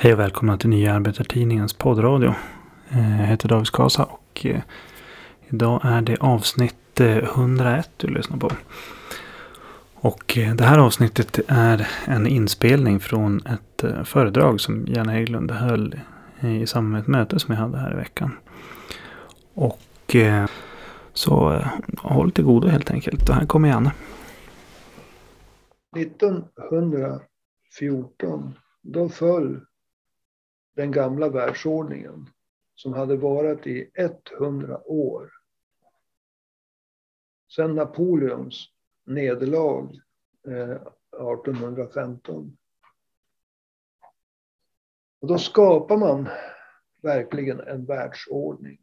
Hej 0.00 0.12
och 0.12 0.18
välkomna 0.18 0.56
till 0.56 0.70
Nya 0.70 0.94
Arbetartidningens 0.94 1.74
poddradio. 1.74 2.34
Eh, 2.90 3.20
jag 3.20 3.26
heter 3.26 3.48
David 3.48 3.66
Skasa 3.66 4.04
och 4.04 4.46
eh, 4.46 4.60
idag 5.48 5.80
är 5.84 6.00
det 6.00 6.16
avsnitt 6.16 7.00
eh, 7.00 7.16
101 7.16 7.90
du 7.96 8.08
lyssnar 8.08 8.38
på. 8.38 8.50
Och 9.94 10.38
det 10.56 10.64
här 10.64 10.78
avsnittet 10.78 11.40
är 11.48 11.88
en 12.04 12.26
inspelning 12.26 13.00
från 13.00 13.46
ett 13.46 13.84
föredrag 14.04 14.60
som 14.60 14.86
Janne 14.86 15.12
Hägglund 15.12 15.50
höll 15.50 16.00
i 16.40 16.66
samband 16.66 16.92
med 16.92 17.00
ett 17.00 17.06
möte 17.06 17.38
som 17.38 17.54
jag 17.54 17.60
hade 17.60 17.78
här 17.78 17.92
i 17.92 17.96
veckan. 17.96 18.32
Och 19.54 20.16
så 21.12 21.64
håll 21.98 22.32
till 22.32 22.44
godo 22.44 22.68
helt 22.68 22.90
enkelt. 22.90 23.28
Och 23.28 23.34
här 23.34 23.46
kommer 23.46 23.68
Janne. 23.68 23.92
1914 25.96 28.54
då 28.82 29.08
föll 29.08 29.60
den 30.78 30.90
gamla 30.90 31.28
världsordningen 31.28 32.30
som 32.74 32.92
hade 32.92 33.16
varit 33.16 33.66
i 33.66 33.90
100 33.94 34.82
år. 34.84 35.32
Sedan 37.48 37.74
Napoleons 37.74 38.68
nederlag 39.04 40.00
eh, 40.46 40.70
1815. 40.70 42.56
Och 45.20 45.28
då 45.28 45.38
skapar 45.38 45.96
man 45.96 46.28
verkligen 47.02 47.60
en 47.60 47.84
världsordning. 47.84 48.80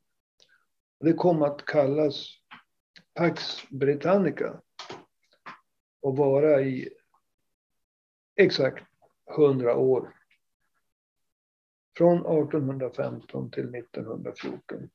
Det 0.99 1.13
kom 1.13 1.41
att 1.41 1.65
kallas 1.65 2.27
Pax 3.13 3.69
Britannica 3.69 4.61
och 6.01 6.17
vara 6.17 6.61
i 6.61 6.89
exakt 8.35 8.85
100 9.37 9.75
år 9.75 10.15
från 11.97 12.17
1815 12.17 13.51
till 13.51 13.75
1914. 13.75 14.89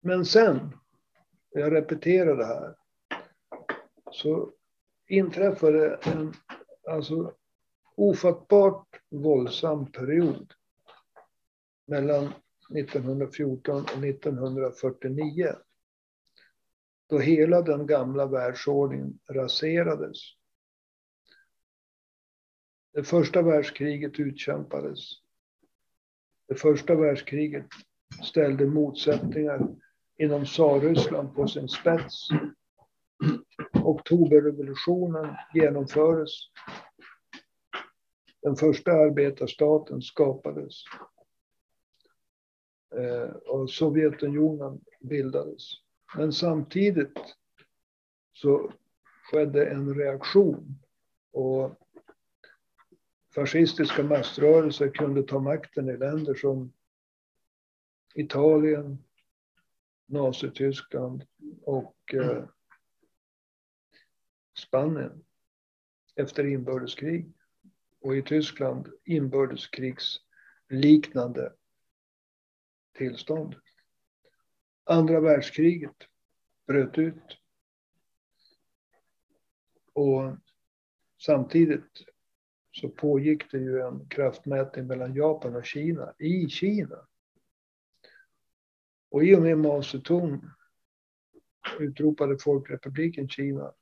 Men 0.00 0.24
sen, 0.24 0.78
jag 1.50 1.72
repeterar 1.72 2.36
det 2.36 2.46
här, 2.46 2.74
så 4.10 4.52
inträffade 5.08 5.94
en 6.02 6.34
alltså, 6.90 7.34
ofattbart 7.94 9.00
våldsam 9.10 9.92
period 9.92 10.52
mellan 11.86 12.32
1914 12.78 13.82
och 13.82 14.04
1949. 14.04 15.54
Då 17.06 17.18
hela 17.18 17.62
den 17.62 17.86
gamla 17.86 18.26
världsordningen 18.26 19.18
raserades. 19.28 20.18
Det 22.94 23.04
första 23.04 23.42
världskriget 23.42 24.20
utkämpades. 24.20 25.00
Det 26.48 26.54
första 26.54 26.94
världskriget 26.94 27.66
ställde 28.22 28.66
motsättningar 28.66 29.68
inom 30.16 30.44
tsarryssland 30.44 31.34
på 31.34 31.48
sin 31.48 31.68
spets. 31.68 32.28
Oktoberrevolutionen 33.84 35.36
genomfördes. 35.54 36.30
Den 38.42 38.56
första 38.56 38.92
arbetarstaten 38.92 40.02
skapades. 40.02 40.74
Eh, 42.96 43.30
och 43.30 43.70
Sovjetunionen 43.70 44.80
bildades. 45.00 45.62
Men 46.16 46.32
samtidigt 46.32 47.18
så 48.32 48.72
skedde 49.30 49.66
en 49.66 49.94
reaktion. 49.94 50.78
Och 51.32 51.83
fascistiska 53.34 54.02
massrörelser 54.02 54.88
kunde 54.88 55.22
ta 55.22 55.40
makten 55.40 55.88
i 55.88 55.96
länder 55.96 56.34
som 56.34 56.72
Italien, 58.14 59.04
Nazityskland 60.06 61.26
och 61.62 62.14
eh, 62.14 62.44
Spanien 64.58 65.24
efter 66.14 66.46
inbördeskrig. 66.46 67.32
Och 68.00 68.16
i 68.16 68.22
Tyskland 68.22 68.88
inbördeskrigsliknande 69.04 71.52
tillstånd. 72.92 73.54
Andra 74.84 75.20
världskriget 75.20 75.96
bröt 76.66 76.98
ut. 76.98 77.38
Och 79.92 80.36
samtidigt 81.18 82.13
så 82.74 82.88
pågick 82.88 83.50
det 83.50 83.58
ju 83.58 83.80
en 83.80 84.08
kraftmätning 84.08 84.86
mellan 84.86 85.14
Japan 85.14 85.56
och 85.56 85.64
Kina 85.64 86.14
i 86.18 86.48
Kina. 86.48 87.06
Och 89.10 89.24
i 89.24 89.34
och 89.36 89.42
med 89.42 89.58
Mao 89.58 89.82
Zedong 89.82 90.50
utropade 91.78 92.38
Folkrepubliken 92.38 93.28
Kina 93.28 93.72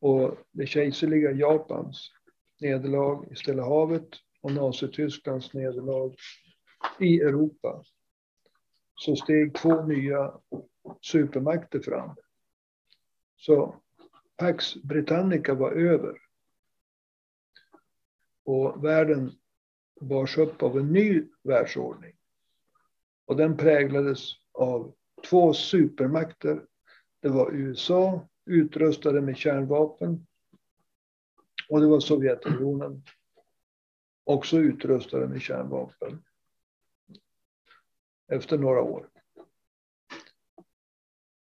och 0.00 0.38
det 0.50 0.66
kejserliga 0.66 1.30
Japans 1.30 2.12
nederlag 2.60 3.32
i 3.32 3.34
Stilla 3.34 3.64
havet 3.64 4.08
och 4.40 4.52
Nazitysklands 4.52 5.54
nederlag 5.54 6.14
i 7.00 7.20
Europa 7.20 7.84
så 8.94 9.16
steg 9.16 9.54
två 9.54 9.82
nya 9.82 10.40
supermakter 11.00 11.80
fram. 11.80 12.16
Så 13.36 13.80
Pax 14.36 14.74
Britannica 14.82 15.54
var 15.54 15.72
över. 15.72 16.23
Och 18.44 18.84
världen 18.84 19.32
bars 20.00 20.38
upp 20.38 20.62
av 20.62 20.78
en 20.78 20.92
ny 20.92 21.22
världsordning. 21.42 22.16
Och 23.26 23.36
den 23.36 23.56
präglades 23.56 24.32
av 24.52 24.94
två 25.28 25.54
supermakter. 25.54 26.66
Det 27.20 27.28
var 27.28 27.52
USA, 27.52 28.28
utrustade 28.44 29.20
med 29.20 29.36
kärnvapen. 29.36 30.26
Och 31.68 31.80
det 31.80 31.86
var 31.86 32.00
Sovjetunionen, 32.00 33.02
också 34.24 34.56
utrustade 34.56 35.28
med 35.28 35.42
kärnvapen. 35.42 36.24
Efter 38.28 38.58
några 38.58 38.82
år. 38.82 39.10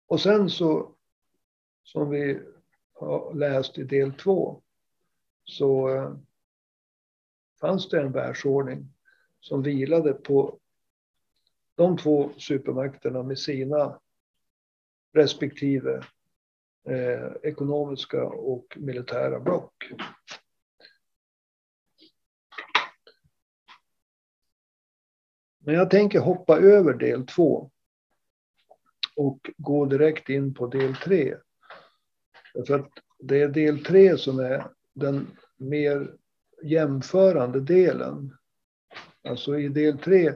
Och 0.07 0.21
sen 0.21 0.49
så, 0.49 0.95
som 1.83 2.09
vi 2.09 2.41
har 2.93 3.33
läst 3.33 3.77
i 3.77 3.83
del 3.83 4.13
två, 4.13 4.61
så 5.43 5.89
eh, 5.95 6.15
fanns 7.61 7.89
det 7.89 8.01
en 8.01 8.11
världsordning 8.11 8.93
som 9.39 9.63
vilade 9.63 10.13
på 10.13 10.59
de 11.75 11.97
två 11.97 12.31
supermakterna 12.37 13.23
med 13.23 13.39
sina 13.39 13.99
respektive 15.13 16.03
eh, 16.87 17.31
ekonomiska 17.43 18.25
och 18.25 18.77
militära 18.77 19.39
block. 19.39 19.91
Men 25.59 25.75
jag 25.75 25.89
tänker 25.89 26.19
hoppa 26.19 26.57
över 26.57 26.93
del 26.93 27.25
två 27.25 27.71
och 29.15 29.49
gå 29.57 29.85
direkt 29.85 30.29
in 30.29 30.53
på 30.53 30.67
del 30.67 30.95
tre. 30.95 31.35
För 32.67 32.79
att 32.79 32.89
det 33.19 33.41
är 33.41 33.47
del 33.47 33.83
tre 33.83 34.17
som 34.17 34.39
är 34.39 34.67
den 34.93 35.27
mer 35.57 36.17
jämförande 36.63 37.59
delen. 37.59 38.37
Alltså 39.23 39.59
i 39.59 39.69
del 39.69 39.97
tre 39.97 40.33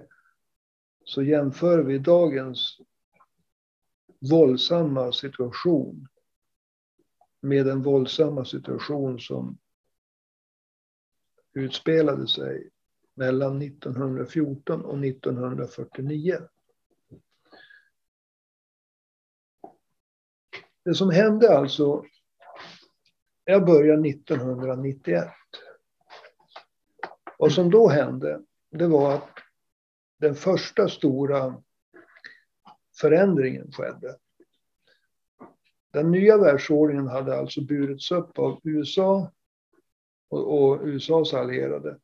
så 1.06 1.24
jämför 1.24 1.84
vi 1.84 1.98
dagens 1.98 2.78
våldsamma 4.32 5.12
situation 5.12 6.08
med 7.42 7.66
den 7.66 7.82
våldsamma 7.82 8.46
situation 8.46 9.20
som 9.20 9.58
utspelade 11.54 12.28
sig 12.28 12.70
mellan 13.14 13.62
1914 13.62 14.86
och 14.86 15.06
1949. 15.06 16.38
Det 20.86 20.94
som 20.94 21.10
hände 21.10 21.58
alltså, 21.58 22.04
jag 23.46 23.66
började 23.66 24.10
1991. 24.10 25.28
Vad 27.44 27.52
som 27.52 27.72
då 27.72 27.88
hände, 27.88 28.42
det 28.72 28.88
var 28.88 29.16
att 29.16 29.30
den 30.20 30.36
första 30.36 30.88
stora 30.90 31.64
förändringen 33.02 33.72
skedde. 33.72 34.18
Den 35.92 36.12
nya 36.12 36.38
världsordningen 36.38 37.08
hade 37.08 37.38
alltså 37.38 37.62
burits 37.62 38.12
upp 38.12 38.40
av 38.40 38.60
USA 38.64 39.32
och, 40.28 40.64
och 40.64 40.82
USAs 40.84 41.34
allierade 41.34 42.00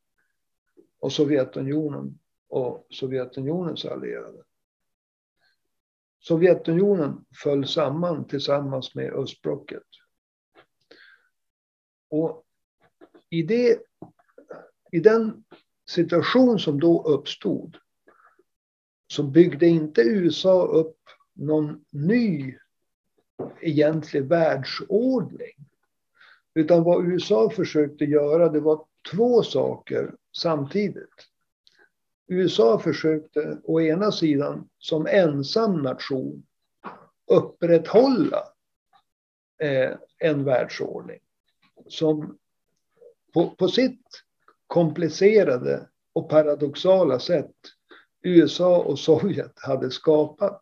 och 1.00 1.12
Sovjetunionen 1.12 2.20
och 2.48 2.88
Sovjetunionens 2.90 3.86
allierade. 3.86 4.44
Sovjetunionen 6.20 7.26
föll 7.44 7.68
samman 7.68 8.28
tillsammans 8.28 8.96
med 8.96 9.14
östblocket. 9.14 9.84
Och 12.10 12.46
i, 13.30 13.44
det, 13.44 13.80
i 14.92 15.00
den 15.00 15.44
situation 15.90 16.60
som 16.60 16.80
då 16.80 17.04
uppstod 17.04 17.78
så 19.08 19.24
byggde 19.24 19.68
inte 19.68 20.02
USA 20.02 20.66
upp 20.66 20.98
någon 21.34 21.86
ny 21.92 22.58
egentlig 23.62 24.24
världsordning. 24.24 25.56
Utan 26.54 26.84
vad 26.84 27.06
USA 27.06 27.50
försökte 27.50 28.06
göra 28.06 28.50
det 28.50 28.60
var 28.60 28.86
två 29.12 29.44
saker 29.44 30.16
samtidigt. 30.38 31.28
USA 32.28 32.80
försökte 32.80 33.62
å 33.64 33.82
ena 33.82 34.12
sidan 34.12 34.70
som 34.78 35.08
ensam 35.08 35.82
nation 35.82 36.44
upprätthålla 37.32 38.44
eh, 39.62 39.92
en 40.18 40.44
världsordning 40.44 41.20
som 41.88 42.38
på, 43.34 43.50
på 43.50 43.68
sitt 43.68 44.02
komplicerade 44.70 45.88
och 46.14 46.30
paradoxala 46.30 47.20
sätt 47.20 47.56
USA 48.22 48.78
och 48.78 49.00
Sovjet 49.00 49.60
hade 49.60 49.92
skapat. 49.92 50.62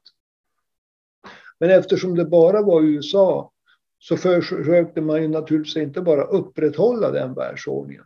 Men 1.60 1.70
eftersom 1.70 2.16
det 2.16 2.26
bara 2.26 2.62
var 2.62 2.82
USA 2.82 3.52
så 4.00 4.18
försökte 4.18 5.02
man 5.02 5.22
ju 5.22 5.28
naturligtvis 5.28 5.78
inte 5.78 6.02
bara 6.02 6.24
upprätthålla 6.24 7.12
den 7.12 7.34
världsordningen. 7.34 8.06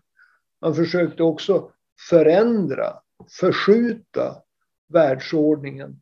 Man 0.61 0.75
försökte 0.75 1.23
också 1.23 1.71
förändra, 2.09 3.01
förskjuta 3.39 4.35
världsordningen 4.87 6.01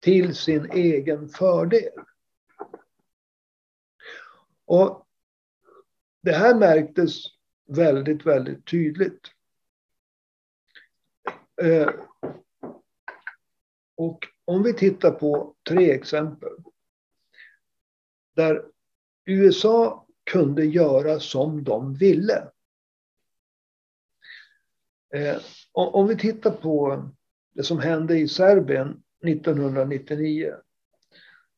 till 0.00 0.34
sin 0.34 0.70
egen 0.70 1.28
fördel. 1.28 1.92
Och 4.64 5.06
det 6.22 6.32
här 6.32 6.54
märktes 6.54 7.22
väldigt, 7.68 8.26
väldigt 8.26 8.66
tydligt. 8.66 9.20
Eh, 11.62 11.90
och 13.96 14.26
om 14.44 14.62
vi 14.62 14.74
tittar 14.74 15.10
på 15.10 15.54
tre 15.68 15.90
exempel. 15.90 16.52
Där 18.36 18.64
USA 19.24 20.06
kunde 20.30 20.64
göra 20.64 21.20
som 21.20 21.64
de 21.64 21.94
ville. 21.94 22.48
Eh, 25.14 25.36
om 25.72 26.06
vi 26.06 26.16
tittar 26.16 26.50
på 26.50 27.08
det 27.54 27.62
som 27.62 27.78
hände 27.78 28.18
i 28.18 28.28
Serbien 28.28 29.02
1999. 29.26 30.54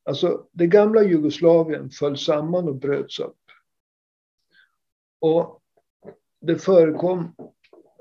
Alltså 0.03 0.47
det 0.51 0.67
gamla 0.67 1.03
Jugoslavien 1.03 1.89
föll 1.89 2.17
samman 2.17 2.67
och 2.67 2.75
bröts 2.75 3.19
upp. 3.19 3.37
Och 5.19 5.61
det 6.39 6.57
förekom 6.57 7.35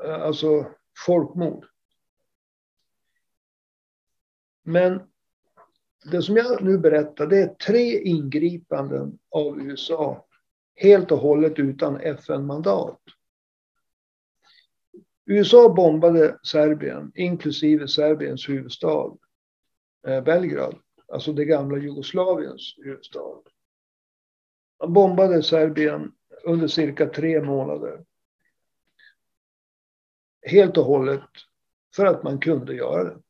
eh, 0.04 0.22
alltså 0.22 0.66
folkmord. 1.06 1.69
Men 4.70 5.02
det 6.10 6.22
som 6.22 6.36
jag 6.36 6.62
nu 6.62 6.78
berättar 6.78 7.26
det 7.26 7.38
är 7.38 7.54
tre 7.54 8.00
ingripanden 8.00 9.18
av 9.30 9.60
USA 9.60 10.26
helt 10.74 11.12
och 11.12 11.18
hållet 11.18 11.58
utan 11.58 12.00
FN-mandat. 12.00 13.00
USA 15.26 15.74
bombade 15.74 16.38
Serbien, 16.42 17.12
inklusive 17.14 17.88
Serbiens 17.88 18.48
huvudstad 18.48 19.16
eh, 20.06 20.24
Belgrad, 20.24 20.78
alltså 21.12 21.32
det 21.32 21.44
gamla 21.44 21.78
Jugoslaviens 21.78 22.74
huvudstad. 22.76 23.42
Man 24.80 24.92
bombade 24.92 25.42
Serbien 25.42 26.12
under 26.44 26.68
cirka 26.68 27.06
tre 27.06 27.42
månader. 27.42 28.04
Helt 30.42 30.76
och 30.76 30.84
hållet 30.84 31.28
för 31.96 32.06
att 32.06 32.22
man 32.22 32.40
kunde 32.40 32.74
göra 32.74 33.04
det. 33.04 33.20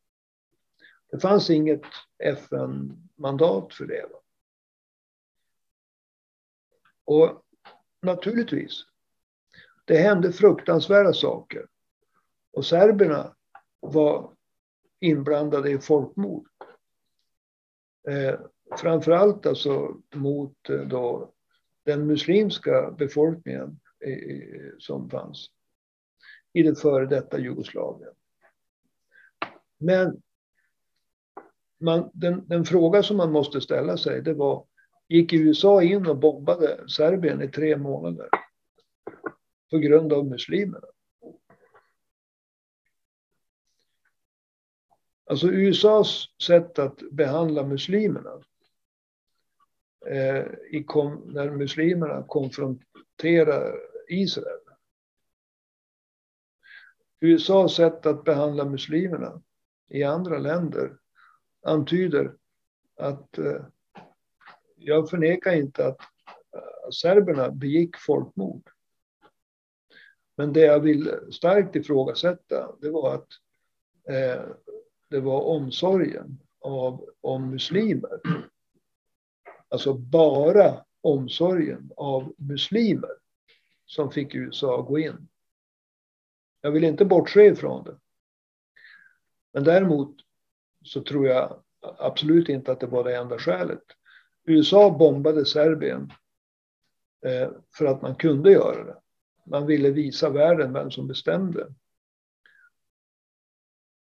Det 1.10 1.20
fanns 1.20 1.50
inget 1.50 1.82
FN-mandat 2.18 3.74
för 3.74 3.86
det. 3.86 4.06
Och 7.04 7.42
naturligtvis, 8.02 8.84
det 9.84 9.96
hände 9.96 10.32
fruktansvärda 10.32 11.12
saker. 11.12 11.66
Och 12.52 12.66
serberna 12.66 13.34
var 13.80 14.34
inblandade 15.00 15.70
i 15.70 15.78
folkmord. 15.78 16.48
Eh, 18.08 18.40
framförallt 18.76 19.46
alltså 19.46 19.96
mot 20.14 20.68
eh, 20.68 20.80
då 20.80 21.32
den 21.84 22.06
muslimska 22.06 22.90
befolkningen 22.90 23.80
eh, 24.00 24.70
som 24.78 25.10
fanns 25.10 25.50
i 26.52 26.62
det 26.62 26.80
före 26.80 27.06
detta 27.06 27.38
Jugoslavien. 27.38 28.14
Men 29.78 30.22
man, 31.80 32.10
den, 32.14 32.48
den, 32.48 32.64
fråga 32.64 33.02
som 33.02 33.16
man 33.16 33.32
måste 33.32 33.60
ställa 33.60 33.96
sig 33.96 34.22
det 34.22 34.34
var, 34.34 34.66
gick 35.08 35.32
USA 35.32 35.82
in 35.82 36.06
och 36.06 36.16
bombade 36.16 36.88
Serbien 36.88 37.42
i 37.42 37.48
tre 37.48 37.76
månader 37.76 38.28
på 39.70 39.78
grund 39.78 40.12
av 40.12 40.26
muslimerna? 40.26 40.86
Alltså 45.26 45.46
USAs 45.46 46.28
sätt 46.42 46.78
att 46.78 46.98
behandla 47.10 47.62
muslimerna 47.62 48.40
eh, 50.06 50.46
i 50.70 50.84
kom, 50.86 51.22
när 51.34 51.50
muslimerna 51.50 52.24
konfronterar 52.28 53.78
Israel. 54.08 54.60
USAs 57.20 57.74
sätt 57.74 58.06
att 58.06 58.24
behandla 58.24 58.64
muslimerna 58.64 59.42
i 59.88 60.02
andra 60.02 60.38
länder 60.38 60.96
antyder 61.62 62.34
att 62.96 63.38
eh, 63.38 63.64
jag 64.76 65.10
förnekar 65.10 65.52
inte 65.52 65.86
att 65.86 66.00
eh, 66.54 66.90
serberna 66.90 67.50
begick 67.50 67.96
folkmord. 67.96 68.70
Men 70.36 70.52
det 70.52 70.60
jag 70.60 70.80
vill 70.80 71.14
starkt 71.32 71.76
ifrågasätta, 71.76 72.76
det 72.80 72.90
var 72.90 73.14
att 73.14 73.28
eh, 74.08 74.44
det 75.08 75.20
var 75.20 75.42
omsorgen 75.42 76.38
av, 76.60 77.10
om 77.20 77.50
muslimer. 77.50 78.20
Alltså 79.68 79.94
bara 79.94 80.84
omsorgen 81.00 81.92
av 81.96 82.34
muslimer 82.38 83.10
som 83.86 84.10
fick 84.10 84.34
USA 84.34 84.80
att 84.80 84.86
gå 84.86 84.98
in. 84.98 85.28
Jag 86.60 86.70
vill 86.70 86.84
inte 86.84 87.04
bortse 87.04 87.46
ifrån 87.46 87.84
det. 87.84 87.98
Men 89.52 89.64
däremot 89.64 90.16
så 90.84 91.02
tror 91.02 91.26
jag 91.26 91.62
absolut 91.80 92.48
inte 92.48 92.72
att 92.72 92.80
det 92.80 92.86
var 92.86 93.04
det 93.04 93.16
enda 93.16 93.38
skälet. 93.38 93.82
USA 94.44 94.90
bombade 94.90 95.46
Serbien 95.46 96.12
eh, 97.26 97.50
för 97.74 97.84
att 97.84 98.02
man 98.02 98.14
kunde 98.14 98.52
göra 98.52 98.84
det. 98.84 99.00
Man 99.46 99.66
ville 99.66 99.90
visa 99.90 100.30
världen 100.30 100.72
vem 100.72 100.90
som 100.90 101.08
bestämde. 101.08 101.74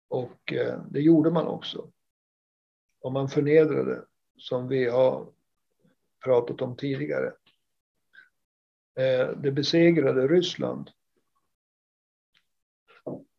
Och 0.08 0.54
eh, 0.54 0.82
det 0.90 1.02
gjorde 1.02 1.32
man 1.32 1.48
också. 1.48 1.92
Och 3.02 3.12
man 3.12 3.30
förnedrade, 3.30 4.06
som 4.38 4.68
vi 4.68 4.90
har 4.90 5.28
pratat 6.24 6.62
om 6.62 6.78
tidigare. 6.78 7.34
Eh, 8.96 9.30
det 9.30 9.52
besegrade 9.52 10.28
Ryssland 10.28 10.92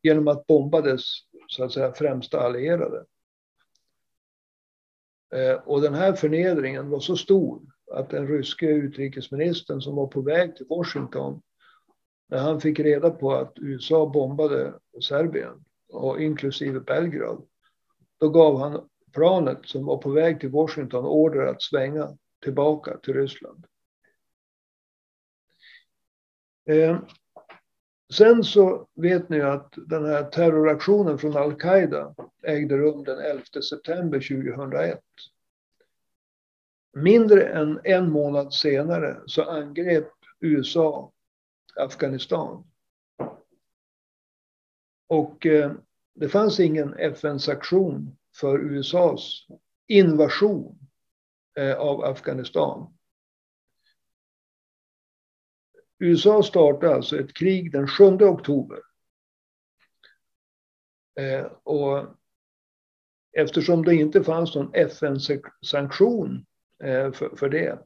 genom 0.02 0.28
att 0.28 0.46
bomba 0.46 0.80
dess 0.80 1.02
så 1.48 1.64
att 1.64 1.72
säga, 1.72 1.92
främsta 1.92 2.40
allierade. 2.40 3.04
Eh, 5.36 5.54
och 5.64 5.80
den 5.80 5.94
här 5.94 6.12
förnedringen 6.12 6.90
var 6.90 7.00
så 7.00 7.16
stor 7.16 7.60
att 7.92 8.10
den 8.10 8.28
ryske 8.28 8.66
utrikesministern 8.66 9.80
som 9.80 9.96
var 9.96 10.06
på 10.06 10.20
väg 10.20 10.56
till 10.56 10.66
Washington, 10.68 11.42
när 12.28 12.38
han 12.38 12.60
fick 12.60 12.80
reda 12.80 13.10
på 13.10 13.32
att 13.32 13.52
USA 13.56 14.06
bombade 14.06 14.74
Serbien, 15.08 15.64
och 15.88 16.22
inklusive 16.22 16.80
Belgrad, 16.80 17.46
då 18.18 18.28
gav 18.28 18.58
han 18.60 18.88
planet 19.12 19.58
som 19.64 19.84
var 19.84 19.96
på 19.96 20.10
väg 20.10 20.40
till 20.40 20.50
Washington 20.50 21.04
order 21.04 21.46
att 21.46 21.62
svänga 21.62 22.16
tillbaka 22.44 22.96
till 22.96 23.14
Ryssland. 23.14 23.66
Eh, 26.68 26.98
sen 28.14 28.44
så 28.44 28.88
vet 28.94 29.28
ni 29.28 29.40
att 29.40 29.74
den 29.76 30.04
här 30.04 30.24
terroraktionen 30.24 31.18
från 31.18 31.36
al-Qaida 31.36 32.14
ägde 32.46 32.76
rum 32.76 33.04
den 33.04 33.18
11 33.18 33.42
september 33.70 34.20
2001. 34.20 35.00
Mindre 36.92 37.42
än 37.48 37.80
en 37.84 38.10
månad 38.10 38.54
senare 38.54 39.22
så 39.26 39.42
angrep 39.42 40.12
USA 40.40 41.12
Afghanistan. 41.76 42.64
Och 45.06 45.46
eh, 45.46 45.72
det 46.14 46.28
fanns 46.28 46.60
ingen 46.60 46.94
FN-sanktion 46.94 48.16
för 48.34 48.58
USAs 48.58 49.46
invasion 49.86 50.78
eh, 51.56 51.78
av 51.78 52.04
Afghanistan. 52.04 52.92
USA 55.98 56.42
startade 56.42 56.94
alltså 56.94 57.18
ett 57.20 57.34
krig 57.34 57.72
den 57.72 57.88
7 57.88 58.04
oktober. 58.04 58.78
Eh, 61.20 61.44
och 61.44 62.06
eftersom 63.36 63.84
det 63.84 63.94
inte 63.94 64.24
fanns 64.24 64.54
någon 64.54 64.74
FN-sanktion 64.74 66.46
eh, 66.82 67.12
för, 67.12 67.36
för 67.36 67.48
det 67.48 67.78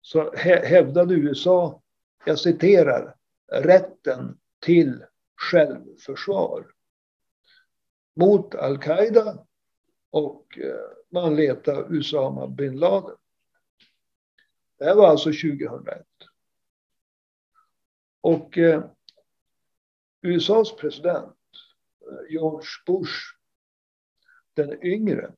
så 0.00 0.32
hävdade 0.36 1.14
USA, 1.14 1.82
jag 2.24 2.38
citerar, 2.38 3.16
rätten 3.52 4.38
till 4.60 5.04
självförsvar 5.36 6.66
mot 8.16 8.54
al-Qaida 8.54 9.46
och 10.10 10.58
eh, 10.58 10.90
man 11.10 11.36
letade 11.36 11.96
Usama 11.96 12.46
bin 12.46 12.78
Laden. 12.78 13.16
Det 14.78 14.84
här 14.84 14.94
var 14.94 15.08
alltså 15.08 15.28
2001. 15.30 16.06
Och 18.20 18.58
eh, 18.58 18.84
USAs 20.22 20.76
president 20.76 21.36
eh, 22.10 22.32
George 22.32 22.68
Bush, 22.86 23.34
den 24.54 24.84
yngre, 24.84 25.32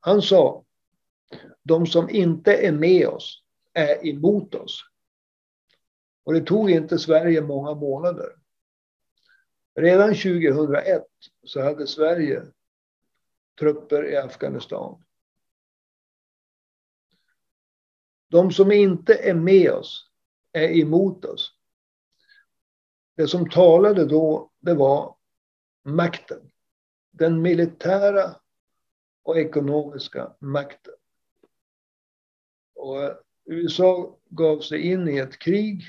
han 0.00 0.22
sa 0.22 0.64
de 1.62 1.86
som 1.86 2.10
inte 2.10 2.56
är 2.56 2.72
med 2.72 3.08
oss 3.08 3.42
är 3.72 4.06
emot 4.06 4.54
oss. 4.54 4.84
Och 6.24 6.34
det 6.34 6.40
tog 6.40 6.70
inte 6.70 6.98
Sverige 6.98 7.42
många 7.42 7.74
månader. 7.74 8.36
Redan 9.74 10.08
2001 10.08 11.06
så 11.44 11.62
hade 11.62 11.86
Sverige 11.86 12.42
trupper 13.58 14.08
i 14.08 14.16
Afghanistan. 14.16 15.04
De 18.28 18.52
som 18.52 18.72
inte 18.72 19.14
är 19.14 19.34
med 19.34 19.70
oss 19.70 20.10
är 20.52 20.68
emot 20.68 21.24
oss. 21.24 21.54
Det 23.14 23.28
som 23.28 23.50
talade 23.50 24.04
då, 24.04 24.50
det 24.58 24.74
var 24.74 25.16
makten. 25.82 26.49
Den 27.20 27.42
militära 27.42 28.36
och 29.22 29.38
ekonomiska 29.38 30.32
makten. 30.38 30.94
Och 32.74 32.98
USA 33.44 34.16
gav 34.28 34.60
sig 34.60 34.80
in 34.80 35.08
i 35.08 35.18
ett 35.18 35.38
krig 35.38 35.82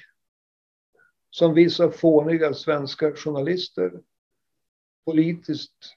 som 1.30 1.54
vissa 1.54 1.92
fåniga 1.92 2.54
svenska 2.54 3.16
journalister 3.16 4.02
politiskt 5.06 5.96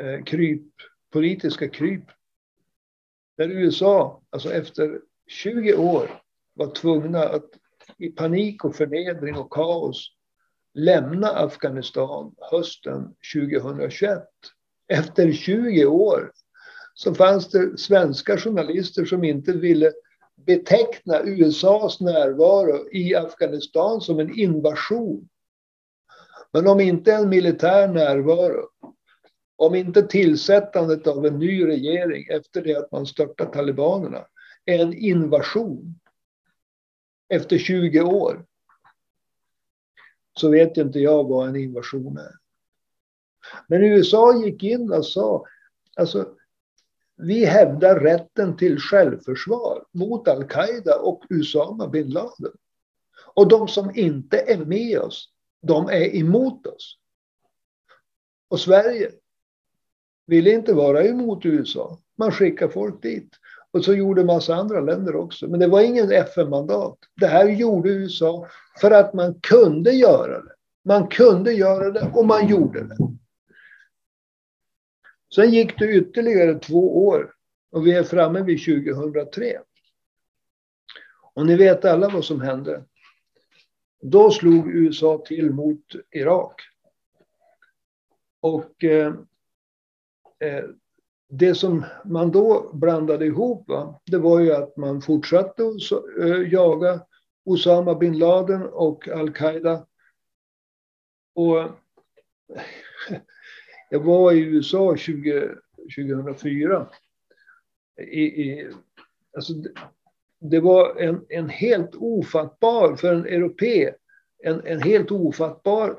eh, 0.00 0.24
kryp, 0.24 0.72
politiska 1.10 1.68
kryp. 1.68 2.04
Där 3.36 3.48
USA, 3.48 4.22
alltså 4.30 4.52
efter 4.52 5.00
20 5.26 5.74
år, 5.74 6.22
var 6.52 6.70
tvungna 6.70 7.24
att 7.24 7.50
i 7.98 8.08
panik 8.08 8.64
och 8.64 8.76
förnedring 8.76 9.36
och 9.36 9.52
kaos 9.52 10.15
lämna 10.76 11.28
Afghanistan 11.28 12.34
hösten 12.50 13.14
2021. 13.34 14.22
Efter 14.88 15.32
20 15.32 15.86
år 15.86 16.32
så 16.94 17.14
fanns 17.14 17.50
det 17.50 17.78
svenska 17.78 18.36
journalister 18.38 19.04
som 19.04 19.24
inte 19.24 19.52
ville 19.52 19.92
beteckna 20.46 21.20
USAs 21.24 22.00
närvaro 22.00 22.88
i 22.92 23.14
Afghanistan 23.14 24.00
som 24.00 24.20
en 24.20 24.38
invasion. 24.38 25.28
Men 26.52 26.66
om 26.66 26.80
inte 26.80 27.12
en 27.12 27.28
militär 27.28 27.88
närvaro, 27.88 28.68
om 29.56 29.74
inte 29.74 30.02
tillsättandet 30.02 31.06
av 31.06 31.26
en 31.26 31.38
ny 31.38 31.66
regering 31.66 32.26
efter 32.30 32.62
det 32.62 32.76
att 32.76 32.92
man 32.92 33.06
störtat 33.06 33.52
talibanerna, 33.52 34.26
är 34.64 34.78
en 34.78 34.94
invasion 34.94 36.00
efter 37.28 37.58
20 37.58 38.00
år, 38.00 38.44
så 40.36 40.50
vet 40.50 40.76
inte 40.76 40.98
jag 40.98 41.28
vad 41.28 41.48
en 41.48 41.56
invasion 41.56 42.16
är. 42.16 42.32
Men 43.66 43.84
USA 43.84 44.44
gick 44.44 44.62
in 44.62 44.92
och 44.92 45.06
sa, 45.06 45.44
alltså 45.96 46.28
vi 47.16 47.44
hävdar 47.44 48.00
rätten 48.00 48.56
till 48.56 48.78
självförsvar 48.78 49.84
mot 49.92 50.28
al-Qaida 50.28 50.98
och 50.98 51.24
Usama 51.30 51.88
bin 51.88 52.10
Laden. 52.10 52.52
Och 53.34 53.48
de 53.48 53.68
som 53.68 53.90
inte 53.94 54.38
är 54.38 54.64
med 54.64 54.98
oss, 54.98 55.32
de 55.60 55.88
är 55.88 56.16
emot 56.16 56.66
oss. 56.66 56.98
Och 58.48 58.60
Sverige 58.60 59.10
ville 60.26 60.50
inte 60.50 60.72
vara 60.72 61.04
emot 61.04 61.46
USA. 61.46 61.98
Man 62.16 62.32
skickade 62.32 62.72
folk 62.72 63.02
dit. 63.02 63.30
Och 63.76 63.84
så 63.84 63.94
gjorde 63.94 64.24
massa 64.24 64.54
andra 64.54 64.80
länder 64.80 65.16
också. 65.16 65.48
Men 65.48 65.60
det 65.60 65.66
var 65.66 65.80
ingen 65.80 66.12
FN-mandat. 66.12 66.98
Det 67.14 67.26
här 67.26 67.48
gjorde 67.48 67.90
USA 67.90 68.48
för 68.80 68.90
att 68.90 69.14
man 69.14 69.40
kunde 69.40 69.92
göra 69.92 70.42
det. 70.42 70.52
Man 70.84 71.08
kunde 71.08 71.52
göra 71.52 71.90
det 71.90 72.10
och 72.14 72.26
man 72.26 72.48
gjorde 72.48 72.84
det. 72.84 72.96
Sen 75.34 75.50
gick 75.50 75.78
det 75.78 75.92
ytterligare 75.92 76.58
två 76.58 77.06
år 77.06 77.34
och 77.70 77.86
vi 77.86 77.92
är 77.92 78.04
framme 78.04 78.42
vid 78.42 78.64
2003. 78.64 79.60
Och 81.34 81.46
ni 81.46 81.56
vet 81.56 81.84
alla 81.84 82.08
vad 82.08 82.24
som 82.24 82.40
hände. 82.40 82.84
Då 84.02 84.30
slog 84.30 84.68
USA 84.70 85.22
till 85.26 85.50
mot 85.50 85.84
Irak. 86.10 86.62
Och 88.40 88.84
eh, 88.84 89.14
eh, 90.38 90.64
det 91.28 91.54
som 91.54 91.84
man 92.04 92.30
då 92.30 92.70
blandade 92.72 93.26
ihop, 93.26 93.68
va, 93.68 94.00
det 94.04 94.18
var 94.18 94.40
ju 94.40 94.52
att 94.52 94.76
man 94.76 95.02
fortsatte 95.02 95.62
att 95.62 95.92
eh, 96.20 96.52
jaga 96.52 97.00
Osama 97.44 97.94
bin 97.94 98.18
Laden 98.18 98.62
och 98.62 99.08
al-Qaida. 99.08 99.86
Och 101.34 101.56
jag 103.90 104.00
var 104.00 104.32
i 104.32 104.40
USA 104.40 104.96
20, 104.96 105.48
2004. 105.96 106.86
I, 108.00 108.20
i, 108.20 108.70
alltså 109.36 109.52
det, 109.52 109.70
det 110.40 110.60
var 110.60 111.00
en, 111.00 111.24
en 111.28 111.48
helt 111.48 111.94
ofattbar, 111.94 112.96
för 112.96 113.14
en 113.14 113.26
europé, 113.26 113.92
en, 114.44 114.66
en 114.66 114.82
helt 114.82 115.10
ofattbar 115.10 115.96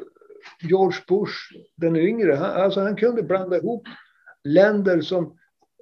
George 0.62 1.00
Bush 1.08 1.36
den 1.76 1.96
yngre. 1.96 2.34
Han, 2.34 2.62
alltså 2.62 2.82
han 2.82 2.96
kunde 2.96 3.24
blanda 3.24 3.58
ihop 3.58 3.88
länder 4.54 5.02
som 5.02 5.38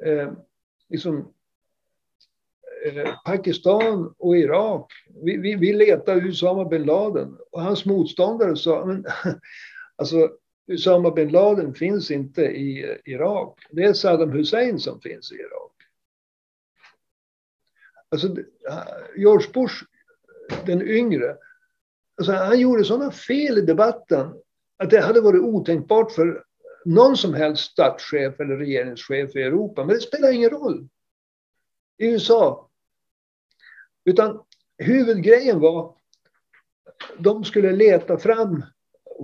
eh, 0.06 0.32
liksom, 0.90 1.34
eh, 2.86 3.16
Pakistan 3.26 4.16
och 4.18 4.38
Irak. 4.38 4.92
Vi, 5.24 5.38
vi, 5.38 5.56
vi 5.56 5.74
letade 5.74 6.22
Usama 6.22 6.66
bin 6.66 6.84
Laden 6.84 7.38
och 7.52 7.62
hans 7.62 7.86
motståndare 7.86 8.56
sa, 8.56 8.86
men, 8.86 9.06
alltså 9.96 10.30
Usama 10.68 11.12
bin 11.12 11.30
Laden 11.30 11.74
finns 11.74 12.12
inte 12.12 12.42
i 12.42 12.84
eh, 12.84 13.14
Irak. 13.14 13.60
Det 13.72 13.84
är 13.84 13.94
Saddam 13.94 14.32
Hussein 14.32 14.80
som 14.80 15.02
finns 15.02 15.32
i 15.32 15.36
Irak. 15.36 15.72
Alltså, 18.10 18.36
George 19.18 19.48
Bush, 19.54 19.84
den 20.66 20.82
yngre, 20.82 21.38
alltså, 22.18 22.32
han 22.32 22.60
gjorde 22.60 22.84
sådana 22.84 23.12
fel 23.12 23.58
i 23.58 23.62
debatten 23.62 24.34
att 24.78 24.90
det 24.90 25.02
hade 25.02 25.22
varit 25.22 25.42
otänkbart 25.42 26.12
för 26.12 26.44
någon 26.86 27.18
som 27.18 27.34
helst 27.34 27.72
statschef 27.72 28.40
eller 28.40 28.58
regeringschef 28.58 29.36
i 29.36 29.42
Europa. 29.42 29.86
Men 29.86 29.96
det 29.96 30.02
spelar 30.02 30.32
ingen 30.32 30.50
roll 30.50 30.88
i 31.98 32.08
USA. 32.08 32.70
Utan 34.06 34.44
huvudgrejen 34.78 35.60
var 35.60 35.96
de 37.18 37.44
skulle 37.44 37.72
leta 37.72 38.18
fram 38.18 38.64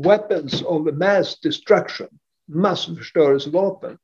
weapons 0.06 0.64
of 0.64 0.94
mass 0.94 1.40
destruction, 1.40 2.08
massförstörelsevapen. 2.48 3.98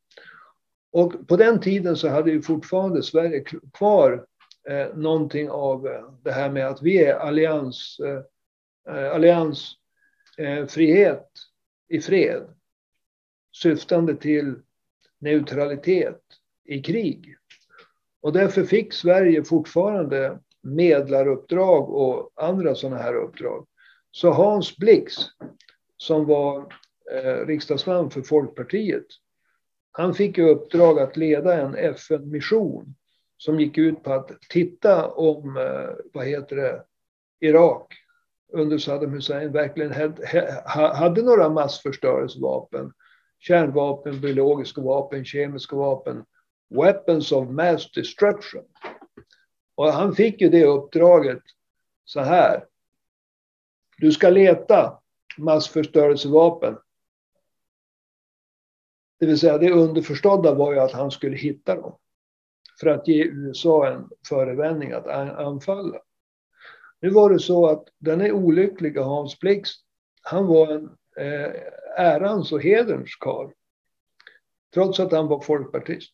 Och 0.91 1.27
på 1.27 1.37
den 1.37 1.59
tiden 1.59 1.95
så 1.95 2.09
hade 2.09 2.31
ju 2.31 2.41
fortfarande 2.41 3.03
Sverige 3.03 3.43
kvar 3.73 4.25
eh, 4.69 4.95
någonting 4.95 5.49
av 5.49 5.87
eh, 5.87 6.09
det 6.23 6.31
här 6.31 6.49
med 6.49 6.67
att 6.67 6.81
vi 6.81 7.05
är 7.05 7.15
allians, 7.15 7.97
eh, 7.99 8.21
eh 8.95 9.11
alliansfrihet 9.11 11.29
eh, 11.89 11.97
i 11.97 12.01
fred. 12.01 12.56
Syftande 13.61 14.15
till 14.15 14.55
neutralitet 15.19 16.21
i 16.65 16.81
krig. 16.81 17.35
Och 18.21 18.33
därför 18.33 18.63
fick 18.63 18.93
Sverige 18.93 19.43
fortfarande 19.43 20.39
medlaruppdrag 20.61 21.89
och 21.89 22.31
andra 22.35 22.75
sådana 22.75 22.97
här 22.97 23.13
uppdrag. 23.15 23.67
Så 24.11 24.31
Hans 24.31 24.77
Blix 24.77 25.15
som 25.97 26.25
var 26.25 26.73
eh, 27.11 27.45
riksdagsman 27.45 28.11
för 28.11 28.21
Folkpartiet. 28.21 29.05
Han 29.91 30.13
fick 30.13 30.37
i 30.37 30.41
uppdrag 30.41 30.99
att 30.99 31.17
leda 31.17 31.61
en 31.61 31.75
FN-mission 31.75 32.95
som 33.37 33.59
gick 33.59 33.77
ut 33.77 34.03
på 34.03 34.13
att 34.13 34.31
titta 34.49 35.07
om, 35.07 35.57
eh, 35.57 35.89
vad 36.13 36.25
heter 36.25 36.55
det, 36.55 36.83
Irak 37.39 37.93
under 38.53 38.77
Saddam 38.77 39.13
Hussein 39.13 39.51
verkligen 39.51 40.13
hade 40.93 41.21
några 41.21 41.49
massförstörelsevapen, 41.49 42.93
kärnvapen, 43.39 44.22
biologiska 44.22 44.82
vapen, 44.82 45.25
kemiska 45.25 45.75
vapen, 45.75 46.25
weapons 46.70 47.32
of 47.32 47.50
mass 47.50 47.91
destruction. 47.91 48.63
Och 49.75 49.94
han 49.94 50.15
fick 50.15 50.41
ju 50.41 50.50
det 50.50 50.65
uppdraget 50.65 51.44
så 52.06 52.20
här. 52.20 52.65
Du 53.98 54.12
ska 54.12 54.29
leta 54.29 55.00
massförstörelsevapen. 55.38 56.77
Det 59.20 59.25
vill 59.25 59.39
säga 59.39 59.58
det 59.58 59.72
underförstådda 59.72 60.53
var 60.53 60.74
ju 60.74 60.79
att 60.79 60.91
han 60.91 61.12
skulle 61.12 61.38
hitta 61.38 61.75
dem. 61.75 61.98
För 62.79 62.88
att 62.88 63.08
ge 63.08 63.24
USA 63.24 63.88
en 63.88 64.10
förevändning 64.29 64.91
att 64.91 65.08
anfalla. 65.08 66.00
Nu 67.00 67.10
var 67.10 67.29
det 67.29 67.39
så 67.39 67.67
att 67.67 67.88
den 67.98 68.22
är 68.22 68.32
olyckliga 68.32 69.03
Hans 69.03 69.39
Blix, 69.39 69.70
han 70.22 70.48
var 70.48 70.67
en 70.67 70.89
eh, 71.17 71.51
ärans 71.97 72.51
och 72.51 72.62
hederns 72.62 73.15
karl. 73.15 73.51
Trots 74.74 75.00
att 75.00 75.12
han 75.12 75.27
var 75.27 75.41
folkpartist. 75.41 76.12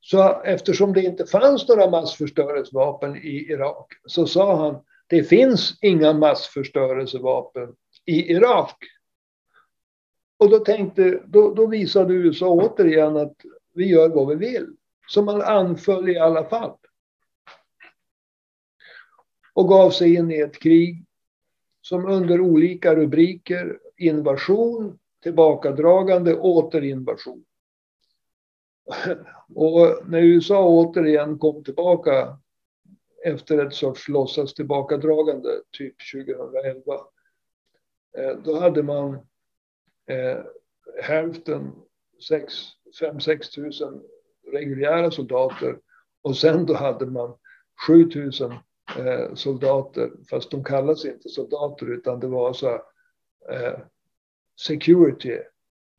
Så 0.00 0.42
eftersom 0.42 0.92
det 0.92 1.02
inte 1.02 1.26
fanns 1.26 1.68
några 1.68 1.90
massförstörelsevapen 1.90 3.16
i 3.16 3.50
Irak 3.50 3.92
så 4.06 4.26
sa 4.26 4.56
han 4.56 4.84
det 5.06 5.24
finns 5.24 5.78
inga 5.82 6.12
massförstörelsevapen 6.12 7.74
i 8.04 8.32
Irak. 8.32 8.76
Och 10.38 10.50
då, 10.50 10.58
tänkte, 10.58 11.22
då, 11.26 11.54
då 11.54 11.66
visade 11.66 12.14
USA 12.14 12.48
återigen 12.48 13.16
att 13.16 13.36
vi 13.74 13.86
gör 13.86 14.08
vad 14.08 14.28
vi 14.28 14.34
vill. 14.34 14.66
Så 15.08 15.22
man 15.22 15.42
anföll 15.42 16.08
i 16.08 16.18
alla 16.18 16.44
fall. 16.44 16.76
Och 19.52 19.68
gav 19.68 19.90
sig 19.90 20.14
in 20.14 20.30
i 20.30 20.40
ett 20.40 20.58
krig 20.58 21.04
som 21.90 22.06
under 22.06 22.40
olika 22.40 22.94
rubriker 22.94 23.78
invasion, 23.96 24.98
tillbakadragande, 25.22 26.34
återinvasion. 26.34 27.44
Och 29.54 30.08
när 30.08 30.20
USA 30.20 30.66
återigen 30.68 31.38
kom 31.38 31.64
tillbaka 31.64 32.38
efter 33.24 33.66
ett 33.66 33.74
sorts 33.74 34.08
låtsas 34.08 34.54
tillbakadragande, 34.54 35.48
typ 35.78 35.94
2011, 36.12 36.94
eh, 38.18 38.36
då 38.44 38.60
hade 38.60 38.82
man 38.82 39.14
eh, 40.06 40.38
hälften, 41.02 41.72
5-6 43.00 43.54
tusen 43.54 44.02
reguljära 44.52 45.10
soldater 45.10 45.78
och 46.22 46.36
sen 46.36 46.66
då 46.66 46.74
hade 46.74 47.06
man 47.06 47.38
7 47.86 48.10
000 48.14 48.54
eh, 48.98 49.34
soldater, 49.34 50.10
fast 50.30 50.50
de 50.50 50.64
kallas 50.64 51.04
inte 51.04 51.28
soldater 51.28 51.86
utan 51.86 52.20
det 52.20 52.26
var 52.26 52.52
så 52.52 52.68
eh, 53.50 53.78
security 54.60 55.38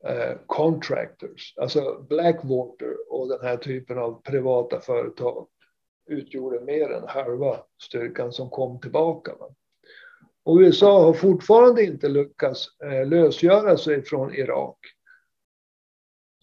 eh, 0.04 0.38
contractors, 0.46 1.54
alltså 1.58 2.06
Blackwater 2.10 2.96
och 3.10 3.28
den 3.28 3.42
här 3.42 3.58
typen 3.58 3.98
av 3.98 4.22
privata 4.22 4.80
företag 4.80 5.48
utgjorde 6.06 6.62
mer 6.62 6.92
än 6.92 7.08
halva 7.08 7.58
styrkan 7.82 8.32
som 8.32 8.50
kom 8.50 8.80
tillbaka. 8.80 9.32
Och 10.44 10.58
USA 10.58 11.04
har 11.04 11.14
fortfarande 11.14 11.84
inte 11.84 12.10
lyckats 12.10 12.68
eh, 12.84 13.08
lösgöra 13.08 13.78
sig 13.78 14.04
från 14.04 14.36
Irak. 14.36 14.78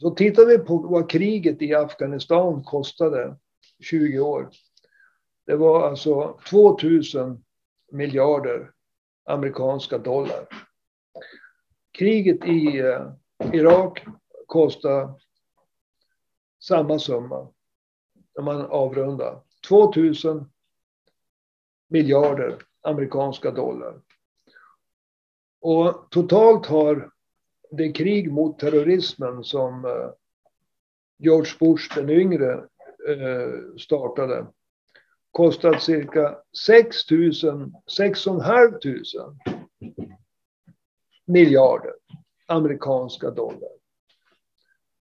Så 0.00 0.10
tittar 0.10 0.46
vi 0.46 0.58
på 0.58 0.76
vad 0.76 1.10
kriget 1.10 1.62
i 1.62 1.74
Afghanistan 1.74 2.62
kostade 2.64 3.36
20 3.82 4.20
år. 4.20 4.50
Det 5.48 5.56
var 5.56 5.88
alltså 5.88 6.38
2000 6.50 7.44
miljarder 7.92 8.72
amerikanska 9.24 9.98
dollar. 9.98 10.48
Kriget 11.92 12.44
i 12.44 12.78
eh, 12.78 13.12
Irak 13.52 14.04
kostade 14.46 15.14
samma 16.60 16.98
summa 16.98 17.48
när 18.36 18.42
man 18.42 18.60
avrundar. 18.60 19.40
2000 19.68 20.50
miljarder 21.88 22.62
amerikanska 22.82 23.50
dollar. 23.50 24.00
Och 25.60 26.10
totalt 26.10 26.66
har 26.66 27.10
det 27.70 27.92
krig 27.92 28.32
mot 28.32 28.58
terrorismen 28.58 29.44
som 29.44 29.84
eh, 29.84 30.10
George 31.18 31.52
Bush 31.60 31.94
den 31.94 32.10
yngre 32.10 32.52
eh, 33.08 33.76
startade 33.78 34.46
kostat 35.30 35.82
cirka 35.82 36.38
6 36.66 37.10
000, 37.10 37.32
6 37.96 38.24
500 38.24 38.72
miljarder 41.24 41.92
amerikanska 42.46 43.30
dollar. 43.30 43.70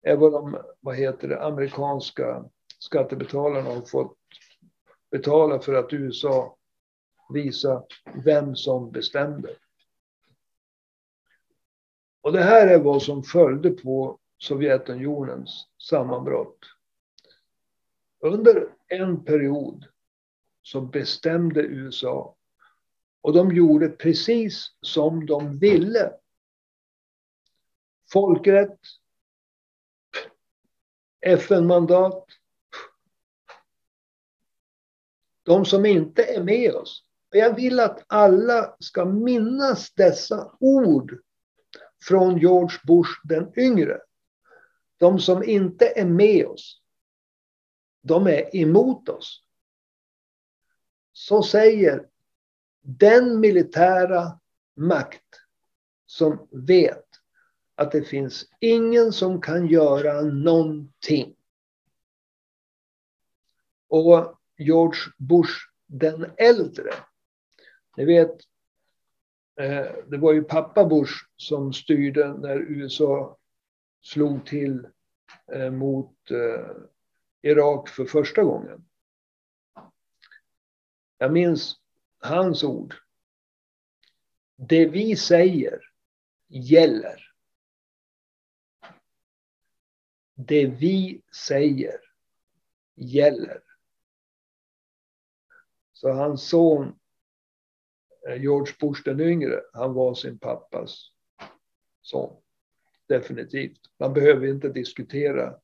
är 0.02 0.16
vad 0.16 0.32
de, 0.32 0.58
vad 0.80 0.96
heter 0.96 1.28
det, 1.28 1.44
amerikanska 1.44 2.44
skattebetalarna 2.78 3.70
har 3.70 3.82
fått 3.82 4.16
betala 5.10 5.60
för 5.60 5.74
att 5.74 5.92
USA 5.92 6.56
visa 7.28 7.82
vem 8.24 8.56
som 8.56 8.90
bestämde. 8.90 9.50
Och 12.20 12.32
det 12.32 12.42
här 12.42 12.66
är 12.66 12.78
vad 12.78 13.02
som 13.02 13.22
följde 13.22 13.70
på 13.70 14.18
Sovjetunionens 14.38 15.68
sammanbrott. 15.78 16.58
Under 18.20 18.68
en 18.88 19.24
period 19.24 19.84
så 20.66 20.80
bestämde 20.80 21.60
USA 21.60 22.36
och 23.20 23.32
de 23.32 23.54
gjorde 23.54 23.88
precis 23.88 24.72
som 24.80 25.26
de 25.26 25.58
ville. 25.58 26.12
Folkrätt, 28.12 28.78
FN-mandat. 31.20 32.24
De 35.42 35.64
som 35.64 35.86
inte 35.86 36.24
är 36.24 36.42
med 36.42 36.74
oss. 36.74 37.04
Jag 37.30 37.54
vill 37.54 37.80
att 37.80 38.04
alla 38.06 38.76
ska 38.80 39.04
minnas 39.04 39.92
dessa 39.94 40.56
ord 40.60 41.18
från 42.02 42.38
George 42.38 42.78
Bush 42.86 43.10
den 43.24 43.52
yngre. 43.56 44.00
De 44.96 45.20
som 45.20 45.44
inte 45.44 45.86
är 45.86 46.06
med 46.06 46.46
oss, 46.46 46.82
de 48.02 48.26
är 48.26 48.56
emot 48.56 49.08
oss. 49.08 49.45
Så 51.18 51.42
säger 51.42 52.08
den 52.82 53.40
militära 53.40 54.40
makt 54.74 55.40
som 56.06 56.48
vet 56.50 57.06
att 57.74 57.92
det 57.92 58.02
finns 58.02 58.48
ingen 58.60 59.12
som 59.12 59.40
kan 59.40 59.66
göra 59.66 60.20
någonting. 60.20 61.36
Och 63.88 64.40
George 64.58 65.00
Bush 65.18 65.52
den 65.86 66.26
äldre, 66.36 66.90
ni 67.96 68.04
vet, 68.04 68.36
eh, 69.60 69.86
det 70.06 70.18
var 70.18 70.32
ju 70.32 70.42
pappa 70.42 70.84
Bush 70.84 71.14
som 71.36 71.72
styrde 71.72 72.34
när 72.34 72.56
USA 72.56 73.38
slog 74.02 74.46
till 74.46 74.86
eh, 75.52 75.70
mot 75.70 76.30
eh, 76.30 76.76
Irak 77.42 77.88
för 77.88 78.04
första 78.04 78.42
gången. 78.42 78.84
Jag 81.18 81.32
minns 81.32 81.76
hans 82.18 82.64
ord. 82.64 82.94
Det 84.56 84.86
vi 84.86 85.16
säger 85.16 85.80
gäller. 86.48 87.32
Det 90.34 90.66
vi 90.66 91.22
säger 91.46 92.00
gäller. 92.94 93.62
Så 95.92 96.12
hans 96.12 96.48
son 96.48 96.98
eh, 98.28 98.42
George 98.42 98.74
Bush 98.80 99.02
den 99.04 99.20
yngre, 99.20 99.60
han 99.72 99.94
var 99.94 100.14
sin 100.14 100.38
pappas 100.38 101.10
son. 102.02 102.42
Definitivt. 103.06 103.80
Man 103.98 104.12
behöver 104.12 104.46
inte 104.46 104.68
diskutera. 104.68 105.60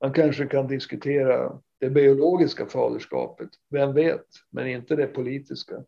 Man 0.00 0.12
kanske 0.12 0.46
kan 0.46 0.66
diskutera 0.66 1.60
det 1.80 1.90
biologiska 1.90 2.66
faderskapet. 2.66 3.48
Vem 3.70 3.92
vet? 3.92 4.26
Men 4.50 4.66
inte 4.66 4.96
det 4.96 5.06
politiska. 5.06 5.84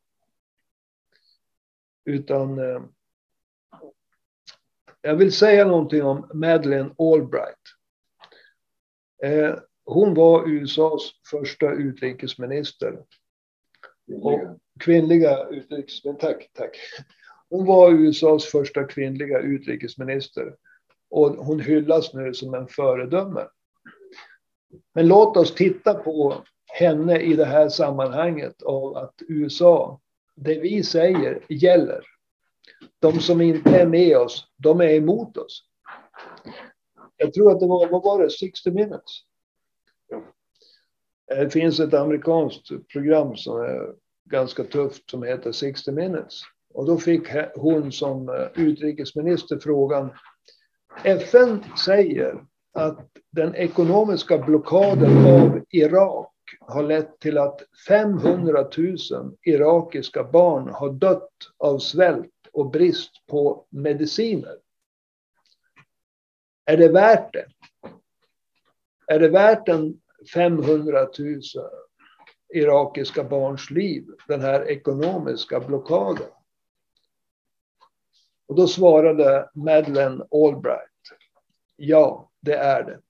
Utan 2.05 2.59
eh, 2.59 2.83
jag 5.01 5.17
vill 5.17 5.33
säga 5.33 5.67
någonting 5.67 6.03
om 6.03 6.31
Madeleine 6.35 6.95
Albright. 6.99 7.57
Eh, 9.23 9.55
hon 9.85 10.15
var 10.15 10.49
USAs 10.49 11.13
första 11.31 11.73
utrikesminister. 11.73 12.99
Och 14.23 14.41
kvinnliga 14.81 15.49
utrikesminister, 15.49 16.13
tack, 16.13 16.51
tack. 16.53 16.77
Hon 17.49 17.67
var 17.67 17.93
USAs 17.93 18.45
första 18.45 18.85
kvinnliga 18.85 19.39
utrikesminister. 19.39 20.57
Och 21.11 21.31
hon 21.31 21.61
hyllas 21.61 22.15
nu 22.15 22.35
som 22.35 22.55
en 22.55 22.69
föredöme. 22.69 23.47
Men 24.95 25.09
låt 25.09 25.37
oss 25.37 25.55
titta 25.55 25.95
på 25.95 26.35
henne 26.67 27.19
i 27.19 27.37
det 27.37 27.45
här 27.45 27.69
sammanhanget 27.69 28.63
av 28.63 28.97
att 28.97 29.15
USA, 29.29 30.01
det 30.37 30.61
vi 30.61 30.83
säger 30.83 31.43
gäller. 31.49 32.05
De 32.99 33.21
som 33.21 33.41
inte 33.41 33.71
är 33.71 33.87
med 33.87 34.17
oss, 34.17 34.47
de 34.57 34.81
är 34.81 34.95
emot 34.95 35.37
oss. 35.37 35.65
Jag 37.17 37.35
tror 37.35 37.53
att 37.53 37.61
det 37.61 37.67
var, 37.67 37.89
vad 37.89 38.03
var 38.03 38.23
det, 38.23 38.31
60 38.31 38.71
minutes? 38.71 39.23
Det 41.27 41.51
finns 41.51 41.81
ett 41.81 41.95
amerikanskt 41.95 42.69
program 42.93 43.37
som 43.37 43.61
är 43.61 43.95
ganska 44.25 44.65
tufft 44.65 45.11
som 45.11 45.23
heter 45.23 45.53
60 45.53 45.93
minutes. 45.93 46.41
Och 46.75 46.87
då 46.87 46.99
fick 46.99 47.29
hon 47.55 47.93
som 47.93 48.29
eh, 48.29 48.47
utrikesminister 48.55 49.59
frågan. 49.59 50.11
FN 51.05 51.65
säger 51.87 52.45
att 52.73 53.09
den 53.31 53.55
ekonomiska 53.55 54.39
blockaden 54.39 55.27
av 55.27 55.65
Irak 55.71 56.33
har 56.61 56.83
lett 56.83 57.19
till 57.19 57.39
att 57.39 57.63
500 57.89 58.69
000 58.79 58.97
irakiska 59.43 60.25
barn 60.25 60.69
har 60.69 60.91
dött 60.91 61.33
av 61.59 61.79
svält 61.79 62.33
och 62.53 62.71
brist 62.71 63.27
på 63.27 63.67
mediciner. 63.71 64.57
Är 66.65 66.77
det 66.77 66.89
värt 66.89 67.33
det? 67.33 67.47
Är 69.07 69.19
det 69.19 69.29
värt 69.29 69.69
en 69.69 70.01
500 70.35 71.09
000 71.19 71.41
irakiska 72.55 73.25
barns 73.25 73.71
liv, 73.71 74.07
den 74.29 74.41
här 74.41 74.71
ekonomiska 74.71 75.61
blockaden? 75.61 76.27
Och 78.47 78.57
då 78.57 78.67
svarade 78.67 79.51
Madeleine 79.55 80.25
Albright. 80.31 80.91
Ja, 81.77 82.30
det 82.41 82.55
är 82.55 82.85
det. 82.85 83.01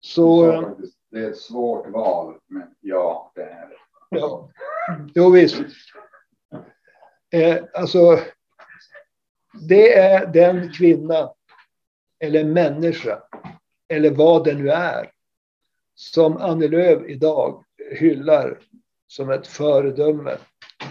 Så, 0.00 0.52
det 1.10 1.18
är 1.18 1.30
ett 1.30 1.38
svårt 1.38 1.90
val, 1.90 2.38
men 2.46 2.74
ja, 2.80 3.32
det 3.34 3.42
är 3.42 3.68
det. 3.68 3.76
Ja, 4.08 4.50
jo 5.14 5.30
visst. 5.30 5.62
Eh, 7.32 7.64
alltså, 7.74 8.18
det 9.68 9.98
är 9.98 10.26
den 10.26 10.72
kvinna 10.72 11.32
eller 12.18 12.44
människa 12.44 13.22
eller 13.88 14.10
vad 14.10 14.44
det 14.44 14.54
nu 14.54 14.70
är 14.70 15.10
som 15.94 16.36
Annie 16.36 16.68
Lööf 16.68 17.08
idag 17.08 17.64
hyllar 17.90 18.58
som 19.06 19.30
ett 19.30 19.46
föredöme 19.46 20.36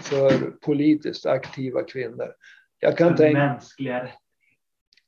för 0.02 0.50
politiskt 0.50 1.26
aktiva 1.26 1.82
kvinnor. 1.82 2.34
Jag 2.78 2.96
kan 2.96 3.16
tänka... 3.16 3.38
Mänskliga 3.38 4.08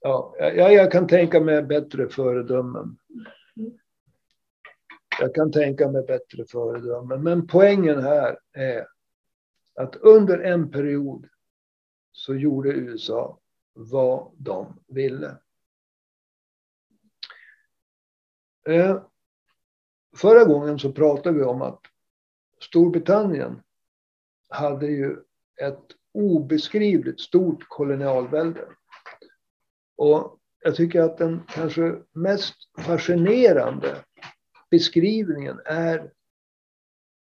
Ja, 0.03 0.35
jag, 0.39 0.73
jag 0.73 0.93
kan 0.93 1.07
tänka 1.07 1.41
mig 1.41 1.63
bättre 1.63 2.09
föredömen. 2.09 2.99
Jag 5.21 5.35
kan 5.35 5.53
tänka 5.53 5.89
mig 5.89 6.03
bättre 6.03 6.45
föredömen. 6.45 7.23
Men 7.23 7.47
poängen 7.47 8.03
här 8.03 8.39
är 8.53 8.87
att 9.75 9.97
under 9.97 10.39
en 10.39 10.71
period 10.71 11.29
så 12.13 12.35
gjorde 12.35 12.69
USA 12.69 13.39
vad 13.73 14.33
de 14.39 14.81
ville. 14.87 15.37
Eh, 18.69 19.03
förra 20.17 20.45
gången 20.45 20.79
så 20.79 20.93
pratade 20.93 21.39
vi 21.39 21.45
om 21.45 21.63
att 21.63 21.81
Storbritannien 22.61 23.63
hade 24.49 24.87
ju 24.87 25.17
ett 25.63 25.87
obeskrivligt 26.13 27.21
stort 27.21 27.65
kolonialvälde. 27.69 28.65
Och 30.03 30.39
jag 30.63 30.77
tycker 30.77 31.01
att 31.01 31.19
den 31.19 31.43
kanske 31.49 31.99
mest 32.13 32.55
fascinerande 32.79 33.97
beskrivningen 34.71 35.61
är 35.65 36.13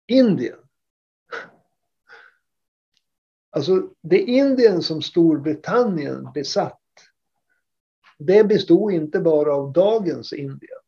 Indien. 0.07 0.59
Alltså 3.51 3.89
det 4.03 4.19
Indien 4.19 4.83
som 4.83 5.03
Storbritannien 5.03 6.29
besatt, 6.35 6.81
det 8.19 8.45
bestod 8.45 8.93
inte 8.93 9.21
bara 9.21 9.55
av 9.55 9.73
dagens 9.73 10.33
Indien. 10.33 10.81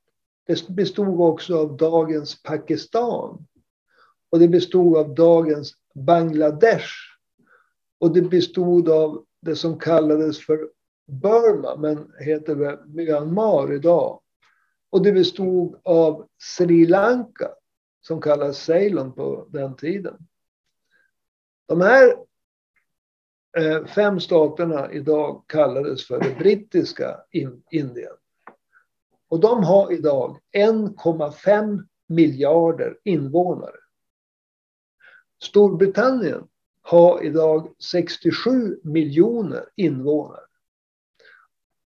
Det 0.46 0.68
bestod 0.68 1.20
också 1.20 1.58
av 1.58 1.76
dagens 1.76 2.42
Pakistan. 2.42 3.46
Och 4.30 4.38
det 4.38 4.48
bestod 4.48 4.96
av 4.96 5.14
dagens 5.14 5.74
Bangladesh. 5.94 6.88
Och 7.98 8.12
det 8.12 8.22
bestod 8.22 8.88
av 8.88 9.24
det 9.40 9.56
som 9.56 9.78
kallades 9.78 10.46
för 10.46 10.68
Burma, 11.06 11.76
men 11.76 12.12
heter 12.18 12.54
väl 12.54 12.78
Myanmar 12.86 13.72
idag. 13.72 14.20
Och 14.90 15.02
det 15.02 15.12
bestod 15.12 15.80
av 15.82 16.28
Sri 16.38 16.86
Lanka, 16.86 17.50
som 18.00 18.20
kallas 18.20 18.58
Ceylon 18.58 19.12
på 19.12 19.46
den 19.50 19.76
tiden. 19.76 20.16
De 21.66 21.80
här 21.80 22.16
eh, 23.58 23.86
fem 23.86 24.20
staterna 24.20 24.92
idag 24.92 25.44
kallades 25.46 26.06
för 26.06 26.20
det 26.20 26.38
brittiska 26.38 27.20
Indien. 27.70 28.16
Och 29.28 29.40
de 29.40 29.64
har 29.64 29.92
idag 29.92 30.38
1,5 30.52 31.86
miljarder 32.06 32.98
invånare. 33.04 33.76
Storbritannien 35.42 36.48
har 36.82 37.24
idag 37.24 37.74
67 37.78 38.80
miljoner 38.82 39.68
invånare. 39.76 40.46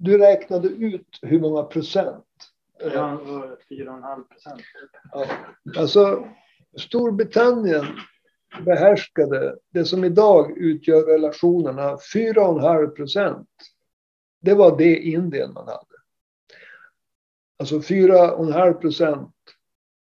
Du 0.03 0.17
räknade 0.17 0.67
ut 0.67 1.19
hur 1.21 1.39
många 1.39 1.63
procent? 1.63 2.25
Ja, 2.79 3.21
4,5 3.69 4.23
procent. 4.23 4.61
Ja. 5.11 5.25
Alltså, 5.77 6.27
Storbritannien 6.77 7.85
behärskade 8.65 9.57
det 9.69 9.85
som 9.85 10.03
idag 10.03 10.57
utgör 10.57 11.03
relationerna 11.03 11.95
4,5 11.95 12.87
procent. 12.87 13.49
Det 14.41 14.53
var 14.53 14.77
det 14.77 14.97
Indien 14.97 15.53
man 15.53 15.67
hade. 15.67 15.95
Alltså 17.59 17.77
4,5 17.77 18.73
procent, 18.73 19.35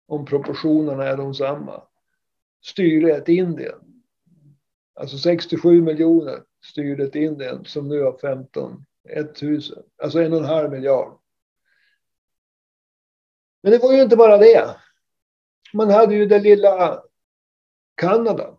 om 0.06 0.24
proportionerna 0.24 1.04
är 1.04 1.16
de 1.16 1.34
samma, 1.34 1.82
styrde 2.64 3.16
ett 3.16 3.28
Indien. 3.28 3.78
Alltså 4.94 5.18
67 5.18 5.82
miljoner 5.82 6.42
styrde 6.64 7.04
ett 7.04 7.14
Indien 7.14 7.64
som 7.64 7.88
nu 7.88 8.02
har 8.02 8.18
15 8.18 8.84
1000, 9.04 9.82
alltså 10.02 10.22
en 10.22 10.32
och 10.32 10.38
en 10.38 10.44
halv 10.44 10.70
miljard. 10.70 11.18
Men 13.62 13.72
det 13.72 13.78
var 13.78 13.92
ju 13.92 14.02
inte 14.02 14.16
bara 14.16 14.38
det. 14.38 14.76
Man 15.74 15.90
hade 15.90 16.14
ju 16.14 16.26
det 16.26 16.38
lilla 16.38 17.02
Kanada. 17.94 18.56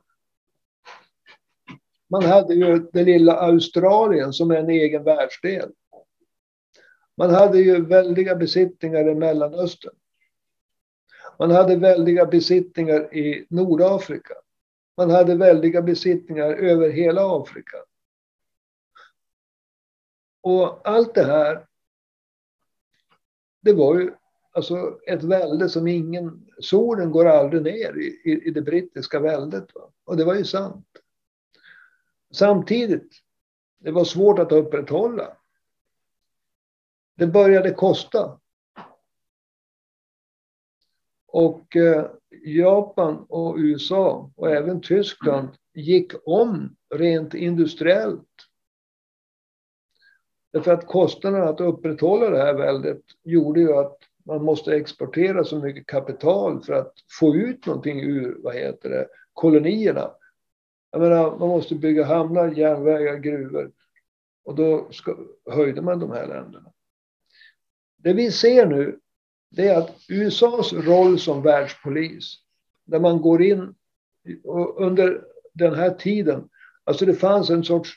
Man 2.09 2.23
hade 2.23 2.53
ju 2.53 2.79
det 2.93 3.03
lilla 3.03 3.33
Australien 3.33 4.33
som 4.33 4.51
är 4.51 4.55
en 4.55 4.69
egen 4.69 5.03
världsdel. 5.03 5.71
Man 7.17 7.29
hade 7.29 7.59
ju 7.59 7.85
väldiga 7.85 8.35
besittningar 8.35 9.09
i 9.09 9.15
Mellanöstern. 9.15 9.95
Man 11.39 11.51
hade 11.51 11.75
väldiga 11.75 12.25
besittningar 12.25 13.15
i 13.15 13.45
Nordafrika. 13.49 14.33
Man 14.97 15.09
hade 15.09 15.35
väldiga 15.35 15.81
besittningar 15.81 16.53
över 16.53 16.89
hela 16.89 17.37
Afrika. 17.41 17.77
Och 20.43 20.87
allt 20.89 21.15
det 21.15 21.23
här, 21.23 21.67
det 23.61 23.73
var 23.73 23.99
ju 23.99 24.13
alltså 24.51 24.99
ett 25.07 25.23
välde 25.23 25.69
som 25.69 25.87
ingen, 25.87 26.49
solen 26.59 27.11
går 27.11 27.25
aldrig 27.25 27.63
ner 27.63 27.97
i, 27.97 28.21
i, 28.31 28.47
i 28.47 28.51
det 28.51 28.61
brittiska 28.61 29.19
väldet. 29.19 29.75
Va? 29.75 29.81
Och 30.03 30.17
det 30.17 30.25
var 30.25 30.35
ju 30.35 30.43
sant. 30.43 30.87
Samtidigt, 32.31 33.13
det 33.79 33.91
var 33.91 34.03
svårt 34.03 34.39
att 34.39 34.51
upprätthålla. 34.51 35.37
Det 37.15 37.27
började 37.27 37.73
kosta. 37.73 38.39
Och 41.27 41.75
eh, 41.75 42.11
Japan 42.45 43.25
och 43.29 43.55
USA 43.57 44.31
och 44.35 44.49
även 44.49 44.81
Tyskland 44.81 45.49
gick 45.73 46.11
om 46.25 46.75
rent 46.89 47.33
industriellt 47.33 48.29
Därför 50.53 50.71
att 50.71 50.87
kostnaderna 50.87 51.49
att 51.49 51.61
upprätthålla 51.61 52.29
det 52.29 52.37
här 52.37 52.53
väldet 52.53 53.01
gjorde 53.23 53.59
ju 53.59 53.73
att 53.73 53.97
man 54.25 54.43
måste 54.43 54.75
exportera 54.75 55.43
så 55.43 55.59
mycket 55.59 55.87
kapital 55.87 56.63
för 56.63 56.73
att 56.73 56.93
få 57.19 57.35
ut 57.35 57.65
någonting 57.65 57.99
ur 57.99 58.37
vad 58.39 58.55
heter 58.55 58.89
det, 58.89 59.07
kolonierna. 59.33 60.11
Jag 60.91 61.01
menar, 61.01 61.37
man 61.37 61.49
måste 61.49 61.75
bygga 61.75 62.05
hamnar, 62.05 62.47
järnvägar, 62.47 63.15
gruvor. 63.15 63.71
Och 64.45 64.55
då 64.55 64.87
ska, 64.91 65.17
höjde 65.51 65.81
man 65.81 65.99
de 65.99 66.11
här 66.11 66.27
länderna. 66.27 66.71
Det 67.97 68.13
vi 68.13 68.31
ser 68.31 68.65
nu, 68.65 68.99
det 69.49 69.67
är 69.67 69.77
att 69.77 69.95
USAs 70.09 70.73
roll 70.73 71.19
som 71.19 71.41
världspolis, 71.41 72.35
där 72.85 72.99
man 72.99 73.21
går 73.21 73.43
in 73.43 73.75
under 74.75 75.23
den 75.53 75.73
här 75.75 75.89
tiden, 75.89 76.49
alltså 76.83 77.05
det 77.05 77.13
fanns 77.15 77.49
en 77.49 77.63
sorts 77.63 77.91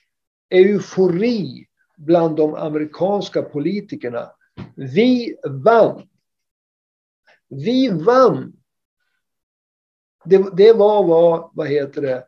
eufori 0.50 1.66
bland 1.96 2.36
de 2.36 2.54
amerikanska 2.54 3.42
politikerna. 3.42 4.30
Vi 4.74 5.36
vann. 5.44 6.08
Vi 7.48 7.88
vann. 7.88 8.52
Det, 10.24 10.56
det 10.56 10.72
var 10.72 11.04
vad, 11.06 11.50
vad 11.54 11.68
heter 11.68 12.02
det, 12.02 12.26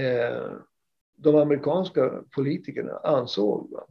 eh, 0.00 0.52
de 1.16 1.36
amerikanska 1.36 2.22
politikerna 2.34 2.92
ansåg. 2.96 3.70
Va? 3.70 3.86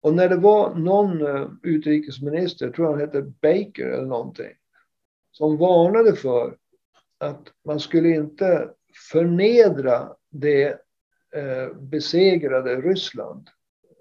Och 0.00 0.14
när 0.14 0.28
det 0.28 0.36
var 0.36 0.74
någon 0.74 1.26
eh, 1.26 1.48
utrikesminister, 1.62 2.66
jag 2.66 2.74
tror 2.74 2.90
han 2.90 3.00
hette 3.00 3.22
Baker 3.22 3.86
eller 3.86 4.06
någonting, 4.06 4.52
som 5.30 5.56
varnade 5.56 6.16
för 6.16 6.56
att 7.18 7.52
man 7.64 7.80
skulle 7.80 8.08
inte 8.08 8.70
förnedra 9.10 10.16
det 10.30 10.80
Eh, 11.30 11.74
besegrade 11.74 12.80
Ryssland, 12.80 13.50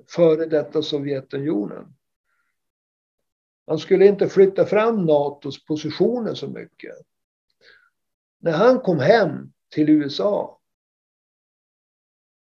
före 0.08 0.46
detta 0.46 0.82
Sovjetunionen. 0.82 1.94
Han 3.66 3.80
skulle 3.80 4.08
inte 4.08 4.30
flytta 4.30 4.66
fram 4.66 5.06
NATOs 5.06 5.66
positioner 5.66 6.34
så 6.34 6.48
mycket. 6.48 6.96
När 8.40 8.52
han 8.52 8.80
kom 8.80 9.00
hem 9.00 9.54
till 9.70 9.90
USA, 9.90 10.60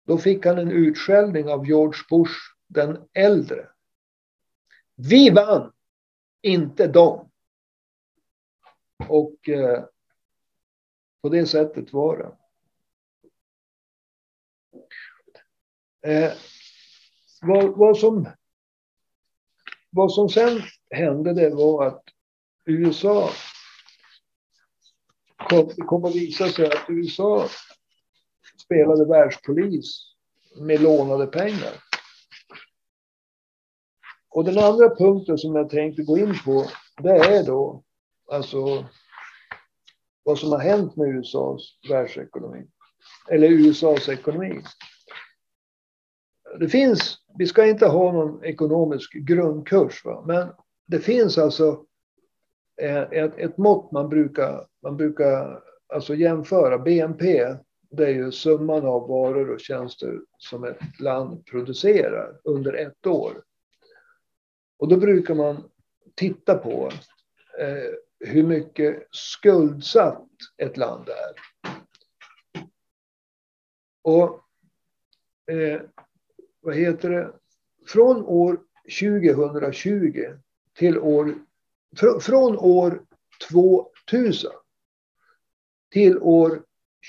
då 0.05 0.19
fick 0.19 0.47
han 0.47 0.59
en 0.59 0.71
utskällning 0.71 1.49
av 1.49 1.67
George 1.67 2.01
Bush 2.11 2.37
den 2.67 3.09
äldre. 3.13 3.69
Vi 4.95 5.31
vann, 5.31 5.73
inte 6.43 6.87
de. 6.87 7.31
Och 9.09 9.49
eh, 9.49 9.85
på 11.23 11.29
det 11.29 11.47
sättet 11.47 11.93
var 11.93 12.19
det. 12.19 12.46
Eh, 16.07 16.33
vad, 17.43 17.77
vad, 17.79 17.99
som, 17.99 18.29
vad 19.91 20.13
som 20.13 20.29
sen 20.29 20.63
hände 20.91 21.35
det 21.35 21.51
var 21.51 21.87
att 21.87 22.03
USA 22.65 23.31
kom, 25.49 25.69
kom 25.69 26.05
att 26.05 26.15
visa 26.15 26.49
sig 26.49 26.67
att 26.67 26.85
USA 26.89 27.49
spelade 28.65 29.05
världspolis 29.05 30.15
med 30.61 30.81
lånade 30.81 31.27
pengar. 31.27 31.73
Och 34.29 34.45
den 34.45 34.59
andra 34.59 34.97
punkten 34.97 35.39
som 35.39 35.57
jag 35.57 35.71
tänkte 35.71 36.03
gå 36.03 36.19
in 36.19 36.35
på, 36.45 36.71
det 37.03 37.11
är 37.11 37.47
då 37.47 37.83
alltså 38.33 38.87
vad 40.23 40.39
som 40.39 40.53
har 40.53 40.59
hänt 40.59 40.97
med 40.97 41.09
USAs 41.09 41.79
världsekonomi. 41.91 42.67
Eller 43.31 43.49
USAs 43.49 44.09
ekonomi. 44.09 44.63
Det 46.61 46.69
finns, 46.69 47.19
vi 47.39 47.47
ska 47.47 47.67
inte 47.67 47.87
ha 47.87 48.13
någon 48.13 48.45
ekonomisk 48.45 49.13
grundkurs, 49.13 50.05
va? 50.05 50.25
men 50.27 50.49
det 50.87 51.01
finns 51.01 51.39
alltså 51.39 51.85
eh, 52.81 53.03
ett, 53.03 53.39
ett 53.39 53.59
mått 53.59 53.93
man 53.93 54.09
brukar, 54.09 54.67
man 54.83 54.97
brukar 54.97 55.63
alltså 55.95 56.15
jämföra. 56.15 56.79
BNP, 56.79 57.57
det 57.91 58.05
är 58.05 58.15
ju 58.15 58.33
summan 58.33 58.87
av 58.87 59.09
varor 59.09 59.51
och 59.51 59.61
tjänster 59.61 60.21
som 60.39 60.65
ett 60.65 61.01
land 61.01 61.47
producerar 61.47 62.41
under 62.45 62.73
ett 62.73 63.07
år. 63.07 63.43
Och 64.79 64.89
då 64.89 64.97
brukar 64.97 65.35
man 65.35 65.71
titta 66.15 66.59
på 66.59 66.91
eh, 67.61 67.93
hur 68.21 68.43
mycket 68.43 69.07
skuldsatt 69.11 70.29
ett 70.57 70.77
land 70.77 71.09
är. 71.09 71.35
Och 74.03 74.41
eh, 75.55 75.81
vad 76.67 76.77
heter 76.77 77.11
det? 77.11 77.33
Från 77.87 78.25
år 78.25 78.61
2020 79.01 80.25
till 80.75 80.99
år, 80.99 81.35
fr 81.97 82.21
från 82.21 82.59
år 82.59 83.07
2000 83.51 84.51
till 85.93 86.19
år 86.19 86.63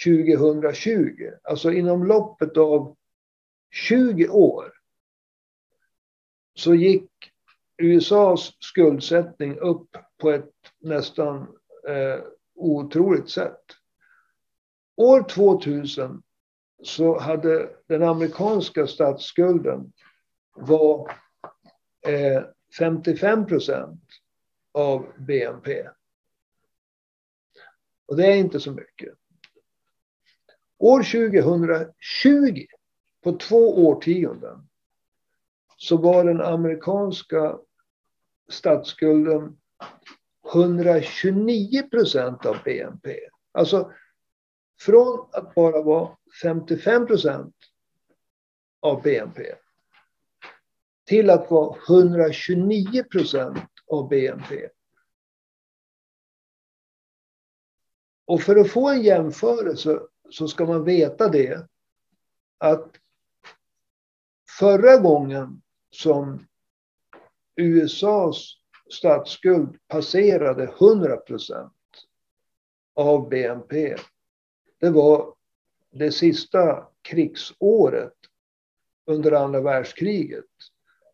2020, 0.06 1.32
alltså 1.43 1.72
inom 1.72 2.04
loppet 2.04 2.58
av 2.58 2.96
20 3.72 4.28
år, 4.28 4.74
så 6.56 6.76
gick 6.76 7.12
USAs 7.78 8.58
skuldsättning 8.60 9.58
upp 9.58 9.98
på 10.17 10.32
ett 10.32 10.54
nästan 10.80 11.38
eh, 11.88 12.20
otroligt 12.56 13.30
sätt. 13.30 13.63
År 14.96 15.24
2000 15.30 16.24
så 16.83 17.19
hade 17.19 17.69
den 17.87 18.03
amerikanska 18.03 18.87
statsskulden 18.87 19.93
var 20.55 21.11
eh, 22.07 22.43
55 22.77 23.45
procent 23.45 24.01
av 24.71 25.05
BNP. 25.17 25.89
Och 28.05 28.17
det 28.17 28.25
är 28.25 28.35
inte 28.35 28.59
så 28.59 28.71
mycket. 28.71 29.13
År 30.77 31.03
2020, 31.03 32.65
på 33.23 33.31
två 33.31 33.87
årtionden, 33.87 34.67
så 35.77 35.97
var 35.97 36.23
den 36.23 36.41
amerikanska 36.41 37.57
statsskulden 38.49 39.57
129 40.53 41.83
procent 41.89 42.45
av 42.45 42.57
BNP. 42.65 43.19
Alltså 43.51 43.91
från 44.79 45.29
att 45.31 45.55
bara 45.55 45.81
vara 45.81 46.17
55 46.41 47.07
procent 47.07 47.55
av 48.79 49.01
BNP 49.01 49.55
till 51.05 51.29
att 51.29 51.51
vara 51.51 51.77
129 51.89 53.03
procent 53.03 53.63
av 53.87 54.09
BNP. 54.09 54.69
Och 58.25 58.41
för 58.41 58.55
att 58.55 58.71
få 58.71 58.89
en 58.89 59.01
jämförelse 59.01 59.99
så 60.29 60.47
ska 60.47 60.65
man 60.65 60.83
veta 60.83 61.29
det 61.29 61.67
att 62.57 62.91
förra 64.59 64.97
gången 64.97 65.61
som 65.89 66.47
USAs 67.55 68.53
statsskuld 68.93 69.77
passerade 69.87 70.63
100 70.63 71.17
procent 71.17 71.73
av 72.95 73.29
BNP. 73.29 73.95
Det 74.79 74.89
var 74.89 75.33
det 75.91 76.11
sista 76.11 76.87
krigsåret 77.01 78.13
under 79.05 79.31
andra 79.31 79.61
världskriget. 79.61 80.45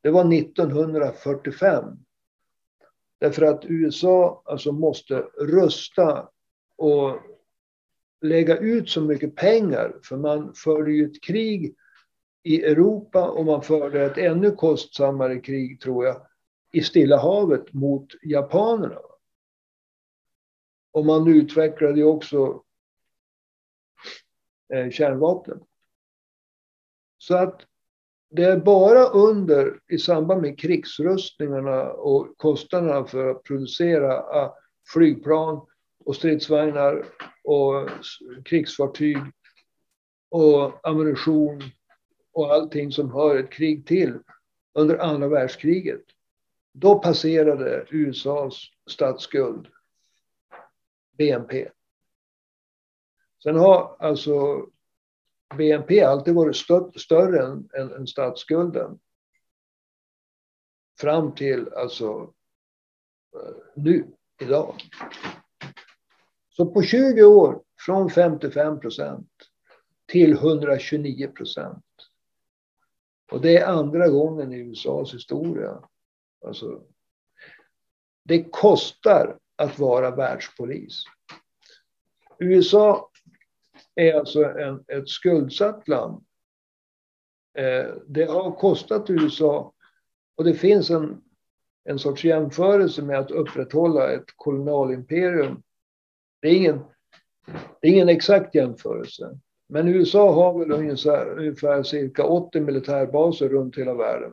Det 0.01 0.09
var 0.09 0.33
1945. 0.33 1.85
Därför 3.19 3.41
att 3.41 3.65
USA 3.65 4.41
alltså 4.45 4.71
måste 4.71 5.19
rusta 5.39 6.29
och 6.75 7.19
lägga 8.21 8.57
ut 8.57 8.89
så 8.89 9.01
mycket 9.01 9.35
pengar. 9.35 9.99
För 10.03 10.17
man 10.17 10.53
förde 10.53 10.91
ju 10.91 11.05
ett 11.05 11.23
krig 11.23 11.75
i 12.43 12.63
Europa 12.63 13.29
och 13.29 13.45
man 13.45 13.61
förde 13.61 14.05
ett 14.05 14.17
ännu 14.17 14.51
kostsammare 14.51 15.39
krig 15.39 15.81
tror 15.81 16.05
jag 16.05 16.27
i 16.71 16.81
Stilla 16.81 17.17
havet 17.17 17.73
mot 17.73 18.07
japanerna. 18.23 18.99
Och 20.91 21.05
man 21.05 21.27
utvecklade 21.27 21.97
ju 21.99 22.03
också 22.03 22.63
eh, 24.73 24.89
kärnvapen. 24.89 25.59
Så 27.17 27.35
att 27.35 27.61
det 28.29 28.43
är 28.43 28.57
bara 28.57 29.05
under, 29.05 29.79
i 29.87 29.97
samband 29.97 30.41
med 30.41 30.59
krigsrustningarna 30.59 31.91
och 31.91 32.37
kostnaderna 32.37 33.05
för 33.05 33.31
att 33.31 33.43
producera 33.43 34.41
eh, 34.41 34.51
flygplan 34.93 35.67
och 36.05 36.15
stridsvagnar 36.15 37.05
och 37.43 37.89
krigsfartyg 38.45 39.17
och 40.29 40.87
ammunition 40.87 41.61
och 42.31 42.53
allting 42.53 42.91
som 42.91 43.11
hör 43.11 43.35
ett 43.35 43.51
krig 43.51 43.87
till 43.87 44.19
under 44.73 44.97
andra 44.97 45.27
världskriget 45.27 46.01
då 46.73 46.99
passerade 46.99 47.85
USAs 47.89 48.69
statsskuld 48.89 49.67
BNP. 51.17 51.69
Sen 53.43 53.55
har 53.55 53.95
alltså 53.99 54.65
BNP 55.57 56.03
alltid 56.03 56.33
varit 56.33 56.55
större 56.95 57.45
än, 57.45 57.69
än, 57.73 57.93
än 57.93 58.07
statsskulden. 58.07 58.99
Fram 60.99 61.35
till 61.35 61.73
alltså 61.73 62.33
eh, 63.35 63.55
nu, 63.75 64.07
idag. 64.41 64.75
Så 66.49 66.65
på 66.65 66.83
20 66.83 67.23
år, 67.23 67.63
från 67.79 68.09
55 68.09 68.79
procent 68.79 69.29
till 70.05 70.33
129 70.33 71.27
procent. 71.27 71.85
Och 73.31 73.41
det 73.41 73.57
är 73.57 73.67
andra 73.67 74.09
gången 74.09 74.53
i 74.53 74.57
USAs 74.57 75.13
historia 75.13 75.83
Alltså, 76.45 76.81
det 78.23 78.43
kostar 78.43 79.39
att 79.55 79.79
vara 79.79 80.15
världspolis. 80.15 81.03
USA 82.39 83.09
är 83.95 84.13
alltså 84.13 84.43
en, 84.43 84.83
ett 84.87 85.09
skuldsatt 85.09 85.87
land. 85.87 86.23
Eh, 87.57 87.93
det 88.07 88.25
har 88.25 88.51
kostat 88.51 89.09
USA 89.09 89.73
och 90.35 90.43
det 90.43 90.53
finns 90.53 90.89
en, 90.89 91.21
en 91.83 91.99
sorts 91.99 92.25
jämförelse 92.25 93.01
med 93.01 93.19
att 93.19 93.31
upprätthålla 93.31 94.11
ett 94.11 94.25
kolonialimperium. 94.35 95.63
Det 96.41 96.47
är 96.47 96.55
ingen, 96.55 96.79
det 97.81 97.87
är 97.87 97.91
ingen 97.91 98.09
exakt 98.09 98.55
jämförelse. 98.55 99.39
Men 99.69 99.87
USA 99.87 100.33
har 100.33 100.59
väl 100.59 100.71
ungefär, 100.71 101.39
ungefär 101.39 101.83
cirka 101.83 102.23
80 102.23 102.59
militärbaser 102.59 103.49
runt 103.49 103.77
hela 103.77 103.93
världen. 103.93 104.31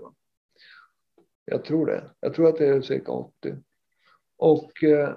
Jag 1.45 1.65
tror 1.65 1.87
det. 1.87 2.11
Jag 2.21 2.35
tror 2.35 2.49
att 2.49 2.59
det 2.59 2.67
är 2.67 2.81
cirka 2.81 3.13
80. 3.13 3.57
Och 4.37 4.85
eh, 4.85 5.15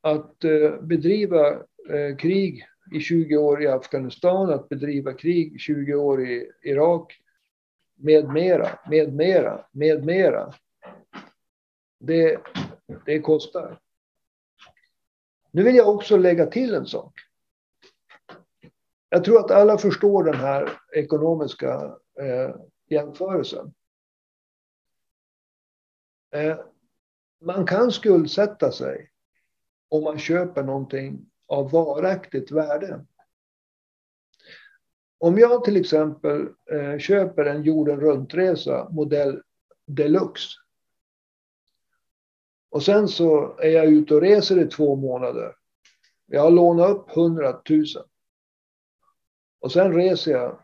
att 0.00 0.44
eh, 0.44 0.80
bedriva 0.80 1.50
eh, 1.88 2.16
krig 2.18 2.66
i 2.92 3.00
20 3.00 3.36
år 3.36 3.62
i 3.62 3.66
Afghanistan, 3.66 4.50
att 4.50 4.68
bedriva 4.68 5.12
krig 5.12 5.60
20 5.60 5.94
år 5.94 6.26
i 6.26 6.50
Irak, 6.62 7.20
med 7.94 8.28
mera, 8.28 8.78
med 8.90 9.14
mera, 9.14 9.64
med 9.70 10.04
mera. 10.04 10.54
Det, 11.98 12.40
det 13.06 13.20
kostar. 13.20 13.80
Nu 15.50 15.62
vill 15.62 15.76
jag 15.76 15.88
också 15.88 16.16
lägga 16.16 16.46
till 16.46 16.74
en 16.74 16.86
sak. 16.86 17.14
Jag 19.08 19.24
tror 19.24 19.38
att 19.38 19.50
alla 19.50 19.78
förstår 19.78 20.24
den 20.24 20.34
här 20.34 20.80
ekonomiska 20.92 21.96
eh, 22.20 22.56
jämförelsen. 22.88 23.74
Eh, 26.30 26.58
man 27.40 27.66
kan 27.66 27.92
skuldsätta 27.92 28.72
sig 28.72 29.10
om 29.88 30.04
man 30.04 30.18
köper 30.18 30.62
någonting 30.62 31.30
av 31.48 31.70
varaktigt 31.70 32.50
värde. 32.50 33.04
Om 35.18 35.38
jag 35.38 35.64
till 35.64 35.76
exempel 35.76 36.48
eh, 36.72 36.98
köper 36.98 37.44
en 37.44 37.62
jorden 37.62 38.00
runtresa 38.00 38.88
modell 38.90 39.42
deluxe. 39.86 40.58
Och 42.70 42.82
sen 42.82 43.08
så 43.08 43.58
är 43.58 43.70
jag 43.70 43.86
ute 43.86 44.14
och 44.14 44.20
reser 44.20 44.58
i 44.60 44.66
två 44.66 44.96
månader. 44.96 45.54
Jag 46.26 46.42
har 46.42 46.50
lånat 46.50 46.90
upp 46.90 47.16
100 47.16 47.60
000. 47.70 47.84
Och 49.60 49.72
sen 49.72 49.92
reser 49.94 50.30
jag 50.30 50.58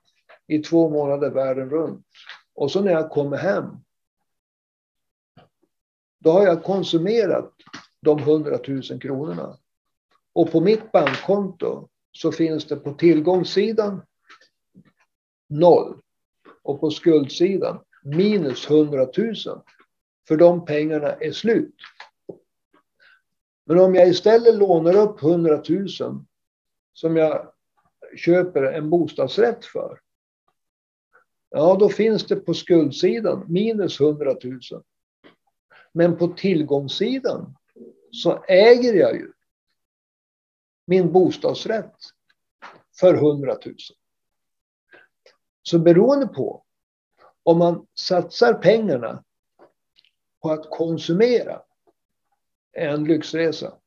i 0.46 0.58
två 0.58 0.88
månader 0.88 1.30
världen 1.30 1.70
runt. 1.70 2.06
Och 2.54 2.70
så 2.70 2.82
när 2.82 2.92
jag 2.92 3.10
kommer 3.10 3.36
hem. 3.36 3.64
Då 6.18 6.30
har 6.30 6.46
jag 6.46 6.64
konsumerat 6.64 7.52
de 8.00 8.18
100 8.18 8.58
000 8.68 8.82
kronorna. 8.82 9.58
Och 10.34 10.52
på 10.52 10.60
mitt 10.60 10.92
bankkonto 10.92 11.88
så 12.12 12.32
finns 12.32 12.64
det 12.64 12.76
på 12.76 12.92
tillgångssidan 12.92 14.02
noll. 15.48 16.00
Och 16.62 16.80
på 16.80 16.90
skuldsidan 16.90 17.80
minus 18.04 18.70
100 18.70 19.06
000. 19.16 19.34
För 20.28 20.36
de 20.36 20.64
pengarna 20.64 21.12
är 21.12 21.32
slut. 21.32 21.74
Men 23.66 23.78
om 23.78 23.94
jag 23.94 24.08
istället 24.08 24.54
lånar 24.54 24.96
upp 24.96 25.22
100 25.22 25.62
000 25.68 25.88
som 26.92 27.16
jag 27.16 27.52
köper 28.16 28.62
en 28.62 28.90
bostadsrätt 28.90 29.64
för. 29.64 30.00
Ja, 31.50 31.76
då 31.80 31.88
finns 31.88 32.26
det 32.26 32.36
på 32.36 32.54
skuldsidan 32.54 33.44
minus 33.48 34.00
100 34.00 34.36
000. 34.44 34.60
Men 35.92 36.16
på 36.16 36.28
tillgångssidan 36.28 37.54
så 38.10 38.44
äger 38.48 38.94
jag 38.94 39.16
ju 39.16 39.33
min 40.84 41.12
bostadsrätt 41.12 41.96
för 43.00 43.14
100 43.14 43.58
000. 43.66 43.76
Så 45.62 45.78
beroende 45.78 46.26
på 46.26 46.64
om 47.42 47.58
man 47.58 47.86
satsar 47.94 48.54
pengarna 48.54 49.24
på 50.42 50.50
att 50.50 50.70
konsumera 50.70 51.62
en 52.72 53.04
lyxresa 53.04 53.78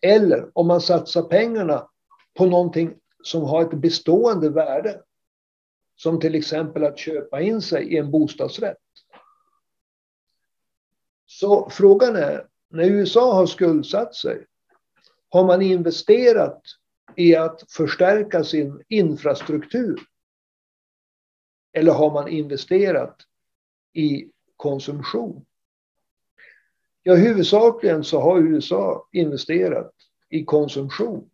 eller 0.00 0.50
om 0.54 0.66
man 0.66 0.80
satsar 0.80 1.22
pengarna 1.22 1.88
på 2.34 2.46
någonting 2.46 2.94
som 3.22 3.42
har 3.42 3.62
ett 3.62 3.80
bestående 3.80 4.50
värde. 4.50 5.02
Som 5.96 6.20
till 6.20 6.34
exempel 6.34 6.84
att 6.84 6.98
köpa 6.98 7.40
in 7.40 7.62
sig 7.62 7.92
i 7.94 7.96
en 7.96 8.10
bostadsrätt. 8.10 8.76
Så 11.26 11.70
frågan 11.70 12.16
är, 12.16 12.48
när 12.68 12.84
USA 12.84 13.34
har 13.34 13.46
skuldsatt 13.46 14.14
sig, 14.14 14.46
har 15.30 15.44
man 15.46 15.62
investerat 15.62 16.62
i 17.16 17.36
att 17.36 17.72
förstärka 17.72 18.44
sin 18.44 18.82
infrastruktur? 18.88 20.00
Eller 21.72 21.92
har 21.92 22.12
man 22.12 22.28
investerat 22.28 23.16
i 23.92 24.30
konsumtion? 24.56 25.46
Ja, 27.02 27.14
huvudsakligen 27.14 28.04
så 28.04 28.20
har 28.20 28.38
USA 28.38 29.08
investerat 29.12 29.92
i 30.28 30.44
konsumtion. 30.44 31.30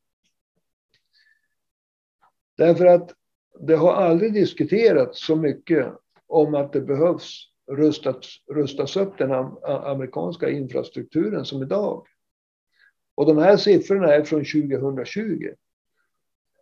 Därför 2.56 2.86
att 2.86 3.12
det 3.60 3.76
har 3.76 3.92
aldrig 3.92 4.32
diskuterats 4.32 5.26
så 5.26 5.36
mycket 5.36 5.92
om 6.26 6.54
att 6.54 6.72
det 6.72 6.80
behövs 6.80 7.50
rustas, 7.70 8.40
rustas 8.54 8.96
upp 8.96 9.18
den 9.18 9.32
amerikanska 9.62 10.50
infrastrukturen 10.50 11.44
som 11.44 11.62
idag. 11.62 12.06
Och 13.16 13.26
de 13.26 13.38
här 13.38 13.56
siffrorna 13.56 14.14
är 14.14 14.22
från 14.22 14.44
2020. 14.44 15.48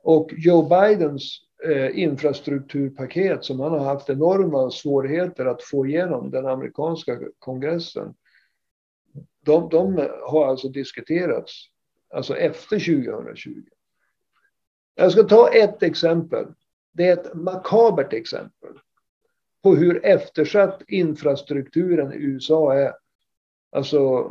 Och 0.02 0.30
Joe 0.36 0.62
Bidens 0.62 1.40
eh, 1.64 1.98
infrastrukturpaket 1.98 3.44
som 3.44 3.60
han 3.60 3.72
har 3.72 3.84
haft 3.84 4.10
enorma 4.10 4.70
svårigheter 4.70 5.46
att 5.46 5.62
få 5.62 5.86
igenom 5.86 6.30
den 6.30 6.46
amerikanska 6.46 7.20
kongressen. 7.38 8.14
De, 9.40 9.68
de 9.68 10.08
har 10.22 10.46
alltså 10.46 10.68
diskuterats 10.68 11.52
alltså 12.14 12.36
efter 12.36 12.78
2020. 12.78 13.50
Jag 14.94 15.12
ska 15.12 15.22
ta 15.22 15.52
ett 15.52 15.82
exempel. 15.82 16.46
Det 16.92 17.08
är 17.08 17.12
ett 17.12 17.34
makabert 17.34 18.12
exempel 18.12 18.78
på 19.62 19.74
hur 19.74 20.06
eftersatt 20.06 20.82
infrastrukturen 20.88 22.12
i 22.12 22.16
USA 22.16 22.74
är. 22.74 22.92
Alltså 23.72 24.30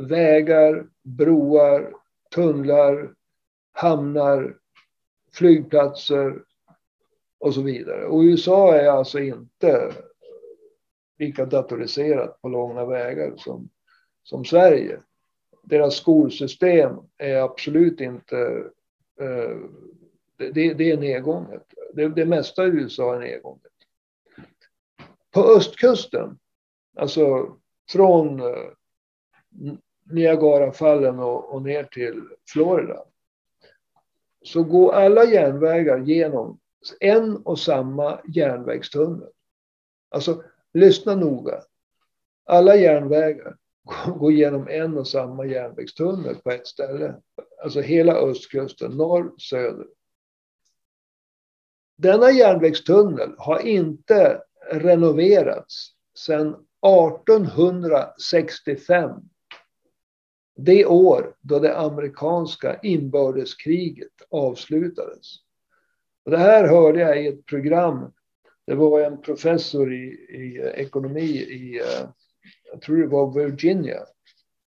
vägar, 0.00 0.86
broar, 1.02 1.92
tunnlar, 2.34 3.14
hamnar, 3.72 4.56
flygplatser 5.32 6.42
och 7.38 7.54
så 7.54 7.62
vidare. 7.62 8.06
Och 8.06 8.20
USA 8.20 8.74
är 8.74 8.88
alltså 8.88 9.18
inte 9.18 9.92
lika 11.18 11.46
datoriserat 11.46 12.42
på 12.42 12.48
långa 12.48 12.84
vägar 12.84 13.32
som, 13.36 13.68
som 14.22 14.44
Sverige. 14.44 15.00
Deras 15.62 15.94
skolsystem 15.94 16.96
är 17.18 17.36
absolut 17.36 18.00
inte... 18.00 18.64
Eh, 19.20 19.56
det, 20.36 20.74
det, 20.74 20.90
är 20.90 20.96
nedgånget. 20.96 21.62
Det, 21.94 22.08
det 22.08 22.26
mesta 22.26 22.66
i 22.66 22.68
USA 22.68 23.14
är 23.14 23.18
nedgånget. 23.18 23.72
På 25.30 25.40
östkusten, 25.40 26.38
alltså 26.96 27.56
från 27.88 28.40
eh, 28.40 28.70
Niagarafallen 30.10 31.18
och, 31.18 31.54
och 31.54 31.62
ner 31.62 31.84
till 31.84 32.22
Florida. 32.48 33.04
Så 34.42 34.62
går 34.62 34.92
alla 34.92 35.24
järnvägar 35.24 35.98
genom 35.98 36.58
en 37.00 37.36
och 37.36 37.58
samma 37.58 38.20
järnvägstunnel. 38.28 39.28
Alltså, 40.10 40.42
lyssna 40.72 41.14
noga. 41.14 41.62
Alla 42.44 42.76
järnvägar 42.76 43.56
går 44.18 44.32
genom 44.32 44.68
en 44.68 44.98
och 44.98 45.08
samma 45.08 45.46
järnvägstunnel 45.46 46.34
på 46.34 46.50
ett 46.50 46.66
ställe. 46.66 47.14
Alltså 47.62 47.80
hela 47.80 48.14
östkusten, 48.14 48.90
norr, 48.90 49.32
söder. 49.38 49.86
Denna 51.96 52.30
järnvägstunnel 52.30 53.34
har 53.38 53.58
inte 53.58 54.42
renoverats 54.72 55.94
sedan 56.14 56.48
1865 56.48 59.29
det 60.64 60.86
år 60.86 61.34
då 61.40 61.58
det 61.58 61.78
amerikanska 61.78 62.80
inbördeskriget 62.82 64.12
avslutades. 64.30 65.36
Och 66.24 66.30
det 66.30 66.38
här 66.38 66.68
hörde 66.68 67.00
jag 67.00 67.24
i 67.24 67.28
ett 67.28 67.46
program. 67.46 68.12
Det 68.66 68.74
var 68.74 69.00
en 69.00 69.20
professor 69.20 69.94
i, 69.94 70.06
i 70.28 70.58
eh, 70.58 70.66
ekonomi 70.66 71.30
i, 71.30 71.80
eh, 71.80 72.08
jag 72.72 72.82
tror 72.82 72.96
det 72.96 73.06
var 73.06 73.34
Virginia, 73.34 74.00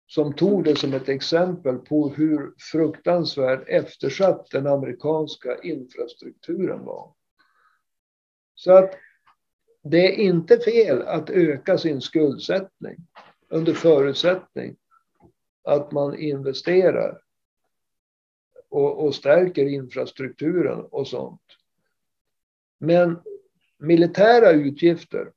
som 0.07 0.33
tog 0.33 0.65
det 0.65 0.77
som 0.77 0.95
ett 0.95 1.09
exempel 1.09 1.79
på 1.79 2.09
hur 2.09 2.55
fruktansvärt 2.73 3.69
eftersatt 3.69 4.51
den 4.51 4.67
amerikanska 4.67 5.57
infrastrukturen 5.63 6.85
var. 6.85 7.15
Så 8.55 8.73
att 8.73 8.95
det 9.83 10.07
är 10.07 10.19
inte 10.19 10.59
fel 10.59 11.03
att 11.03 11.31
öka 11.31 11.79
sin 11.79 12.01
skuldsättning 12.01 12.97
under 13.49 13.73
förutsättning 13.73 14.77
att 15.63 15.93
man 15.93 16.19
investerar 16.19 17.23
och, 18.69 19.05
och 19.05 19.15
stärker 19.15 19.67
infrastrukturen 19.67 20.81
och 20.81 21.09
sånt. 21.09 21.43
Men 22.79 23.23
militära 23.79 24.51
utgifter 24.51 25.33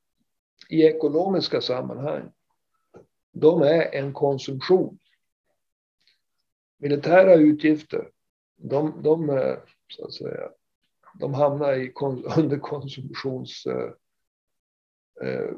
i 0.68 0.82
ekonomiska 0.82 1.60
sammanhang, 1.60 2.32
de 3.32 3.62
är 3.62 3.94
en 3.94 4.12
konsumtion. 4.12 4.98
Militära 6.78 7.34
utgifter, 7.34 8.10
de, 8.56 9.02
de, 9.02 9.26
så 9.88 10.04
att 10.04 10.12
säga, 10.12 10.50
de 11.20 11.34
hamnar 11.34 11.72
i, 11.72 11.92
under 12.38 12.58
konsumtions... 12.58 13.66
Eh, 13.66 13.90
eh 15.28 15.50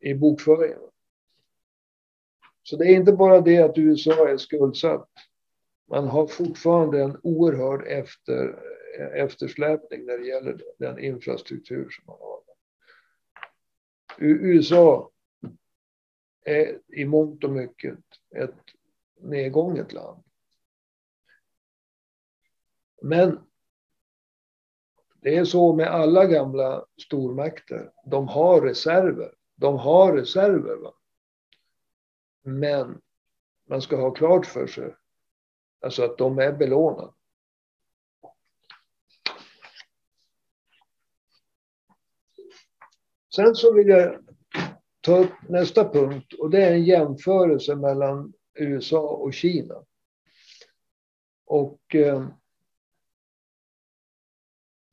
i 0.00 0.14
bokföringen. 0.14 0.87
Så 2.68 2.76
det 2.76 2.84
är 2.84 2.96
inte 2.96 3.12
bara 3.12 3.40
det 3.40 3.58
att 3.58 3.78
USA 3.78 4.28
är 4.28 4.36
skuldsatt. 4.36 5.10
Man 5.90 6.08
har 6.08 6.26
fortfarande 6.26 7.02
en 7.02 7.20
oerhörd 7.22 7.86
efter, 7.86 8.62
eftersläpning 9.14 10.06
när 10.06 10.18
det 10.18 10.26
gäller 10.26 10.62
den 10.78 10.98
infrastruktur 10.98 11.88
som 11.90 12.04
man 12.06 12.16
har. 12.20 12.40
USA 14.18 15.10
är 16.44 16.78
i 16.88 17.04
mångt 17.04 17.44
och 17.44 17.50
mycket 17.50 17.98
ett 18.36 18.60
nedgånget 19.20 19.92
land. 19.92 20.22
Men 23.02 23.40
det 25.20 25.36
är 25.36 25.44
så 25.44 25.72
med 25.72 25.86
alla 25.86 26.26
gamla 26.26 26.86
stormakter. 27.02 27.92
De 28.04 28.28
har 28.28 28.60
reserver. 28.60 29.34
De 29.56 29.78
har 29.78 30.16
reserver. 30.16 30.76
Va? 30.76 30.94
Men 32.48 33.00
man 33.68 33.82
ska 33.82 33.96
ha 33.96 34.10
klart 34.10 34.46
för 34.46 34.66
sig 34.66 34.94
alltså 35.80 36.04
att 36.04 36.18
de 36.18 36.38
är 36.38 36.52
belånade. 36.52 37.12
Sen 43.34 43.54
så 43.54 43.72
vill 43.72 43.88
jag 43.88 44.24
ta 45.00 45.18
upp 45.18 45.32
nästa 45.48 45.88
punkt 45.88 46.32
och 46.32 46.50
det 46.50 46.64
är 46.64 46.72
en 46.72 46.84
jämförelse 46.84 47.76
mellan 47.76 48.32
USA 48.54 49.00
och 49.00 49.34
Kina. 49.34 49.84
Och 51.44 51.94
eh, 51.94 52.28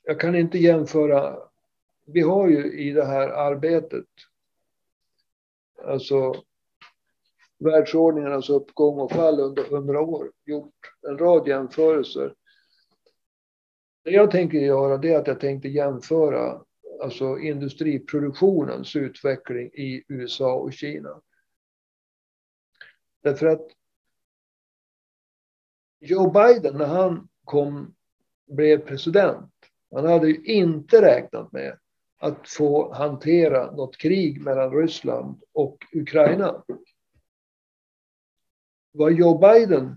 jag 0.03 0.20
kan 0.20 0.36
inte 0.36 0.58
jämföra. 0.58 1.39
Vi 2.06 2.22
har 2.22 2.49
ju 2.49 2.80
i 2.80 2.91
det 2.91 3.06
här 3.06 3.30
arbetet, 3.30 4.08
alltså 5.84 6.43
världsordningarnas 7.66 8.49
uppgång 8.49 8.99
och 8.99 9.11
fall 9.11 9.39
under 9.39 9.63
hundra 9.63 10.01
år, 10.01 10.32
gjort 10.45 10.74
en 11.07 11.18
rad 11.18 11.47
jämförelser. 11.47 12.34
Det 14.03 14.11
jag 14.11 14.32
tänker 14.32 14.57
göra 14.57 14.97
det 14.97 15.13
är 15.13 15.20
att 15.20 15.28
jag 15.28 15.39
tänkte 15.39 15.68
jämföra 15.68 16.61
alltså 17.01 17.39
industriproduktionens 17.39 18.95
utveckling 18.95 19.68
i 19.68 20.03
USA 20.07 20.53
och 20.53 20.74
Kina. 20.74 21.22
Därför 23.24 23.45
att 23.47 23.68
Joe 25.99 26.32
Biden, 26.32 26.78
när 26.78 26.86
han 26.86 27.28
kom, 27.43 27.95
blev 28.47 28.78
president, 28.78 29.51
han 29.91 30.05
hade 30.05 30.28
ju 30.28 30.43
inte 30.43 31.01
räknat 31.01 31.51
med 31.51 31.80
att 32.18 32.49
få 32.49 32.93
hantera 32.93 33.72
något 33.72 33.97
krig 33.97 34.41
mellan 34.41 34.72
Ryssland 34.72 35.41
och 35.53 35.78
Ukraina. 35.93 36.63
Vad 38.98 39.14
Joe 39.14 39.38
Biden 39.38 39.96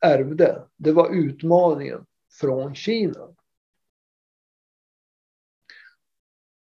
ärvde, 0.00 0.68
det 0.76 0.92
var 0.92 1.14
utmaningen 1.14 2.06
från 2.40 2.74
Kina. 2.74 3.34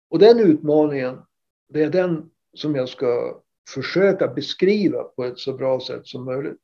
Och 0.09 0.19
den 0.19 0.39
utmaningen, 0.39 1.25
det 1.67 1.83
är 1.83 1.89
den 1.89 2.31
som 2.53 2.75
jag 2.75 2.89
ska 2.89 3.41
försöka 3.69 4.27
beskriva 4.27 5.03
på 5.03 5.23
ett 5.23 5.39
så 5.39 5.53
bra 5.53 5.79
sätt 5.79 6.07
som 6.07 6.25
möjligt. 6.25 6.63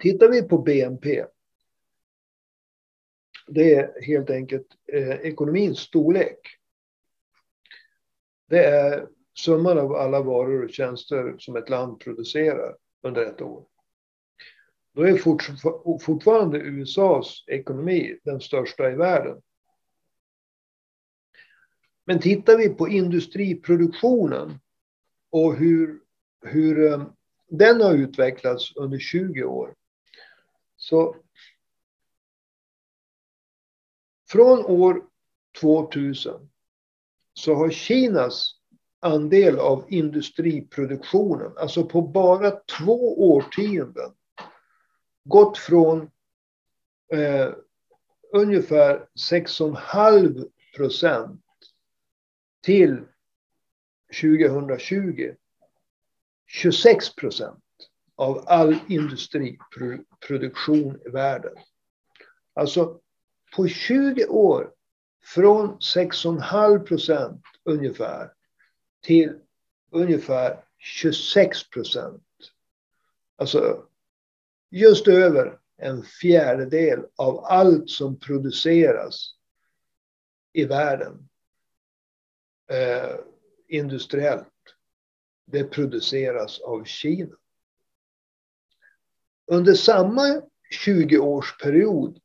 Tittar 0.00 0.28
vi 0.28 0.42
på 0.42 0.58
BNP. 0.58 1.26
Det 3.46 3.74
är 3.74 4.02
helt 4.02 4.30
enkelt 4.30 4.66
eh, 4.92 5.10
ekonomins 5.10 5.78
storlek. 5.78 6.58
Det 8.46 8.64
är 8.64 9.08
summan 9.38 9.78
av 9.78 9.92
alla 9.92 10.22
varor 10.22 10.64
och 10.64 10.70
tjänster 10.70 11.34
som 11.38 11.56
ett 11.56 11.68
land 11.68 12.00
producerar 12.00 12.76
under 13.02 13.22
ett 13.22 13.42
år. 13.42 13.64
Då 14.92 15.02
är 15.02 15.98
fortfarande 15.98 16.58
USAs 16.58 17.44
ekonomi 17.46 18.18
den 18.24 18.40
största 18.40 18.90
i 18.90 18.94
världen. 18.94 19.42
Men 22.04 22.20
tittar 22.20 22.56
vi 22.56 22.68
på 22.68 22.88
industriproduktionen 22.88 24.58
och 25.30 25.56
hur, 25.56 26.00
hur 26.42 26.92
eh, 26.92 27.06
den 27.48 27.80
har 27.80 27.94
utvecklats 27.94 28.76
under 28.76 28.98
20 28.98 29.44
år. 29.44 29.74
Så 30.76 31.16
från 34.28 34.64
år 34.64 35.06
2000 35.60 36.50
så 37.38 37.54
har 37.54 37.70
Kinas 37.70 38.54
andel 39.00 39.58
av 39.58 39.84
industriproduktionen, 39.88 41.52
alltså 41.58 41.84
på 41.84 42.02
bara 42.02 42.50
två 42.50 43.30
årtionden, 43.34 44.12
gått 45.24 45.58
från 45.58 46.10
eh, 47.12 47.48
ungefär 48.32 49.08
6,5 49.30 50.48
procent 50.76 51.40
till 52.62 53.04
2020 54.20 55.34
26 56.46 57.14
procent 57.14 57.64
av 58.16 58.44
all 58.46 58.76
industriproduktion 58.88 61.00
i 61.06 61.08
världen. 61.08 61.52
Alltså 62.54 63.00
på 63.56 63.68
20 63.68 64.26
år 64.26 64.72
från 65.34 65.78
6,5 65.78 66.78
procent 66.78 67.42
ungefär 67.64 68.32
till 69.02 69.38
ungefär 69.90 70.64
26 70.78 71.70
procent. 71.70 72.22
Alltså 73.36 73.86
just 74.70 75.08
över 75.08 75.58
en 75.76 76.02
fjärdedel 76.02 77.06
av 77.16 77.44
allt 77.44 77.90
som 77.90 78.18
produceras 78.18 79.34
i 80.52 80.64
världen 80.64 81.28
eh, 82.70 83.16
industriellt, 83.68 84.46
det 85.46 85.64
produceras 85.64 86.60
av 86.60 86.84
Kina. 86.84 87.36
Under 89.46 89.74
samma 89.74 90.42
20-årsperiod 90.86 92.20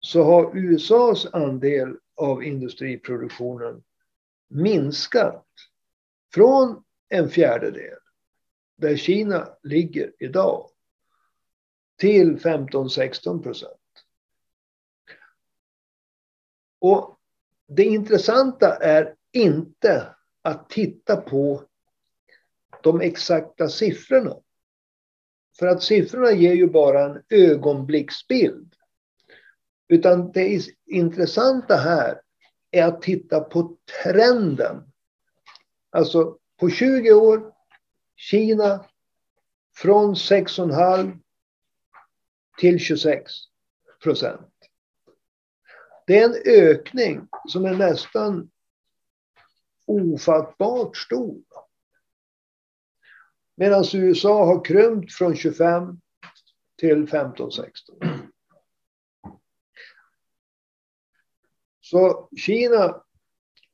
så 0.00 0.22
har 0.22 0.56
USAs 0.56 1.26
andel 1.26 1.96
av 2.16 2.44
industriproduktionen 2.44 3.82
minskat 4.48 5.46
från 6.34 6.84
en 7.08 7.30
fjärdedel, 7.30 7.98
där 8.76 8.96
Kina 8.96 9.48
ligger 9.62 10.12
idag, 10.18 10.70
till 11.98 12.38
15-16 12.38 13.42
procent. 13.42 13.80
Och 16.78 17.18
det 17.66 17.84
intressanta 17.84 18.76
är 18.76 19.14
inte 19.32 20.14
att 20.42 20.70
titta 20.70 21.16
på 21.16 21.62
de 22.82 23.00
exakta 23.00 23.68
siffrorna. 23.68 24.36
För 25.58 25.66
att 25.66 25.82
siffrorna 25.82 26.32
ger 26.32 26.54
ju 26.54 26.66
bara 26.66 27.04
en 27.04 27.22
ögonblicksbild. 27.28 28.75
Utan 29.88 30.32
det 30.32 30.62
intressanta 30.86 31.76
här 31.76 32.20
är 32.70 32.84
att 32.84 33.02
titta 33.02 33.40
på 33.40 33.76
trenden. 34.02 34.92
Alltså 35.90 36.38
på 36.60 36.70
20 36.70 37.12
år, 37.12 37.52
Kina 38.16 38.84
från 39.76 40.14
6,5 40.14 41.18
till 42.58 42.78
26 42.78 43.32
procent. 44.02 44.52
Det 46.06 46.18
är 46.18 46.24
en 46.24 46.42
ökning 46.46 47.28
som 47.48 47.64
är 47.64 47.74
nästan 47.74 48.50
ofattbart 49.86 50.96
stor. 50.96 51.42
Medan 53.56 53.84
USA 53.92 54.44
har 54.44 54.64
krympt 54.64 55.12
från 55.12 55.36
25 55.36 56.00
till 56.78 57.06
15-16. 57.06 58.15
Så 61.90 62.28
Kina 62.36 63.02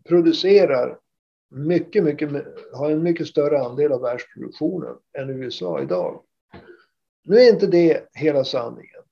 producerar 0.04 0.98
mycket, 1.48 2.04
mycket, 2.04 2.30
har 2.72 2.90
en 2.90 3.02
mycket 3.02 3.26
större 3.26 3.60
andel 3.60 3.92
av 3.92 4.00
världsproduktionen 4.00 4.96
än 5.18 5.30
USA 5.30 5.82
idag. 5.82 6.22
Nu 7.22 7.36
är 7.36 7.52
inte 7.52 7.66
det 7.66 8.08
hela 8.12 8.44
sanningen. 8.44 9.02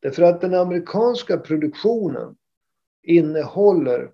Därför 0.00 0.22
att 0.22 0.40
den 0.40 0.54
amerikanska 0.54 1.38
produktionen 1.38 2.36
innehåller 3.02 4.12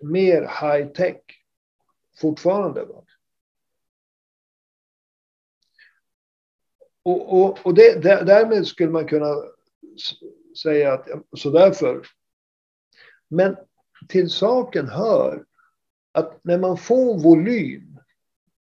mer 0.00 0.40
high 0.40 0.92
tech 0.92 1.22
fortfarande. 2.20 2.84
Va? 2.84 3.04
Och, 7.02 7.42
och, 7.42 7.66
och 7.66 7.74
det, 7.74 8.02
därmed 8.02 8.66
skulle 8.66 8.90
man 8.90 9.08
kunna 9.08 9.34
säga 10.62 10.92
att 10.92 11.08
så 11.36 11.50
därför 11.50 12.06
men 13.34 13.56
till 14.08 14.30
saken 14.30 14.88
hör 14.88 15.44
att 16.12 16.44
när 16.44 16.58
man 16.58 16.76
får 16.76 17.18
volym 17.22 17.98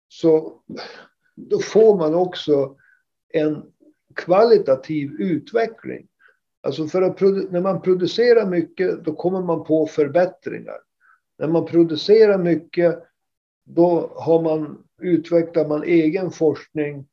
så 0.08 0.62
då 1.36 1.60
får 1.60 1.98
man 1.98 2.16
också 2.16 2.76
en 3.34 3.64
kvalitativ 4.16 5.12
utveckling. 5.20 6.08
Alltså 6.62 6.88
för 6.88 7.02
att 7.02 7.22
när 7.52 7.62
man 7.62 7.82
producerar 7.82 8.46
mycket 8.50 9.06
då 9.06 9.16
kommer 9.16 9.42
man 9.42 9.64
på 9.64 9.88
förbättringar. 9.88 10.78
När 11.38 11.48
man 11.48 11.66
producerar 11.66 12.38
mycket 12.38 13.04
då 13.64 14.14
har 14.16 14.42
man, 14.42 14.84
utvecklar 15.02 15.68
man 15.68 15.84
egen 15.84 16.32
forskning 16.32 17.08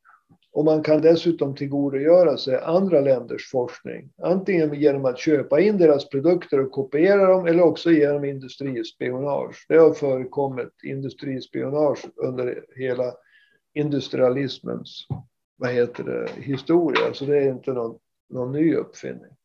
och 0.52 0.64
man 0.64 0.82
kan 0.82 1.00
dessutom 1.00 1.54
tillgodogöra 1.54 2.36
sig 2.36 2.56
andra 2.56 3.00
länders 3.00 3.50
forskning. 3.50 4.12
Antingen 4.22 4.74
genom 4.74 5.04
att 5.04 5.18
köpa 5.18 5.60
in 5.60 5.78
deras 5.78 6.08
produkter 6.08 6.60
och 6.60 6.72
kopiera 6.72 7.26
dem 7.26 7.46
eller 7.46 7.62
också 7.62 7.90
genom 7.90 8.24
industrispionage. 8.24 9.66
Det 9.68 9.76
har 9.76 9.94
förekommit 9.94 10.72
industrispionage 10.82 12.04
under 12.16 12.64
hela 12.76 13.14
industrialismens 13.74 15.06
vad 15.62 15.70
heter 15.70 16.04
det, 16.04 16.42
historia. 16.42 17.14
Så 17.14 17.24
det 17.24 17.38
är 17.38 17.48
inte 17.48 17.72
någon, 17.72 17.98
någon 18.28 18.52
ny 18.52 18.74
uppfinning. 18.74 19.36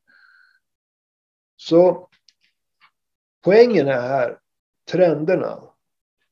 Så 1.56 2.10
poängen 3.44 3.88
är 3.88 4.02
här 4.02 4.40
trenderna. 4.92 5.64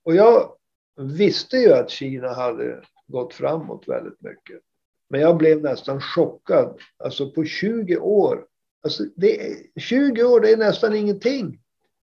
Och 0.03 0.15
jag 0.15 0.55
visste 0.95 1.57
ju 1.57 1.73
att 1.73 1.89
Kina 1.89 2.33
hade 2.33 2.83
gått 3.07 3.33
framåt 3.33 3.87
väldigt 3.87 4.21
mycket. 4.21 4.61
Men 5.09 5.21
jag 5.21 5.37
blev 5.37 5.61
nästan 5.61 6.01
chockad. 6.01 6.79
Alltså 6.97 7.31
på 7.31 7.45
20 7.45 7.97
år. 7.97 8.45
Alltså 8.83 9.03
det 9.15 9.57
20 9.79 10.23
år, 10.23 10.41
det 10.41 10.51
är 10.51 10.57
nästan 10.57 10.95
ingenting. 10.95 11.59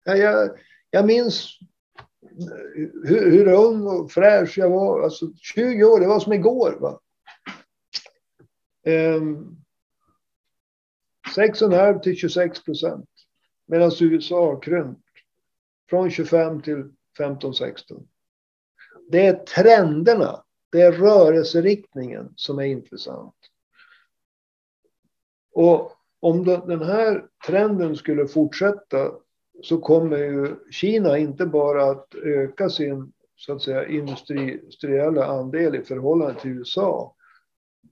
Jag, 0.03 0.49
jag 0.89 1.05
minns 1.05 1.59
hur, 3.03 3.31
hur 3.31 3.47
ung 3.47 3.87
och 3.87 4.11
fräsch 4.11 4.57
jag 4.57 4.69
var. 4.69 5.01
Alltså 5.01 5.33
20 5.35 5.83
år, 5.83 5.99
det 5.99 6.07
var 6.07 6.19
som 6.19 6.33
igår. 6.33 6.77
Va? 6.79 6.99
Ehm, 8.85 9.35
um, 9.35 9.61
6,5 11.35 11.99
till 11.99 12.15
26 12.15 12.63
procent. 12.63 13.09
Medan 13.65 13.91
USA 13.99 14.45
har 14.45 14.61
krympt. 14.61 15.01
Från 15.89 16.11
25 16.11 16.61
till 16.61 16.91
15-16. 17.19 18.07
Det 19.09 19.25
är 19.25 19.33
trenderna. 19.33 20.43
Det 20.71 20.81
är 20.81 20.91
rörelseriktningen 20.91 22.33
som 22.35 22.59
är 22.59 22.65
intressant. 22.65 23.35
Och 25.51 25.91
om 26.19 26.43
den 26.43 26.81
här 26.81 27.27
trenden 27.47 27.95
skulle 27.95 28.27
fortsätta 28.27 29.11
så 29.63 29.77
kommer 29.77 30.17
ju 30.17 30.55
Kina 30.71 31.17
inte 31.17 31.45
bara 31.45 31.91
att 31.91 32.15
öka 32.15 32.69
sin 32.69 33.13
så 33.35 33.53
att 33.53 33.61
säga 33.61 33.87
industriella 33.87 35.25
andel 35.25 35.75
i 35.75 35.81
förhållande 35.81 36.41
till 36.41 36.51
USA. 36.51 37.15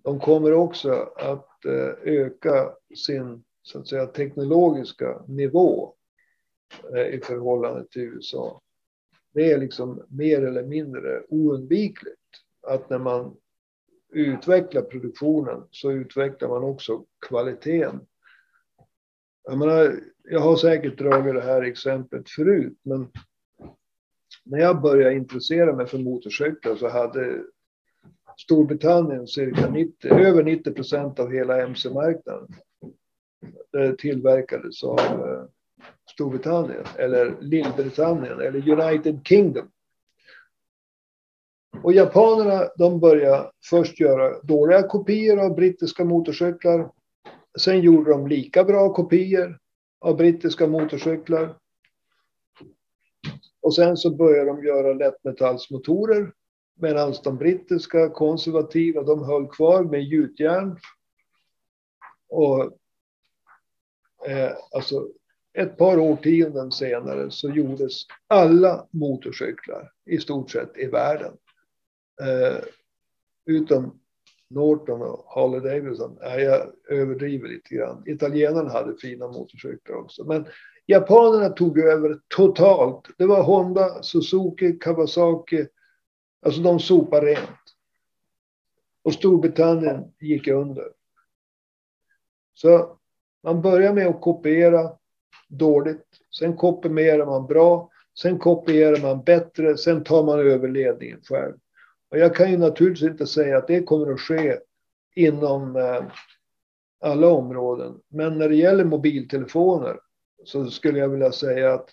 De 0.03 0.19
kommer 0.19 0.53
också 0.53 0.91
att 1.15 1.65
eh, 1.65 2.13
öka 2.13 2.71
sin 2.95 3.43
så 3.61 3.79
att 3.79 3.87
säga 3.87 4.05
teknologiska 4.05 5.21
nivå 5.27 5.93
eh, 6.95 7.07
i 7.07 7.21
förhållande 7.23 7.85
till 7.87 8.01
USA. 8.01 8.61
Det 9.33 9.51
är 9.51 9.57
liksom 9.57 10.05
mer 10.09 10.41
eller 10.41 10.63
mindre 10.63 11.23
oundvikligt 11.29 12.22
att 12.63 12.89
när 12.89 12.99
man 12.99 13.35
utvecklar 14.13 14.81
produktionen 14.81 15.63
så 15.71 15.91
utvecklar 15.91 16.49
man 16.49 16.63
också 16.63 17.05
kvaliteten. 17.27 17.99
Jag, 19.43 19.57
menar, 19.57 19.99
jag 20.23 20.39
har 20.39 20.55
säkert 20.55 20.97
dragit 20.97 21.33
det 21.33 21.41
här 21.41 21.61
exemplet 21.61 22.29
förut, 22.29 22.77
men 22.83 23.07
när 24.43 24.59
jag 24.59 24.81
började 24.81 25.15
intressera 25.15 25.75
mig 25.75 25.87
för 25.87 25.97
motorcyklar 25.97 26.75
så 26.75 26.89
hade 26.89 27.43
Storbritannien 28.37 29.27
cirka 29.27 29.69
90, 29.69 30.13
över 30.13 30.43
90 30.43 30.73
procent 30.73 31.19
av 31.19 31.31
hela 31.31 31.61
mc-marknaden. 31.61 32.47
Eh, 33.77 33.91
tillverkades 33.91 34.83
av 34.83 34.99
eh, 34.99 35.43
Storbritannien 36.13 36.85
eller 36.97 37.35
Lillbritannien 37.41 38.39
eller 38.39 38.69
United 38.69 39.19
Kingdom. 39.23 39.69
Och 41.81 41.93
japanerna 41.93 42.69
de 42.77 42.99
började 42.99 43.51
först 43.69 43.99
göra 43.99 44.41
dåliga 44.41 44.83
kopior 44.83 45.39
av 45.39 45.55
brittiska 45.55 46.05
motorcyklar. 46.05 46.91
Sen 47.59 47.81
gjorde 47.81 48.11
de 48.11 48.27
lika 48.27 48.63
bra 48.63 48.93
kopior 48.93 49.59
av 49.99 50.17
brittiska 50.17 50.67
motorcyklar. 50.67 51.55
Och 53.61 53.75
sen 53.75 53.97
så 53.97 54.15
började 54.15 54.45
de 54.45 54.65
göra 54.65 54.93
lättmetallsmotorer. 54.93 56.33
Medan 56.75 57.13
de 57.23 57.37
brittiska 57.37 58.09
konservativa, 58.09 59.03
de 59.03 59.23
höll 59.23 59.47
kvar 59.47 59.83
med 59.83 60.03
gjutjärn. 60.03 60.77
Och 62.29 62.63
eh, 64.27 64.51
alltså 64.71 65.07
ett 65.53 65.77
par 65.77 65.99
årtionden 65.99 66.71
senare 66.71 67.31
så 67.31 67.49
gjordes 67.49 67.93
alla 68.27 68.87
motorcyklar 68.91 69.91
i 70.05 70.17
stort 70.17 70.51
sett 70.51 70.77
i 70.77 70.85
världen 70.85 71.37
Eh, 72.23 72.57
utom 73.45 73.99
Norton 74.49 75.01
och 75.01 75.25
Harley 75.27 75.59
Davidson. 75.59 76.17
Ja, 76.21 76.39
jag 76.39 76.71
överdriver 76.89 77.47
lite 77.47 77.75
grann. 77.75 78.03
Italienarna 78.05 78.69
hade 78.69 78.97
fina 78.97 79.27
motorcyklar 79.27 79.95
också. 79.95 80.23
Men 80.23 80.45
japanerna 80.85 81.49
tog 81.49 81.79
över 81.79 82.19
totalt. 82.27 83.09
Det 83.17 83.25
var 83.25 83.43
Honda, 83.43 84.03
Suzuki, 84.03 84.71
Kawasaki. 84.71 85.67
Alltså 86.45 86.61
de 86.61 86.79
sopade 86.79 87.25
rent. 87.25 87.59
Och 89.03 89.13
Storbritannien 89.13 90.13
gick 90.19 90.47
under. 90.47 90.87
Så 92.53 92.97
man 93.43 93.61
börjar 93.61 93.93
med 93.93 94.07
att 94.07 94.21
kopiera 94.21 94.91
dåligt. 95.47 96.07
Sen 96.39 96.57
kopierar 96.57 97.25
man 97.25 97.47
bra. 97.47 97.89
Sen 98.19 98.39
kopierar 98.39 99.01
man 99.01 99.23
bättre. 99.23 99.77
Sen 99.77 100.03
tar 100.03 100.23
man 100.23 100.39
över 100.39 100.67
ledningen 100.67 101.21
själv. 101.23 101.55
Och 102.13 102.19
jag 102.19 102.35
kan 102.35 102.51
ju 102.51 102.57
naturligtvis 102.57 103.09
inte 103.09 103.27
säga 103.27 103.57
att 103.57 103.67
det 103.67 103.83
kommer 103.83 104.13
att 104.13 104.19
ske 104.19 104.59
inom 105.15 105.75
eh, 105.75 106.03
alla 106.99 107.27
områden. 107.27 108.01
Men 108.07 108.37
när 108.37 108.49
det 108.49 108.55
gäller 108.55 108.83
mobiltelefoner 108.83 109.99
så 110.43 110.65
skulle 110.65 110.99
jag 110.99 111.09
vilja 111.09 111.31
säga 111.31 111.73
att 111.73 111.89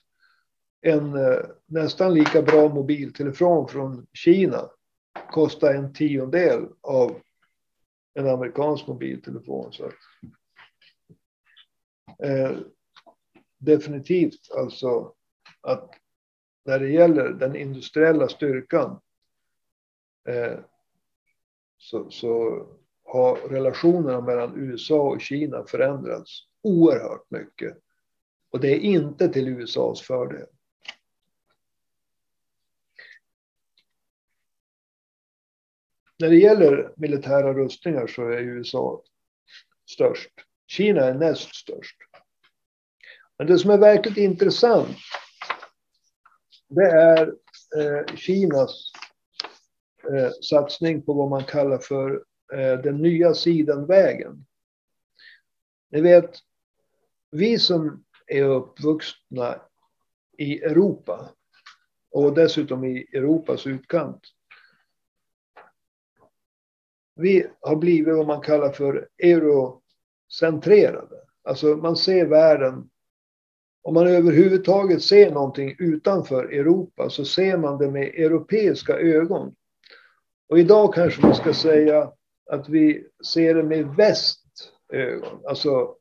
en 0.81 1.15
eh, 1.15 1.39
nästan 1.67 2.15
lika 2.15 2.43
bra 2.43 2.69
mobiltelefon 2.69 3.69
från 3.69 4.07
Kina 4.13 4.71
kostar 5.31 5.75
en 5.75 5.93
tiondel 5.93 6.67
av 6.81 7.21
en 8.15 8.29
amerikansk 8.29 8.87
mobiltelefon. 8.87 9.73
Så 9.73 9.85
eh, 12.23 12.53
definitivt 13.59 14.51
alltså 14.57 15.15
att 15.61 15.91
när 16.65 16.79
det 16.79 16.91
gäller 16.91 17.29
den 17.29 17.57
industriella 17.57 18.29
styrkan 18.29 19.01
Eh, 20.31 20.59
så, 21.79 22.11
så 22.11 22.67
har 23.05 23.37
relationerna 23.37 24.21
mellan 24.21 24.57
USA 24.57 25.01
och 25.01 25.21
Kina 25.21 25.65
förändrats 25.65 26.47
oerhört 26.63 27.31
mycket. 27.31 27.79
Och 28.51 28.61
det 28.61 28.69
är 28.69 28.79
inte 28.79 29.29
till 29.29 29.49
USAs 29.49 30.01
fördel. 30.01 30.47
När 36.19 36.29
det 36.29 36.37
gäller 36.37 36.93
militära 36.97 37.55
rustningar 37.55 38.07
så 38.07 38.23
är 38.23 38.41
USA 38.41 39.03
störst. 39.91 40.31
Kina 40.67 41.01
är 41.05 41.15
näst 41.15 41.55
störst. 41.55 41.97
Men 43.39 43.47
det 43.47 43.59
som 43.59 43.71
är 43.71 43.79
verkligt 43.79 44.17
intressant 44.17 44.97
det 46.71 46.91
är 46.91 47.27
eh, 47.77 48.17
Kinas 48.17 48.93
eh, 50.05 50.31
satsning 50.43 51.03
på 51.03 51.13
vad 51.13 51.31
man 51.31 51.45
kallar 51.45 51.79
för 51.79 52.25
eh, 52.53 52.81
den 52.83 52.97
nya 52.97 53.35
sidenvägen. 53.35 54.47
Ni 55.91 56.01
vet, 56.01 56.31
vi 57.31 57.59
som 57.59 58.05
är 58.27 58.45
uppvuxna 58.45 59.63
i 60.39 60.63
Europa 60.63 61.31
och 62.11 62.35
dessutom 62.35 62.85
i 62.85 63.07
Europas 63.13 63.67
utkant. 63.67 64.21
Vi 67.15 67.47
har 67.61 67.77
blivit 67.77 68.17
vad 68.17 68.27
man 68.27 68.41
kallar 68.41 68.73
för 68.73 69.09
eurocentrerade. 69.19 71.17
Alltså 71.43 71.67
man 71.67 71.97
ser 71.97 72.27
världen 72.27 72.91
om 73.83 73.95
man 73.95 74.07
överhuvudtaget 74.07 75.03
ser 75.03 75.31
någonting 75.31 75.77
utanför 75.79 76.45
Europa 76.45 77.11
så 77.11 77.25
ser 77.25 77.57
man 77.57 77.79
det 77.79 77.91
med 77.91 78.03
europeiska 78.03 78.99
ögon. 78.99 79.55
Och 80.51 80.59
idag 80.59 80.95
kanske 80.95 81.23
man 81.23 81.35
ska 81.35 81.55
säga 81.55 82.13
att 82.51 82.69
vi 82.69 83.09
ser 83.27 83.55
det 83.55 83.63
med 83.63 83.87
västögon. 83.87 84.43
Eh, 84.93 85.49
alltså, 85.49 85.97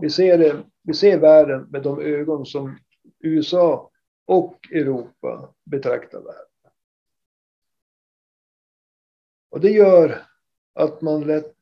vi 0.00 0.10
ser, 0.10 0.38
det, 0.38 0.64
vi 0.82 0.94
ser 0.94 1.18
världen 1.18 1.62
med 1.70 1.82
de 1.82 2.00
ögon 2.00 2.46
som 2.46 2.78
USA 3.20 3.90
och 4.26 4.58
Europa 4.72 5.54
betraktar 5.64 6.18
världen. 6.18 6.72
Och 9.50 9.60
det 9.60 9.70
gör 9.70 10.26
att 10.74 11.02
man 11.02 11.26
lätt 11.26 11.56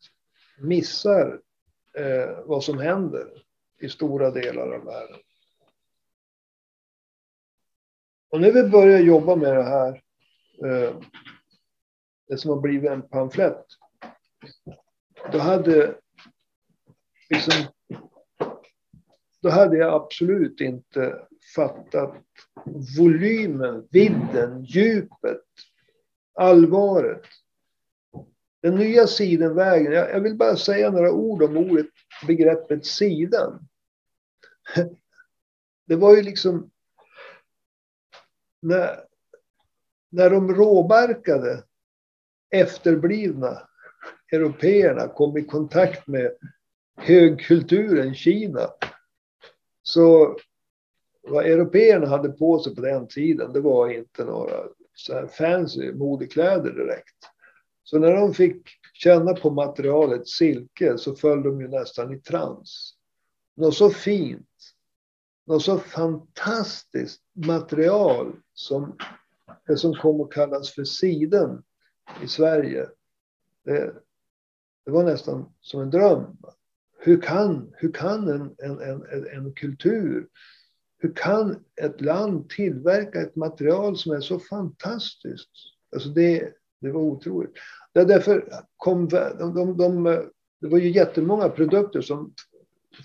missar 0.59 1.41
eh, 1.95 2.39
vad 2.45 2.65
som 2.65 2.79
händer 2.79 3.43
i 3.81 3.89
stora 3.89 4.31
delar 4.31 4.73
av 4.73 4.85
världen. 4.85 5.21
Och 8.31 8.41
när 8.41 8.53
vi 8.53 8.69
börjar 8.69 8.99
jobba 8.99 9.37
med 9.37 9.57
det 9.57 9.63
här, 9.63 10.03
eh, 10.65 10.95
det 12.31 12.39
som 12.39 12.51
har 12.51 12.61
blivit 12.61 12.91
en 12.91 13.03
pamflett, 13.03 13.67
då 15.33 15.39
hade 15.39 15.95
liksom, 17.31 17.55
då 19.41 19.49
hade 19.49 19.77
jag 19.77 19.95
absolut 19.95 20.61
inte 20.61 21.27
fattat 21.55 22.15
volymen, 22.99 23.89
vidden, 23.91 24.65
djupet, 24.65 25.45
allvaret. 26.35 27.23
Den 28.63 28.75
nya 28.75 29.07
sidenvägen, 29.07 29.93
jag, 29.93 30.11
jag 30.11 30.21
vill 30.21 30.37
bara 30.37 30.57
säga 30.57 30.91
några 30.91 31.13
ord 31.13 31.43
om 31.43 31.57
ordet, 31.57 31.87
begreppet 32.27 32.87
sidan. 32.87 33.69
Det 35.87 35.97
var 35.97 36.17
ju 36.17 36.23
liksom 36.23 36.71
när, 38.63 39.05
när 40.11 40.31
de 40.31 40.55
råbarkade 40.55 41.65
efterblivna 42.51 43.63
européerna 44.33 45.09
kom 45.09 45.37
i 45.37 45.43
kontakt 45.43 46.07
med 46.07 46.33
högkulturen 46.97 48.15
Kina. 48.15 48.71
Så 49.83 50.37
vad 51.23 51.47
européerna 51.47 52.07
hade 52.07 52.29
på 52.29 52.59
sig 52.59 52.75
på 52.75 52.81
den 52.81 53.09
tiden, 53.09 53.53
det 53.53 53.61
var 53.61 53.89
inte 53.89 54.25
några 54.25 54.57
så 54.95 55.15
här 55.15 55.27
fancy 55.27 55.93
modekläder 55.93 56.71
direkt. 56.71 57.17
Så 57.85 57.99
när 57.99 58.13
de 58.13 58.35
fick 58.35 58.69
känna 58.93 59.35
på 59.35 59.51
materialet 59.51 60.29
silke 60.29 60.99
så 60.99 61.15
föll 61.15 61.43
de 61.43 61.61
ju 61.61 61.69
nästan 61.69 62.15
i 62.15 62.21
trans. 62.21 62.95
Något 63.57 63.75
så 63.75 63.91
fint, 63.91 64.49
något 65.47 65.63
så 65.63 65.79
fantastiskt 65.79 67.23
material 67.47 68.33
som 68.55 68.97
det 69.67 69.77
som 69.77 69.95
kom 69.95 70.21
att 70.21 70.33
kallas 70.33 70.75
för 70.75 70.85
siden 70.85 71.63
i 72.23 72.29
Sverige. 72.29 72.87
Det, 73.65 73.95
det 74.85 74.91
var 74.91 75.05
nästan 75.05 75.53
som 75.61 75.81
en 75.81 75.91
dröm. 75.91 76.37
Hur 76.99 77.21
kan, 77.21 77.73
hur 77.77 77.93
kan 77.93 78.29
en, 78.29 78.55
en, 78.59 78.81
en, 78.81 79.27
en 79.33 79.53
kultur, 79.53 80.29
hur 80.99 81.13
kan 81.15 81.65
ett 81.83 82.01
land 82.01 82.51
tillverka 82.51 83.21
ett 83.21 83.37
material 83.37 83.97
som 83.97 84.13
är 84.13 84.21
så 84.21 84.39
fantastiskt? 84.39 85.51
Alltså 85.93 86.09
det, 86.09 86.53
det 86.81 86.91
var 86.91 87.01
otroligt. 87.01 87.53
Det 87.93 88.05
därför 88.05 88.53
kom 88.77 89.09
de, 89.09 89.55
de, 89.55 89.77
de, 89.77 90.05
det 90.61 90.69
var 90.69 90.79
ju 90.79 90.91
jättemånga 90.91 91.49
produkter 91.49 92.01
som 92.01 92.35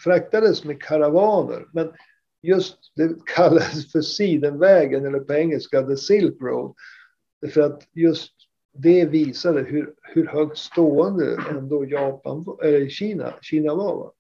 fraktades 0.04 0.64
med 0.64 0.84
karavaner. 0.84 1.66
Men 1.74 1.92
just 2.42 2.78
det 2.96 3.26
kallades 3.26 3.92
för 3.92 4.02
Sidenvägen 4.02 5.06
eller 5.06 5.20
på 5.20 5.34
engelska 5.34 5.84
The 5.84 5.98
Silk 5.98 6.42
Road. 6.42 6.76
För 7.54 7.62
att 7.62 7.88
just 7.94 8.34
det 8.78 9.06
visade 9.06 9.62
hur, 9.62 9.94
hur 10.02 10.28
högt 10.28 10.58
stående 10.58 11.38
ändå 11.50 11.86
Japan, 11.86 12.58
eller 12.64 12.90
Kina, 12.90 13.34
Kina 13.42 13.76
var. 13.76 13.96
Va? 13.96 14.12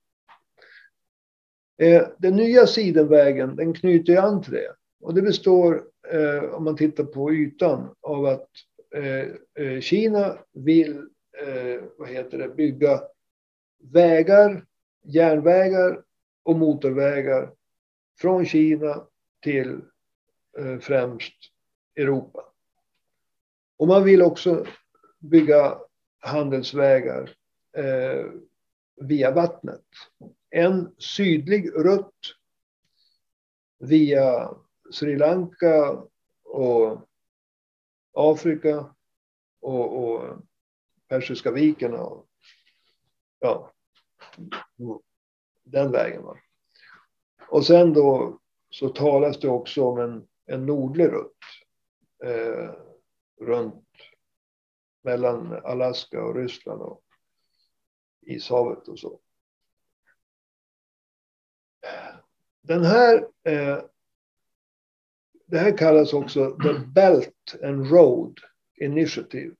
Eh, 1.77 2.07
den 2.17 2.35
nya 2.35 2.67
Sidenvägen 2.67 3.55
den 3.55 3.73
knyter 3.73 4.17
an 4.17 4.41
till 4.41 4.53
det. 4.53 4.75
Och 5.01 5.13
det 5.13 5.21
består, 5.21 5.83
eh, 6.11 6.43
om 6.43 6.63
man 6.63 6.75
tittar 6.75 7.03
på 7.03 7.33
ytan, 7.33 7.95
av 8.01 8.25
att 8.25 8.49
eh, 8.95 9.65
eh 9.65 9.79
Kina 9.81 10.37
vill 10.53 10.97
eh, 11.41 11.83
vad 11.97 12.09
heter 12.09 12.37
det, 12.37 12.49
bygga 12.49 13.01
vägar, 13.83 14.65
järnvägar 15.03 16.01
och 16.43 16.55
motorvägar 16.55 17.51
från 18.19 18.45
Kina 18.45 19.03
till 19.43 19.81
eh, 20.57 20.79
främst 20.79 21.33
Europa. 21.95 22.54
Och 23.77 23.87
man 23.87 24.03
vill 24.03 24.21
också 24.21 24.65
bygga 25.19 25.77
handelsvägar 26.19 27.35
eh, 27.77 28.25
via 28.95 29.31
vattnet. 29.31 29.85
En 30.49 30.95
sydlig 30.97 31.71
rutt 31.75 32.35
via 33.79 34.55
Sri 34.91 35.17
Lanka 35.17 36.03
och 36.43 37.01
Afrika 38.13 38.95
och, 39.61 40.03
och 40.03 40.37
Persiska 41.07 41.51
viken 41.51 41.93
och 41.93 42.25
ja, 43.39 43.71
den 45.63 45.91
vägen. 45.91 46.23
Va? 46.23 46.37
Och 47.47 47.65
sen 47.65 47.93
då 47.93 48.39
så 48.69 48.89
talas 48.89 49.39
det 49.39 49.49
också 49.49 49.83
om 49.83 49.99
en, 49.99 50.27
en 50.45 50.65
nordlig 50.65 51.05
rutt. 51.05 51.37
Eh, 52.23 52.84
runt 53.41 53.85
mellan 55.03 55.53
Alaska 55.53 56.23
och 56.23 56.35
Ryssland 56.35 56.81
och 56.81 57.03
Ishavet 58.21 58.87
och 58.87 58.99
så. 58.99 59.19
Den 62.61 62.83
här, 62.83 63.27
eh, 63.43 63.83
det 65.45 65.57
här 65.57 65.77
kallas 65.77 66.13
också 66.13 66.57
The 66.57 66.73
Belt 66.73 67.55
and 67.63 67.91
Road 67.91 68.39
Initiative. 68.75 69.55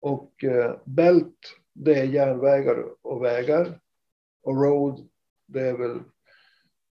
Och 0.00 0.44
eh, 0.44 0.76
Belt, 0.84 1.56
det 1.72 1.94
är 1.94 2.04
järnvägar 2.04 3.06
och 3.06 3.24
vägar. 3.24 3.80
Och 4.42 4.62
Road, 4.62 5.08
det 5.46 5.60
är 5.60 5.76
väl 5.76 6.00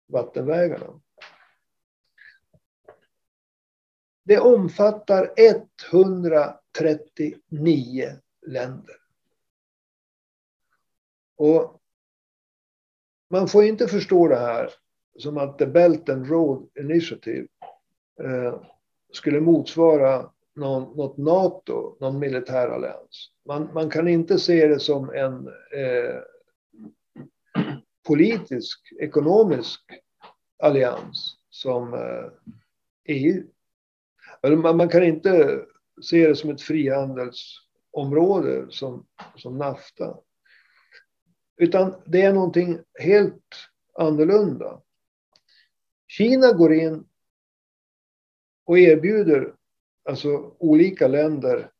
vattenvägarna. 0.06 1.00
Det 4.22 4.38
omfattar 4.38 5.30
139 5.36 8.10
länder. 8.46 8.96
Och 11.36 11.80
man 13.30 13.48
får 13.48 13.64
inte 13.64 13.88
förstå 13.88 14.28
det 14.28 14.38
här 14.38 14.70
som 15.18 15.38
att 15.38 15.58
The 15.58 15.66
Belt 15.66 16.08
and 16.08 16.30
Road 16.30 16.68
Initiative 16.80 17.46
eh, 18.22 18.60
skulle 19.12 19.40
motsvara 19.40 20.30
någon, 20.54 20.96
något 20.96 21.16
NATO, 21.16 21.96
någon 22.00 22.18
militär 22.18 22.68
allians. 22.68 23.30
Man, 23.46 23.68
man 23.74 23.90
kan 23.90 24.08
inte 24.08 24.38
se 24.38 24.66
det 24.66 24.80
som 24.80 25.10
en 25.10 25.48
eh, 25.48 26.20
politisk, 28.06 28.92
ekonomisk 29.00 29.80
allians 30.58 31.36
som 31.50 31.94
eh, 31.94 32.26
EU. 33.04 33.42
Man 34.42 34.88
kan 34.88 35.02
inte 35.02 35.64
se 36.02 36.28
det 36.28 36.36
som 36.36 36.50
ett 36.50 36.62
frihandelsområde 36.62 38.66
som, 38.70 39.06
som 39.36 39.58
NAFTA. 39.58 40.18
Utan 41.56 41.94
det 42.06 42.22
är 42.22 42.32
någonting 42.32 42.78
helt 42.98 43.54
annorlunda. 43.94 44.80
Kina 46.08 46.52
går 46.52 46.72
in 46.72 47.04
och 48.64 48.78
erbjuder 48.78 49.54
alltså 50.04 50.54
olika 50.58 51.08
länder 51.08 51.70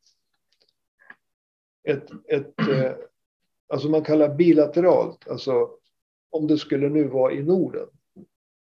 ett, 1.83 2.11
ett 2.29 2.59
eh, 2.59 2.93
alltså 3.69 3.89
man 3.89 4.05
kallar 4.05 4.35
bilateralt, 4.35 5.29
alltså 5.29 5.71
om 6.31 6.47
det 6.47 6.59
skulle 6.59 6.89
nu 6.89 7.05
vara 7.05 7.33
i 7.33 7.43
Norden. 7.43 7.89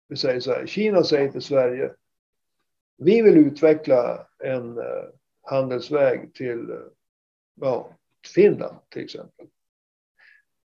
Vi 0.07 0.15
säger 0.15 0.39
så 0.39 0.51
här, 0.51 0.65
Kina 0.65 1.03
säger 1.03 1.31
till 1.31 1.41
Sverige, 1.41 1.93
vi 2.97 3.21
vill 3.21 3.37
utveckla 3.37 4.27
en 4.43 4.77
eh, 4.77 5.03
handelsväg 5.41 6.33
till 6.33 6.69
eh, 6.69 6.77
ja, 7.61 7.97
Finland 8.35 8.77
till 8.89 9.03
exempel. 9.03 9.47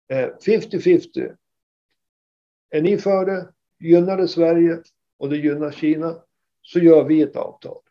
Eh, 0.08 0.30
50-50. 0.46 1.36
Är 2.70 2.82
ni 2.82 2.98
för 2.98 3.26
det, 3.26 3.54
gynnar 3.80 4.18
det 4.18 4.28
Sverige 4.28 4.82
och 5.18 5.30
det 5.30 5.38
gynnar 5.38 5.72
Kina, 5.72 6.24
så 6.62 6.80
gör 6.80 7.04
vi 7.04 7.22
ett 7.22 7.36
avtal. 7.36 7.82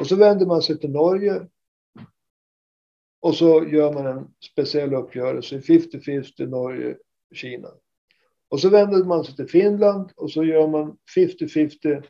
Och 0.00 0.06
så 0.06 0.16
vänder 0.16 0.46
man 0.46 0.62
sig 0.62 0.78
till 0.78 0.90
Norge. 0.90 1.46
Och 3.20 3.34
så 3.34 3.66
gör 3.66 3.92
man 3.92 4.06
en 4.06 4.34
speciell 4.40 4.94
uppgörelse, 4.94 5.58
50-50 5.58 6.46
Norge-Kina. 6.46 7.68
Och 8.48 8.60
så 8.60 8.68
vänder 8.68 9.04
man 9.04 9.24
sig 9.24 9.36
till 9.36 9.48
Finland 9.48 10.12
och 10.16 10.30
så 10.30 10.44
gör 10.44 10.68
man 10.68 10.98
50-50 11.16 12.04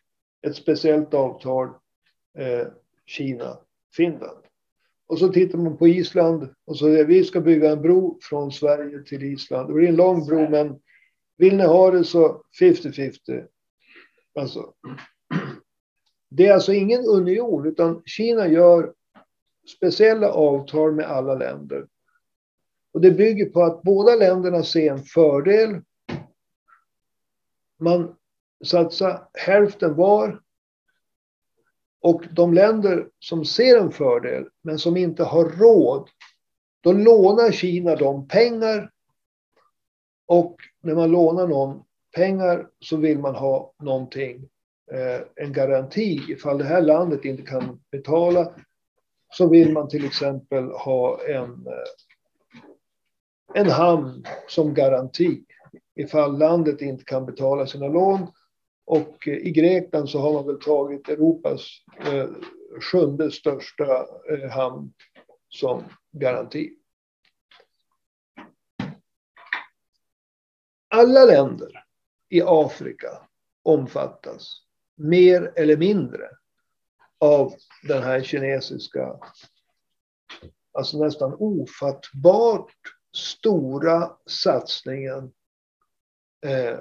ett 0.46 0.56
speciellt 0.56 1.14
avtal 1.14 1.68
eh, 2.38 2.66
Kina-Finland. 3.06 4.38
Och 5.06 5.18
så 5.18 5.28
tittar 5.28 5.58
man 5.58 5.76
på 5.76 5.88
Island 5.88 6.54
och 6.64 6.76
så 6.76 6.84
säger 6.84 7.04
vi 7.04 7.24
ska 7.24 7.40
bygga 7.40 7.70
en 7.70 7.82
bro 7.82 8.18
från 8.22 8.52
Sverige 8.52 9.02
till 9.02 9.22
Island. 9.22 9.68
Det 9.68 9.72
blir 9.72 9.88
en 9.88 9.96
lång 9.96 10.26
bro 10.26 10.50
men 10.50 10.80
vill 11.36 11.56
ni 11.56 11.64
ha 11.64 11.90
det 11.90 12.04
så 12.04 12.42
50-50. 12.60 13.46
Alltså, 14.34 14.74
det 16.28 16.46
är 16.46 16.52
alltså 16.52 16.72
ingen 16.72 17.04
union, 17.04 17.66
utan 17.66 18.02
Kina 18.06 18.48
gör 18.48 18.94
speciella 19.76 20.32
avtal 20.32 20.92
med 20.92 21.06
alla 21.06 21.34
länder. 21.34 21.86
Och 22.92 23.00
det 23.00 23.10
bygger 23.10 23.46
på 23.46 23.62
att 23.62 23.82
båda 23.82 24.16
länderna 24.16 24.62
ser 24.62 24.92
en 24.92 25.02
fördel. 25.02 25.80
Man 27.80 28.16
Satsa 28.66 29.28
hälften 29.34 29.94
var. 29.94 30.40
Och 32.00 32.24
de 32.30 32.54
länder 32.54 33.08
som 33.18 33.44
ser 33.44 33.78
en 33.78 33.92
fördel, 33.92 34.48
men 34.62 34.78
som 34.78 34.96
inte 34.96 35.24
har 35.24 35.44
råd, 35.44 36.08
då 36.80 36.92
lånar 36.92 37.52
Kina 37.52 37.96
dem 37.96 38.28
pengar. 38.28 38.90
Och 40.26 40.56
när 40.80 40.94
man 40.94 41.10
lånar 41.10 41.46
någon 41.46 41.82
pengar 42.16 42.68
så 42.80 42.96
vill 42.96 43.18
man 43.18 43.34
ha 43.34 43.72
någonting, 43.78 44.48
eh, 44.92 45.20
en 45.44 45.52
garanti. 45.52 46.20
Ifall 46.28 46.58
det 46.58 46.64
här 46.64 46.82
landet 46.82 47.24
inte 47.24 47.42
kan 47.42 47.80
betala 47.90 48.52
så 49.32 49.48
vill 49.48 49.72
man 49.72 49.88
till 49.88 50.04
exempel 50.04 50.64
ha 50.64 51.20
en, 51.22 51.66
eh, 51.66 51.90
en 53.54 53.70
hamn 53.70 54.24
som 54.48 54.74
garanti 54.74 55.44
ifall 55.94 56.38
landet 56.38 56.80
inte 56.80 57.04
kan 57.04 57.26
betala 57.26 57.66
sina 57.66 57.88
lån. 57.88 58.26
Och 58.84 59.28
eh, 59.28 59.34
i 59.34 59.50
Grekland 59.50 60.10
så 60.10 60.18
har 60.18 60.32
man 60.32 60.46
väl 60.46 60.60
tagit 60.60 61.08
Europas 61.08 61.66
eh, 62.00 62.30
sjunde 62.80 63.30
största 63.30 64.06
eh, 64.30 64.50
hamn 64.50 64.92
som 65.48 65.84
garanti. 66.12 66.70
Alla 70.88 71.24
länder 71.24 71.84
i 72.28 72.42
Afrika 72.42 73.28
omfattas 73.62 74.62
mer 74.94 75.52
eller 75.56 75.76
mindre 75.76 76.28
av 77.18 77.54
den 77.82 78.02
här 78.02 78.22
kinesiska, 78.22 79.18
alltså 80.72 80.98
nästan 80.98 81.34
ofattbart 81.38 82.74
stora 83.16 84.16
satsningen 84.26 85.32
eh, 86.46 86.78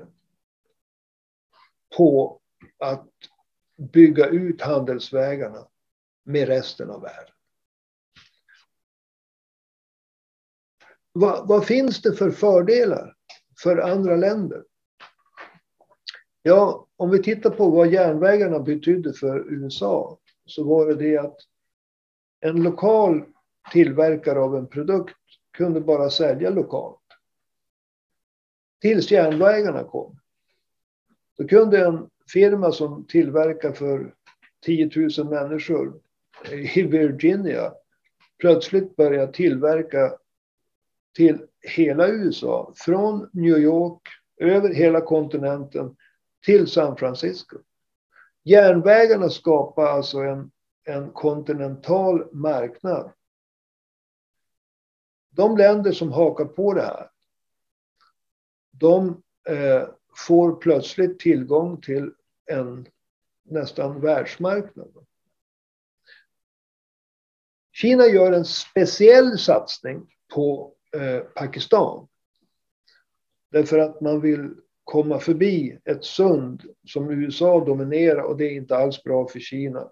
på 1.97 2.39
att 2.79 3.07
bygga 3.77 4.27
ut 4.27 4.61
handelsvägarna 4.61 5.67
med 6.23 6.47
resten 6.47 6.89
av 6.89 7.01
världen. 7.01 7.33
Vad, 11.13 11.47
vad, 11.47 11.65
finns 11.65 12.01
det 12.01 12.13
för 12.13 12.31
fördelar 12.31 13.15
för 13.63 13.77
andra 13.77 14.15
länder? 14.15 14.63
Ja, 16.41 16.87
om 16.95 17.09
vi 17.09 17.23
tittar 17.23 17.49
på 17.49 17.69
vad 17.69 17.93
järnvägarna 17.93 18.59
betydde 18.59 19.13
för 19.13 19.53
USA 19.53 20.19
så 20.45 20.63
var 20.63 20.87
det 20.87 20.95
det 20.95 21.17
att 21.17 21.37
en 22.39 22.63
lokal 22.63 23.25
tillverkare 23.71 24.39
av 24.39 24.55
en 24.55 24.67
produkt 24.67 25.15
kunde 25.57 25.81
bara 25.81 26.09
sälja 26.09 26.49
lokalt. 26.49 26.99
Tills 28.81 29.11
järnvägarna 29.11 29.83
kom. 29.83 30.20
Då 31.41 31.47
kunde 31.47 31.85
en 31.85 32.09
firma 32.33 32.71
som 32.71 33.05
tillverkar 33.05 33.71
för 33.71 34.13
10 34.65 34.91
000 35.17 35.29
människor 35.29 36.01
i 36.51 36.81
Virginia 36.81 37.73
plötsligt 38.39 38.95
börja 38.95 39.27
tillverka 39.27 40.17
till 41.15 41.47
hela 41.61 42.07
USA. 42.07 42.73
Från 42.75 43.29
New 43.33 43.57
York 43.57 44.01
över 44.37 44.73
hela 44.73 45.01
kontinenten 45.01 45.95
till 46.45 46.67
San 46.67 46.97
Francisco. 46.97 47.57
Järnvägarna 48.43 49.29
skapar 49.29 49.85
alltså 49.85 50.19
en, 50.19 50.51
en 50.83 51.11
kontinental 51.11 52.35
marknad. 52.35 53.11
De 55.29 55.57
länder 55.57 55.91
som 55.91 56.11
hakar 56.11 56.45
på 56.45 56.73
det 56.73 56.81
här, 56.81 57.09
de 58.71 59.21
eh, 59.49 59.87
får 60.27 60.55
plötsligt 60.55 61.19
tillgång 61.19 61.81
till 61.81 62.11
en 62.51 62.87
nästan 63.43 64.01
världsmarknad. 64.01 65.05
Kina 67.71 68.05
gör 68.05 68.31
en 68.31 68.45
speciell 68.45 69.37
satsning 69.37 70.07
på 70.33 70.73
eh, 70.95 71.19
Pakistan. 71.19 72.07
Därför 73.51 73.79
att 73.79 74.01
man 74.01 74.21
vill 74.21 74.55
komma 74.83 75.19
förbi 75.19 75.79
ett 75.85 76.03
sund 76.03 76.63
som 76.87 77.11
USA 77.11 77.65
dominerar 77.65 78.21
och 78.21 78.37
det 78.37 78.45
är 78.45 78.51
inte 78.51 78.75
alls 78.75 79.03
bra 79.03 79.27
för 79.27 79.39
Kina. 79.39 79.91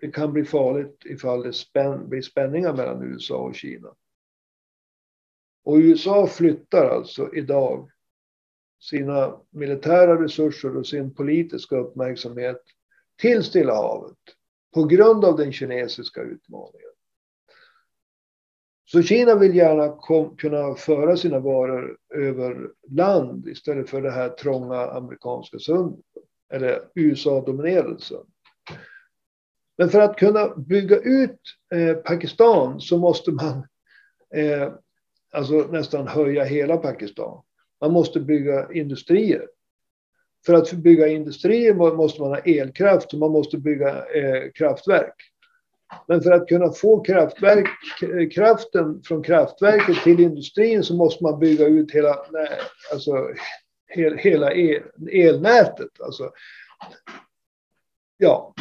Det 0.00 0.10
kan 0.10 0.32
bli 0.32 0.44
farligt 0.44 1.02
ifall 1.04 1.42
det 1.42 1.52
spän 1.52 2.08
blir 2.08 2.22
spänningar 2.22 2.72
mellan 2.72 3.02
USA 3.02 3.36
och 3.36 3.54
Kina. 3.54 3.94
Och 5.64 5.76
USA 5.76 6.26
flyttar 6.26 6.88
alltså 6.88 7.34
idag 7.34 7.90
sina 8.84 9.40
militära 9.50 10.22
resurser 10.22 10.76
och 10.76 10.86
sin 10.86 11.14
politiska 11.14 11.76
uppmärksamhet 11.76 12.62
till 13.20 13.44
Stilla 13.44 13.74
havet 13.74 14.18
på 14.74 14.84
grund 14.84 15.24
av 15.24 15.36
den 15.36 15.52
kinesiska 15.52 16.22
utmaningen. 16.22 16.90
Så 18.84 19.02
Kina 19.02 19.34
vill 19.34 19.56
gärna 19.56 19.88
kom, 19.88 20.36
kunna 20.36 20.74
föra 20.74 21.16
sina 21.16 21.38
varor 21.38 21.98
över 22.14 22.70
land 22.90 23.48
istället 23.48 23.90
för 23.90 24.02
det 24.02 24.10
här 24.10 24.28
trånga 24.28 24.76
amerikanska 24.76 25.58
sundet. 25.58 26.04
Eller 26.52 26.88
USA-dominerade 26.94 28.00
sundet. 28.00 28.28
Men 29.78 29.88
för 29.88 30.00
att 30.00 30.16
kunna 30.16 30.56
bygga 30.56 30.96
ut 30.96 31.40
eh, 31.74 31.94
Pakistan 31.94 32.80
så 32.80 32.98
måste 32.98 33.32
man 33.32 33.66
eh, 34.34 34.72
alltså 35.32 35.54
nästan 35.54 36.08
höja 36.08 36.44
hela 36.44 36.76
Pakistan. 36.76 37.42
Man 37.84 37.92
måste 37.92 38.20
bygga 38.20 38.72
industrier. 38.72 39.46
För 40.46 40.54
att 40.54 40.72
bygga 40.72 41.08
industrier 41.08 41.74
måste 41.74 42.20
man 42.20 42.30
ha 42.30 42.38
elkraft 42.38 43.12
och 43.12 43.18
man 43.18 43.30
måste 43.30 43.58
bygga 43.58 43.88
eh, 43.88 44.50
kraftverk. 44.54 45.14
Men 46.08 46.20
för 46.20 46.30
att 46.32 46.48
kunna 46.48 46.72
få 46.72 47.00
kraftverk, 47.00 47.68
eh, 48.02 48.28
kraften 48.28 49.02
från 49.02 49.22
kraftverket 49.22 50.02
till 50.04 50.20
industrin 50.20 50.82
så 50.82 50.94
måste 50.96 51.24
man 51.24 51.38
bygga 51.38 51.66
ut 51.66 51.90
hela, 51.90 52.10
eh, 52.10 52.58
alltså, 52.92 53.28
hela 54.18 54.52
el, 54.52 54.82
elnätet. 55.12 56.00
Alltså, 56.00 56.30
ja, 58.16 58.54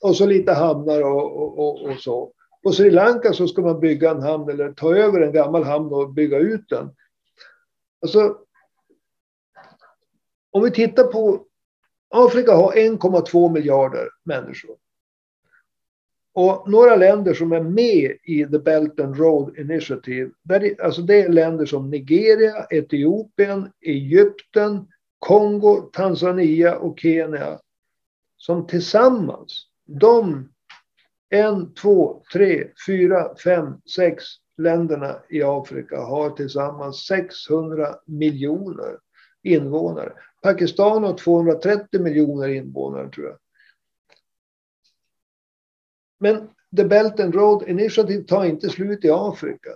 och 0.00 0.16
så 0.16 0.26
lite 0.26 0.52
hamnar 0.52 1.02
och, 1.02 1.58
och, 1.58 1.82
och, 1.82 1.98
så. 1.98 2.32
På 2.62 2.72
Sri 2.72 2.90
Lanka 2.90 3.32
så 3.32 3.48
ska 3.48 3.62
man 3.62 3.80
bygga 3.80 4.10
en 4.10 4.22
hamn 4.22 4.50
eller 4.50 4.72
ta 4.72 4.96
över 4.96 5.20
en 5.20 5.32
gammal 5.32 5.64
hamn 5.64 5.92
och 5.92 6.12
bygga 6.12 6.38
ut 6.38 6.68
den. 6.68 6.90
Alltså, 8.02 8.38
om 10.50 10.62
vi 10.62 10.70
tittar 10.70 11.04
på 11.04 11.46
Afrika 12.14 12.52
har 12.52 12.72
1,2 12.72 13.52
miljarder 13.52 14.08
människor. 14.24 14.76
Och 16.34 16.70
några 16.70 16.96
länder 16.96 17.34
som 17.34 17.52
är 17.52 17.60
med 17.60 18.16
i 18.24 18.44
The 18.44 18.58
Belt 18.58 19.00
and 19.00 19.16
Road 19.16 19.58
Initiative, 19.58 20.30
där, 20.42 20.82
alltså 20.82 21.02
det 21.02 21.22
är 21.22 21.28
länder 21.28 21.66
som 21.66 21.90
Nigeria, 21.90 22.66
Etiopien, 22.70 23.72
Egypten, 23.80 24.88
Kongo, 25.18 25.90
Tanzania 25.92 26.76
och 26.76 27.00
Kenya. 27.00 27.60
Som 28.36 28.66
tillsammans, 28.66 29.66
de 29.84 30.48
en, 31.28 31.74
två, 31.74 32.22
tre, 32.32 32.68
fyra, 32.86 33.36
fem, 33.44 33.80
sex 33.94 34.24
länderna 34.62 35.22
i 35.28 35.42
Afrika 35.42 36.00
har 36.00 36.30
tillsammans 36.30 37.06
600 37.06 37.96
miljoner 38.06 38.98
invånare. 39.42 40.12
Pakistan 40.42 41.04
har 41.04 41.14
230 41.14 42.00
miljoner 42.00 42.48
invånare 42.48 43.10
tror 43.10 43.26
jag. 43.26 43.38
Men 46.18 46.48
The 46.76 46.84
Belt 46.84 47.20
and 47.20 47.34
Road 47.34 47.68
Initiative 47.68 48.24
tar 48.24 48.44
inte 48.44 48.70
slut 48.70 49.04
i 49.04 49.10
Afrika. 49.10 49.70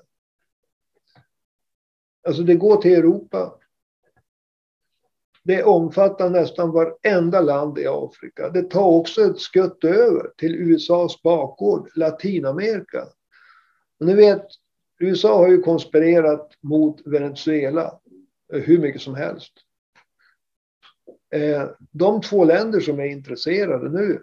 Alltså 2.27 2.43
det 2.43 2.55
går 2.55 2.77
till 2.77 2.95
Europa. 2.95 3.59
Det 5.43 5.63
omfattar 5.63 6.31
nästan 6.31 6.71
varenda 6.71 7.41
land 7.41 7.79
i 7.79 7.87
Afrika. 7.87 8.51
Det 8.51 8.63
tar 8.63 8.87
också 8.87 9.23
ett 9.23 9.41
skutt 9.41 9.85
över 9.85 10.31
till 10.37 10.55
USAs 10.55 11.23
bakgård, 11.23 11.91
Latinamerika. 11.95 13.03
Och 14.01 14.07
ni 14.07 14.15
vet, 14.15 14.47
USA 14.99 15.37
har 15.37 15.49
ju 15.49 15.63
konspirerat 15.63 16.53
mot 16.61 17.07
Venezuela 17.07 18.01
eh, 18.53 18.61
hur 18.61 18.79
mycket 18.79 19.01
som 19.01 19.15
helst. 19.15 19.53
Eh, 21.35 21.69
de 21.91 22.21
två 22.21 22.45
länder 22.45 22.81
som 22.81 23.01
är 23.01 23.05
intresserade 23.05 23.89
nu 23.89 24.23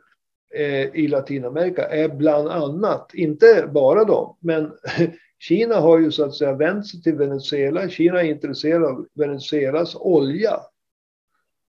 eh, 0.56 0.96
i 0.96 1.08
Latinamerika 1.08 1.88
är 1.90 2.10
bland 2.10 2.48
annat, 2.48 3.14
inte 3.14 3.70
bara 3.74 4.04
de, 4.04 4.38
men 4.40 4.72
Kina 5.40 5.76
har 5.76 6.00
ju 6.00 6.12
så 6.12 6.26
att 6.26 6.36
säga 6.36 6.54
vänt 6.54 6.88
sig 6.88 7.02
till 7.02 7.16
Venezuela. 7.16 7.90
Kina 7.90 8.22
är 8.22 8.30
intresserad 8.30 8.84
av 8.84 9.08
Venezuelas 9.14 9.96
olja. 9.96 10.60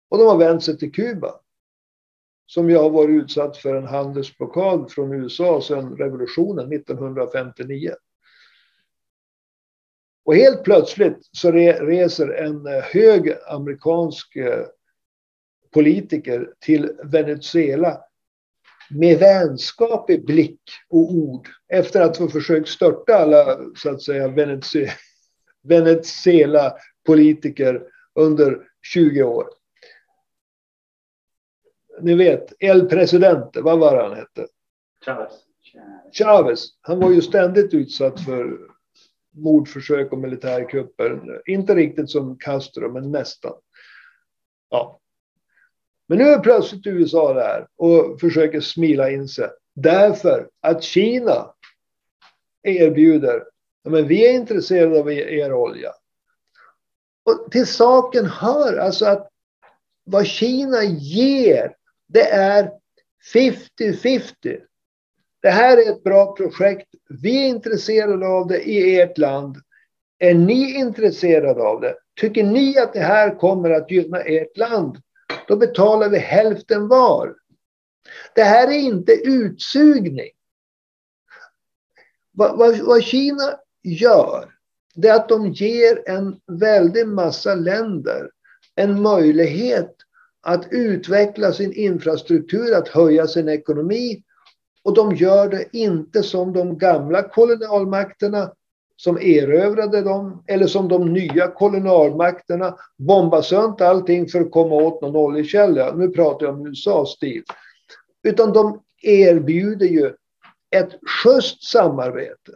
Och 0.09 0.17
de 0.17 0.27
har 0.27 0.37
vänt 0.37 0.63
sig 0.63 0.77
till 0.77 0.91
Kuba. 0.91 1.39
som 2.45 2.69
ju 2.69 2.77
har 2.77 2.89
varit 2.89 3.23
utsatt 3.23 3.57
för 3.57 3.75
en 3.75 3.87
handelsblockad 3.87 4.91
från 4.91 5.13
USA 5.13 5.61
sedan 5.61 5.97
revolutionen 5.97 6.73
1959. 6.73 7.91
Och 10.27 10.35
helt 10.35 10.63
plötsligt 10.63 11.29
så 11.31 11.51
reser 11.51 12.29
en 12.29 12.67
eh, 12.67 12.83
hög 12.83 13.37
amerikansk 13.47 14.35
eh, 14.35 14.65
politiker 15.73 16.53
till 16.59 16.91
Venezuela 17.03 18.01
med 18.89 19.19
vänskaplig 19.19 20.25
blick 20.25 20.61
och 20.89 21.11
ord 21.11 21.47
efter 21.67 22.01
att 22.01 22.17
ha 22.17 22.29
försökt 22.29 22.69
störta 22.69 23.15
alla 23.15 23.59
så 23.75 23.89
att 23.89 24.01
säga 24.01 24.27
Venezuela-politiker 25.63 27.83
under 28.15 28.67
20 28.93 29.23
år. 29.23 29.49
Ni 32.01 32.15
vet, 32.15 32.53
El 32.59 32.89
Presidente, 32.89 33.61
vad 33.61 33.79
var 33.79 34.03
han 34.03 34.17
hette? 34.17 34.47
Chavez. 35.05 35.33
Chavez. 36.11 36.67
Han 36.81 36.99
var 36.99 37.11
ju 37.11 37.21
ständigt 37.21 37.73
utsatt 37.73 38.25
för 38.25 38.76
mordförsök 39.37 40.11
och 40.11 40.17
militärkupper. 40.17 41.41
Inte 41.45 41.75
riktigt 41.75 42.09
som 42.09 42.37
Castro, 42.37 42.91
men 42.91 43.11
nästan. 43.11 43.53
Ja. 44.69 44.99
Men 46.07 46.17
nu 46.17 46.23
är 46.23 46.39
plötsligt 46.39 46.87
USA 46.87 47.33
där 47.33 47.67
och 47.75 48.19
försöker 48.19 48.61
smila 48.61 49.11
in 49.11 49.27
sig. 49.27 49.49
Därför 49.75 50.49
att 50.61 50.83
Kina 50.83 51.53
erbjuder, 52.63 53.43
men 53.89 54.07
vi 54.07 54.27
är 54.27 54.33
intresserade 54.33 54.99
av 54.99 55.11
er 55.11 55.53
olja. 55.53 55.91
Och 57.23 57.51
till 57.51 57.67
saken 57.67 58.25
hör 58.25 58.77
alltså 58.77 59.05
att 59.05 59.29
vad 60.03 60.25
Kina 60.25 60.83
ger, 60.83 61.75
det 62.07 62.29
är 62.29 62.71
50-50. 63.33 64.61
Det 65.41 65.49
här 65.49 65.77
är 65.77 65.91
ett 65.91 66.03
bra 66.03 66.35
projekt. 66.35 66.87
Vi 67.09 67.43
är 67.43 67.47
intresserade 67.47 68.27
av 68.27 68.47
det 68.47 68.69
i 68.69 68.99
ert 68.99 69.17
land. 69.17 69.57
Är 70.19 70.33
ni 70.33 70.73
intresserade 70.75 71.63
av 71.63 71.81
det? 71.81 71.95
Tycker 72.19 72.43
ni 72.43 72.77
att 72.77 72.93
det 72.93 72.99
här 72.99 73.39
kommer 73.39 73.69
att 73.69 73.91
gynna 73.91 74.19
ert 74.19 74.57
land? 74.57 74.97
Då 75.47 75.55
betalar 75.55 76.09
vi 76.09 76.17
hälften 76.17 76.87
var. 76.87 77.35
Det 78.35 78.43
här 78.43 78.67
är 78.67 78.79
inte 78.79 79.11
utsugning. 79.11 80.29
Vad, 82.31 82.57
vad, 82.57 82.77
vad 82.77 83.03
Kina 83.03 83.59
gör, 83.83 84.49
det 84.95 85.07
är 85.07 85.15
att 85.15 85.29
de 85.29 85.51
ger 85.51 86.09
en 86.09 86.39
väldig 86.47 87.07
massa 87.07 87.55
länder 87.55 88.29
en 88.75 89.01
möjlighet 89.01 89.95
att 90.41 90.67
utveckla 90.71 91.53
sin 91.53 91.73
infrastruktur, 91.73 92.75
att 92.75 92.87
höja 92.87 93.27
sin 93.27 93.49
ekonomi. 93.49 94.23
Och 94.87 94.93
de 94.93 95.15
gör 95.15 95.49
det 95.49 95.65
inte 95.71 96.23
som 96.23 96.53
de 96.53 96.77
gamla 96.77 97.23
kolonialmakterna 97.23 98.51
som 98.95 99.17
erövrade 99.17 100.01
dem 100.01 100.43
eller 100.47 100.67
som 100.67 100.87
de 100.87 101.13
nya 101.13 101.47
kolonialmakterna 101.47 102.75
bombar 102.97 103.41
sönder 103.41 103.85
allting 103.85 104.27
för 104.27 104.41
att 104.41 104.51
komma 104.51 104.75
åt 104.75 105.01
någon 105.01 105.15
oljekälla. 105.15 105.95
Nu 105.95 106.09
pratar 106.09 106.45
jag 106.45 106.55
om 106.55 106.67
USAs 106.67 107.09
stil. 107.09 107.43
Utan 108.23 108.53
de 108.53 108.81
erbjuder 109.01 109.87
ju 109.87 110.13
ett 110.75 110.99
schysst 111.07 111.63
samarbete. 111.63 112.51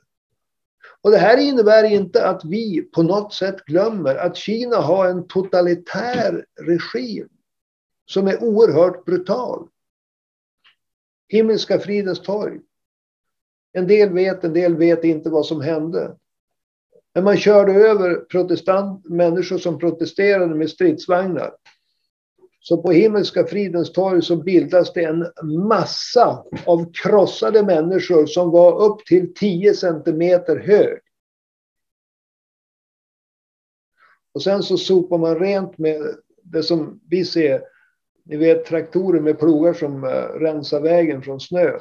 Och 1.01 1.11
det 1.11 1.17
här 1.17 1.37
innebär 1.37 1.83
inte 1.83 2.27
att 2.27 2.45
vi 2.45 2.81
på 2.81 3.03
något 3.03 3.33
sätt 3.33 3.65
glömmer 3.65 4.15
att 4.15 4.35
Kina 4.37 4.77
har 4.77 5.07
en 5.07 5.27
totalitär 5.27 6.45
regim 6.61 7.29
som 8.05 8.27
är 8.27 8.43
oerhört 8.43 9.05
brutal. 9.05 9.67
Himmelska 11.31 11.79
fridens 11.79 12.21
torg. 12.21 12.59
En 13.73 13.87
del 13.87 14.09
vet, 14.09 14.43
en 14.43 14.53
del 14.53 14.75
vet 14.75 15.03
inte 15.03 15.29
vad 15.29 15.45
som 15.45 15.61
hände. 15.61 16.17
Men 17.13 17.23
man 17.23 17.37
körde 17.37 17.73
över 17.73 18.15
protestant, 18.15 19.05
människor 19.05 19.57
som 19.57 19.79
protesterade 19.79 20.55
med 20.55 20.69
stridsvagnar. 20.69 21.51
Så 22.59 22.81
på 22.81 22.91
Himmelska 22.91 23.47
fridens 23.47 23.91
torg 23.91 24.21
så 24.21 24.35
bildas 24.35 24.93
det 24.93 25.03
en 25.03 25.25
massa 25.67 26.45
av 26.65 26.91
krossade 26.93 27.63
människor 27.63 28.25
som 28.25 28.51
var 28.51 28.83
upp 28.83 29.05
till 29.05 29.33
10 29.33 29.73
centimeter 29.73 30.59
hög. 30.59 30.99
Och 34.33 34.43
sen 34.43 34.63
så 34.63 34.77
sopar 34.77 35.17
man 35.17 35.39
rent 35.39 35.77
med 35.77 36.15
det 36.43 36.63
som 36.63 37.01
vi 37.09 37.25
ser, 37.25 37.61
ni 38.23 38.37
vet 38.37 38.65
traktorer 38.65 39.21
med 39.21 39.39
plogar 39.39 39.73
som 39.73 40.03
eh, 40.03 40.39
rensar 40.39 40.81
vägen 40.81 41.21
från 41.21 41.39
snö 41.39 41.79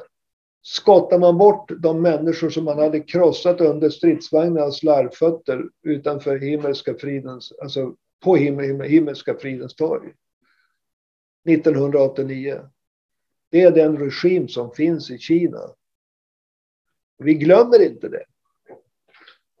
skottar 0.61 1.19
man 1.19 1.37
bort 1.37 1.71
de 1.79 2.01
människor 2.01 2.49
som 2.49 2.65
man 2.65 2.79
hade 2.79 2.99
krossat 2.99 3.61
under 3.61 3.89
stridsvagnarnas 3.89 4.83
larvfötter 4.83 5.69
utanför 5.83 6.39
himmelska 6.39 6.93
fridens, 6.93 7.53
alltså 7.61 7.95
på 8.23 8.35
himmel, 8.35 8.81
himmelska 8.81 9.35
fridens 9.35 9.75
torg. 9.75 10.13
1989. 11.49 12.69
Det 13.49 13.61
är 13.61 13.71
den 13.71 13.97
regim 13.97 14.47
som 14.47 14.71
finns 14.71 15.11
i 15.11 15.17
Kina. 15.17 15.61
Vi 17.17 17.33
glömmer 17.33 17.81
inte 17.81 18.09
det. 18.09 18.23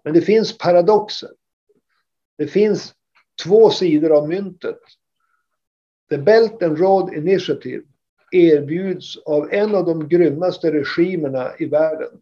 Men 0.03 0.13
det 0.13 0.21
finns 0.21 0.57
paradoxer. 0.57 1.31
Det 2.37 2.47
finns 2.47 2.93
två 3.43 3.69
sidor 3.69 4.11
av 4.11 4.29
myntet. 4.29 4.79
The 6.11 6.17
Belt 6.17 6.63
and 6.63 6.77
Road 6.77 7.13
Initiative 7.13 7.83
erbjuds 8.31 9.17
av 9.25 9.53
en 9.53 9.75
av 9.75 9.85
de 9.85 10.09
grymmaste 10.09 10.71
regimerna 10.71 11.51
i 11.59 11.65
världen. 11.65 12.21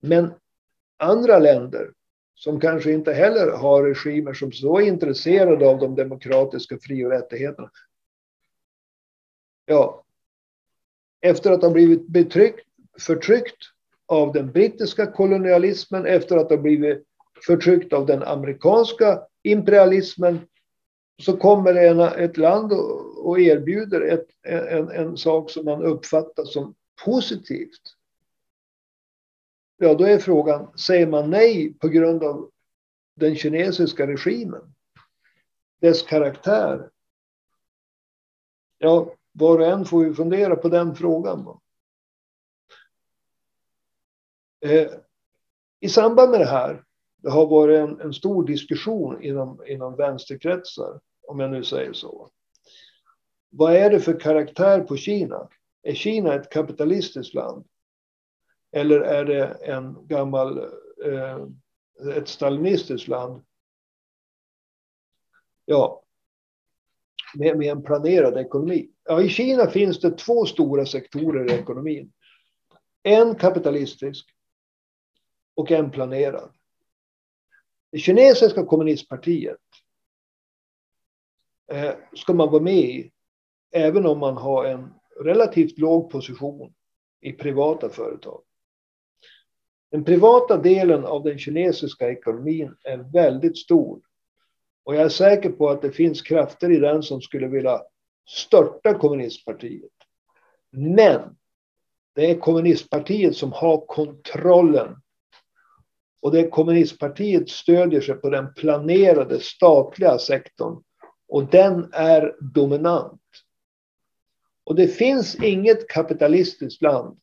Men 0.00 0.30
andra 0.96 1.38
länder 1.38 1.92
som 2.34 2.60
kanske 2.60 2.92
inte 2.92 3.12
heller 3.12 3.52
har 3.52 3.82
regimer 3.82 4.34
som 4.34 4.52
så 4.52 4.78
är 4.78 4.86
intresserade 4.86 5.68
av 5.68 5.78
de 5.78 5.94
demokratiska 5.94 6.78
fri 6.82 7.04
och 7.04 7.10
rättigheterna. 7.10 7.70
Ja, 9.66 10.04
efter 11.20 11.52
att 11.52 11.62
ha 11.62 11.70
blivit 11.70 12.08
betryckt, 12.08 12.66
förtryckt 13.00 13.64
av 14.06 14.32
den 14.32 14.52
brittiska 14.52 15.06
kolonialismen, 15.06 16.06
efter 16.06 16.36
att 16.36 16.50
ha 16.50 16.56
blivit 16.56 17.04
förtryckt 17.46 17.92
av 17.92 18.06
den 18.06 18.22
amerikanska 18.22 19.22
imperialismen, 19.42 20.40
så 21.22 21.36
kommer 21.36 21.74
en, 21.74 22.00
ett 22.00 22.36
land 22.36 22.72
och, 22.72 23.28
och 23.28 23.40
erbjuder 23.40 24.00
ett, 24.00 24.26
en, 24.42 24.90
en 24.90 25.16
sak 25.16 25.50
som 25.50 25.64
man 25.64 25.82
uppfattar 25.82 26.44
som 26.44 26.74
positivt. 27.04 27.82
Ja, 29.76 29.94
då 29.94 30.04
är 30.04 30.18
frågan, 30.18 30.78
säger 30.78 31.06
man 31.06 31.30
nej 31.30 31.74
på 31.74 31.88
grund 31.88 32.24
av 32.24 32.50
den 33.14 33.36
kinesiska 33.36 34.06
regimen? 34.06 34.74
Dess 35.80 36.02
karaktär? 36.02 36.90
Ja, 38.78 39.14
var 39.32 39.58
och 39.58 39.66
en 39.66 39.84
får 39.84 40.04
ju 40.04 40.14
fundera 40.14 40.56
på 40.56 40.68
den 40.68 40.94
frågan. 40.94 41.58
Eh, 44.60 44.90
I 45.80 45.88
samband 45.88 46.30
med 46.30 46.40
det 46.40 46.46
här, 46.46 46.84
det 47.16 47.30
har 47.30 47.46
varit 47.46 47.78
en, 47.78 48.00
en 48.00 48.12
stor 48.12 48.46
diskussion 48.46 49.22
inom, 49.22 49.62
inom 49.66 49.96
vänsterkretsar 49.96 51.00
om 51.28 51.40
jag 51.40 51.50
nu 51.50 51.64
säger 51.64 51.92
så. 51.92 52.30
Vad 53.50 53.74
är 53.74 53.90
det 53.90 54.00
för 54.00 54.20
karaktär 54.20 54.80
på 54.80 54.96
Kina? 54.96 55.48
Är 55.82 55.94
Kina 55.94 56.34
ett 56.34 56.50
kapitalistiskt 56.50 57.34
land? 57.34 57.66
Eller 58.72 59.00
är 59.00 59.24
det 59.24 59.46
en 59.46 60.06
gammal, 60.06 60.58
eh, 61.04 61.46
ett 62.16 62.28
stalinistiskt 62.28 63.08
land? 63.08 63.44
Ja, 65.64 66.02
med, 67.34 67.58
med 67.58 67.70
en 67.70 67.82
planerad 67.82 68.38
ekonomi. 68.38 68.90
Ja, 69.04 69.22
I 69.22 69.28
Kina 69.28 69.70
finns 69.70 70.00
det 70.00 70.18
två 70.18 70.46
stora 70.46 70.86
sektorer 70.86 71.50
i 71.50 71.54
ekonomin. 71.54 72.12
En 73.02 73.34
kapitalistisk 73.34 74.34
och 75.54 75.70
en 75.70 75.90
planerad. 75.90 76.52
Det 77.92 77.98
kinesiska 77.98 78.64
kommunistpartiet 78.64 79.58
Eh, 81.72 81.94
ska 82.14 82.32
man 82.32 82.50
vara 82.50 82.62
med 82.62 82.74
i, 82.74 83.10
även 83.72 84.06
om 84.06 84.18
man 84.18 84.36
har 84.36 84.64
en 84.64 84.94
relativt 85.20 85.78
låg 85.78 86.10
position 86.10 86.72
i 87.20 87.32
privata 87.32 87.88
företag. 87.88 88.42
Den 89.90 90.04
privata 90.04 90.56
delen 90.56 91.04
av 91.04 91.24
den 91.24 91.38
kinesiska 91.38 92.10
ekonomin 92.10 92.76
är 92.84 93.12
väldigt 93.12 93.58
stor. 93.58 94.00
Och 94.84 94.94
jag 94.94 95.02
är 95.02 95.08
säker 95.08 95.50
på 95.50 95.68
att 95.68 95.82
det 95.82 95.90
finns 95.90 96.22
krafter 96.22 96.70
i 96.70 96.76
den 96.78 97.02
som 97.02 97.20
skulle 97.20 97.46
vilja 97.46 97.82
störta 98.28 98.94
kommunistpartiet. 98.94 99.90
Men 100.70 101.36
det 102.14 102.30
är 102.30 102.38
kommunistpartiet 102.38 103.36
som 103.36 103.52
har 103.52 103.86
kontrollen. 103.86 104.96
Och 106.20 106.32
det 106.32 106.40
är 106.40 106.50
kommunistpartiet 106.50 107.50
stödjer 107.50 108.00
sig 108.00 108.14
på 108.14 108.30
den 108.30 108.54
planerade 108.54 109.40
statliga 109.40 110.18
sektorn 110.18 110.82
och 111.28 111.46
den 111.46 111.90
är 111.92 112.36
dominant. 112.40 113.22
Och 114.64 114.74
det 114.74 114.88
finns 114.88 115.34
inget 115.34 115.88
kapitalistiskt 115.88 116.82
land. 116.82 117.20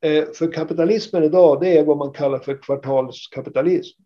Eh, 0.00 0.24
för 0.32 0.52
kapitalismen 0.52 1.24
idag, 1.24 1.60
det 1.60 1.78
är 1.78 1.84
vad 1.84 1.96
man 1.96 2.12
kallar 2.12 2.38
för 2.38 2.62
kvartalskapitalism. 2.62 4.02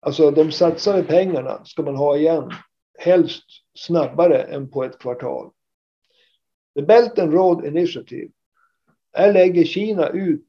Alltså 0.00 0.30
de 0.30 0.52
satsade 0.52 1.02
pengarna 1.02 1.64
ska 1.64 1.82
man 1.82 1.96
ha 1.96 2.16
igen, 2.16 2.50
helst 2.98 3.44
snabbare 3.74 4.42
än 4.42 4.70
på 4.70 4.84
ett 4.84 4.98
kvartal. 4.98 5.50
The 6.74 6.82
Belt 6.82 7.18
and 7.18 7.32
Road 7.32 7.66
Initiative. 7.66 8.30
Här 9.12 9.32
lägger 9.32 9.64
Kina 9.64 10.08
ut 10.08 10.48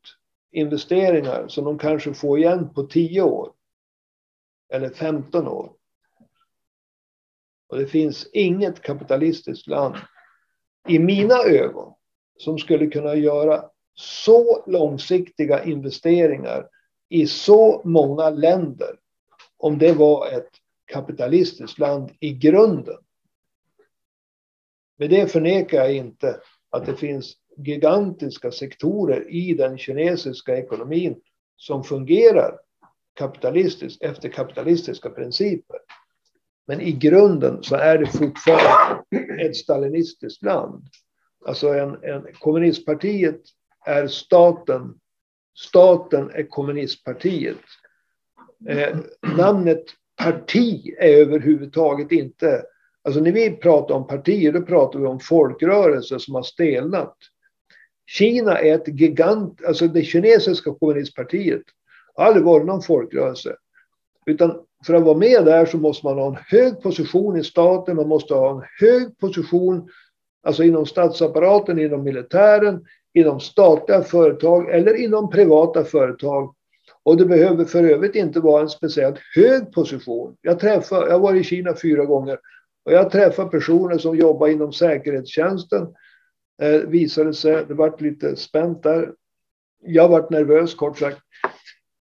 investeringar 0.52 1.48
som 1.48 1.66
de 1.66 1.80
kanske 1.80 2.14
får 2.14 2.40
igen 2.40 2.74
på 2.74 2.84
10 2.84 3.22
år. 3.22 3.54
Eller 4.74 4.90
15 4.90 5.48
år. 5.48 5.79
Och 7.70 7.78
det 7.78 7.88
finns 7.88 8.30
inget 8.34 8.82
kapitalistiskt 8.82 9.68
land 9.68 9.96
i 10.88 11.00
mina 11.00 11.36
ögon 11.36 11.94
som 12.38 12.60
skulle 12.60 12.88
kunna 12.88 13.16
göra 13.16 13.66
så 13.94 14.64
långsiktiga 14.68 15.64
investeringar 15.64 16.68
i 17.10 17.28
så 17.28 17.82
många 17.86 18.30
länder 18.30 19.00
om 19.58 19.78
det 19.78 19.94
var 19.94 20.28
ett 20.28 20.50
kapitalistiskt 20.86 21.80
land 21.80 22.12
i 22.20 22.34
grunden. 22.34 22.98
Med 24.98 25.10
det 25.10 25.32
förnekar 25.32 25.78
jag 25.78 25.96
inte 25.96 26.40
att 26.70 26.86
det 26.86 26.96
finns 26.96 27.34
gigantiska 27.58 28.52
sektorer 28.52 29.30
i 29.30 29.54
den 29.54 29.78
kinesiska 29.78 30.58
ekonomin 30.58 31.22
som 31.56 31.84
fungerar 31.84 32.60
kapitalistiskt 33.14 34.04
efter 34.04 34.30
kapitalistiska 34.30 35.10
principer. 35.10 35.80
Men 36.70 36.82
i 36.82 36.92
grunden 36.92 37.64
så 37.64 37.76
är 37.76 37.98
det 37.98 38.06
fortfarande 38.06 39.04
ett 39.42 39.56
stalinistiskt 39.56 40.44
land. 40.44 40.84
Alltså 41.46 41.68
en, 41.68 42.04
en 42.04 42.28
kommunistpartiet 42.34 43.42
är 43.86 44.08
staten. 44.08 45.00
Staten 45.58 46.32
är 46.34 46.44
kommunistpartiet. 46.44 47.58
Eh, 48.68 48.98
namnet 49.38 49.84
parti 50.16 50.96
är 51.00 51.14
överhuvudtaget 51.14 52.12
inte... 52.12 52.64
Alltså 53.02 53.22
när 53.22 53.32
vi 53.32 53.52
pratar 53.52 53.96
om 53.96 54.08
partier, 54.08 54.52
då 54.52 54.62
pratar 54.62 55.00
vi 55.00 55.06
om 55.06 55.20
folkrörelser 55.20 56.18
som 56.18 56.36
har 56.36 56.44
stelnat. 56.44 57.16
Kina 58.06 58.60
är 58.60 58.76
ett 58.76 59.00
gigant, 59.00 59.66
alltså 59.66 59.88
det 59.88 60.04
kinesiska 60.04 60.74
kommunistpartiet 60.74 61.64
har 62.14 62.26
aldrig 62.26 62.46
varit 62.46 62.66
någon 62.68 62.82
folkrörelse. 62.82 63.56
Utan 64.26 64.66
för 64.86 64.94
att 64.94 65.04
vara 65.04 65.18
med 65.18 65.46
där 65.46 65.66
så 65.66 65.78
måste 65.78 66.06
man 66.06 66.18
ha 66.18 66.28
en 66.28 66.38
hög 66.48 66.82
position 66.82 67.38
i 67.38 67.44
staten, 67.44 67.96
man 67.96 68.08
måste 68.08 68.34
ha 68.34 68.52
en 68.52 68.64
hög 68.80 69.18
position 69.18 69.90
alltså 70.44 70.64
inom 70.64 70.86
statsapparaten, 70.86 71.80
inom 71.80 72.04
militären, 72.04 72.86
inom 73.14 73.40
statliga 73.40 74.02
företag 74.02 74.70
eller 74.70 74.94
inom 74.94 75.30
privata 75.30 75.84
företag. 75.84 76.56
Och 77.04 77.18
det 77.18 77.26
behöver 77.26 77.66
för 77.66 77.84
övrigt 77.84 78.16
inte 78.16 78.40
vara 78.40 78.62
en 78.62 78.70
speciellt 78.70 79.18
hög 79.36 79.72
position. 79.72 80.36
Jag, 80.42 80.60
träffar, 80.60 81.08
jag 81.08 81.12
har 81.12 81.20
varit 81.20 81.42
i 81.42 81.44
Kina 81.44 81.76
fyra 81.82 82.06
gånger 82.06 82.40
och 82.86 82.94
jag 82.94 83.12
träffar 83.12 83.46
personer 83.46 83.98
som 83.98 84.16
jobbar 84.16 84.48
inom 84.48 84.74
säkerhetstjänsten. 84.74 85.88
Eh, 86.62 86.82
visade 86.82 87.34
sig, 87.34 87.66
det 87.68 87.74
vart 87.74 88.02
lite 88.02 88.36
spänt 88.36 88.84
där. 88.84 89.14
Jag 89.84 90.10
vart 90.10 90.30
nervös 90.30 90.76
kort 90.76 90.98
sagt. 90.98 91.20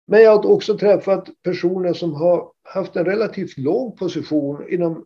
Men 0.07 0.21
jag 0.21 0.31
har 0.31 0.51
också 0.51 0.77
träffat 0.77 1.29
personer 1.43 1.93
som 1.93 2.13
har 2.13 2.51
haft 2.63 2.95
en 2.95 3.05
relativt 3.05 3.57
låg 3.57 3.97
position 3.97 4.69
inom 4.69 5.05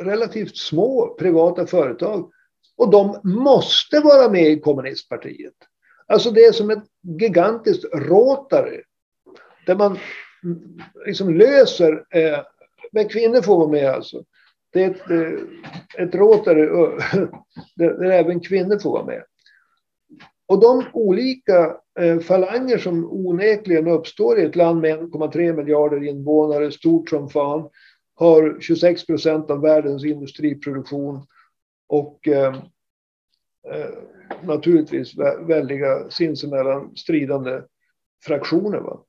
relativt 0.00 0.56
små 0.56 1.16
privata 1.18 1.66
företag. 1.66 2.30
Och 2.76 2.90
de 2.90 3.20
måste 3.24 4.00
vara 4.00 4.30
med 4.30 4.50
i 4.50 4.60
kommunistpartiet. 4.60 5.54
Alltså 6.06 6.30
det 6.30 6.44
är 6.44 6.52
som 6.52 6.70
ett 6.70 6.84
gigantiskt 7.20 7.84
Rotary. 7.94 8.82
Där 9.66 9.76
man 9.76 9.98
liksom 11.06 11.34
löser, 11.34 12.04
eh, 12.10 12.38
men 12.92 13.08
kvinnor 13.08 13.42
får 13.42 13.56
vara 13.56 13.68
med 13.68 13.90
alltså. 13.90 14.24
Det 14.72 14.84
är 14.84 14.90
ett, 14.90 15.10
eh, 15.10 16.04
ett 16.04 16.14
Rotary 16.14 16.62
eh, 16.62 17.28
där, 17.76 18.04
även 18.04 18.40
kvinnor 18.40 18.78
får 18.78 18.90
vara 18.90 19.04
med. 19.04 19.24
Och 20.46 20.60
de 20.60 20.84
olika 20.92 21.76
Eh, 22.00 22.18
falanger 22.18 22.78
som 22.78 23.12
onekligen 23.12 23.88
uppstår 23.88 24.38
i 24.38 24.44
ett 24.44 24.56
land 24.56 24.80
med 24.80 24.98
1,3 24.98 25.56
miljarder 25.56 26.04
invånare, 26.04 26.72
stort 26.72 27.08
som 27.08 27.28
fan, 27.28 27.70
har 28.14 28.60
26 28.60 29.06
procent 29.06 29.50
av 29.50 29.60
världens 29.60 30.04
industriproduktion 30.04 31.26
och 31.86 32.28
eh, 32.28 32.54
eh 33.72 33.90
naturligtvis 34.42 35.14
väldiga 35.48 36.10
sinsemellan 36.10 36.96
stridande 36.96 37.62
fraktioner. 38.24 38.78
Va? 38.78 39.04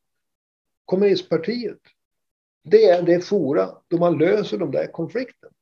Kommunistpartiet, 0.86 1.80
det 2.64 2.86
är 2.86 3.02
det 3.02 3.22
fora 3.22 3.70
då 3.88 3.98
man 3.98 4.18
löser 4.18 4.58
de 4.58 4.72
där 4.72 4.88
konflikterna. 4.88 5.54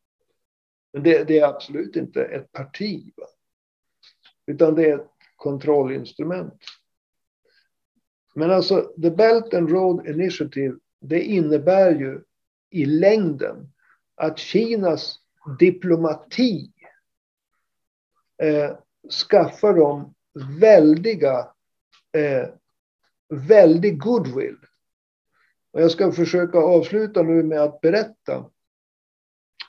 Men 0.93 1.03
det, 1.03 1.23
det, 1.23 1.39
är 1.39 1.47
absolut 1.47 1.95
inte 1.95 2.23
ett 2.23 2.51
parti. 2.51 3.13
Va? 3.17 3.25
Utan 4.45 4.75
det 4.75 4.89
är 4.89 4.95
ett 4.95 5.11
kontrollinstrument. 5.35 6.53
Men 8.33 8.51
alltså, 8.51 8.81
The 9.01 9.11
Belt 9.11 9.53
and 9.53 9.71
Road 9.71 10.07
Initiative, 10.07 10.75
det 10.99 11.23
innebär 11.23 11.95
ju 11.95 12.21
i 12.69 12.85
längden 12.85 13.73
att 14.15 14.37
Kinas 14.37 15.19
diplomati 15.59 16.71
eh, 18.43 18.77
skaffar 19.29 19.73
dem 19.73 20.13
väldiga, 20.59 21.47
eh, 22.17 22.47
väldig 23.29 23.99
goodwill. 23.99 24.57
Och 25.71 25.81
jag 25.81 25.91
ska 25.91 26.11
försöka 26.11 26.57
avsluta 26.57 27.21
nu 27.21 27.43
med 27.43 27.61
att 27.61 27.81
berätta 27.81 28.49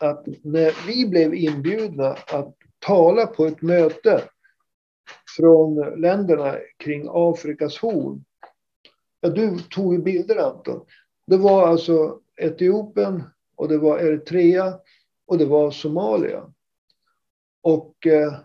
att 0.00 0.26
när 0.42 0.86
vi 0.86 1.08
blev 1.08 1.34
inbjudna 1.34 2.08
att 2.08 2.56
tala 2.78 3.26
på 3.26 3.46
ett 3.46 3.62
möte 3.62 4.24
från 5.36 6.00
länderna 6.00 6.58
kring 6.76 7.06
Afrikas 7.10 7.78
horn. 7.78 8.24
Ja, 9.24 9.28
du 9.28 9.58
tog 9.58 9.94
ju 9.94 10.02
bilder 10.02 10.36
Anton. 10.36 10.86
Det 11.26 11.36
var 11.36 11.68
alltså 11.68 12.20
Etiopien 12.36 13.22
och 13.56 13.68
det 13.68 13.78
var 13.78 13.98
Eritrea 13.98 14.78
och 15.26 15.38
det 15.38 15.44
var 15.44 15.70
Somalia. 15.70 16.52
Och 17.60 18.06
eh, 18.06 18.40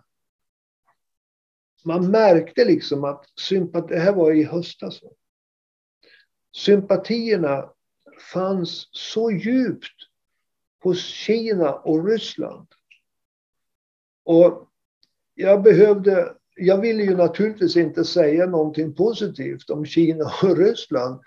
man 1.83 2.11
märkte 2.11 2.65
liksom 2.65 3.03
att 3.03 3.25
sympati, 3.39 3.93
det 3.93 3.99
här 3.99 4.13
var 4.13 4.31
i 4.31 4.43
höstas. 4.43 5.01
Sympatierna 6.55 7.69
fanns 8.33 8.89
så 8.91 9.31
djupt 9.31 9.95
hos 10.83 11.05
Kina 11.05 11.73
och 11.73 12.07
Ryssland. 12.07 12.67
Och 14.23 14.69
jag 15.33 15.63
behövde, 15.63 16.35
jag 16.57 16.81
ville 16.81 17.03
ju 17.03 17.15
naturligtvis 17.15 17.77
inte 17.77 18.03
säga 18.03 18.45
någonting 18.45 18.93
positivt 18.93 19.69
om 19.69 19.85
Kina 19.85 20.31
och 20.43 20.43
Ryssland. 20.57 21.19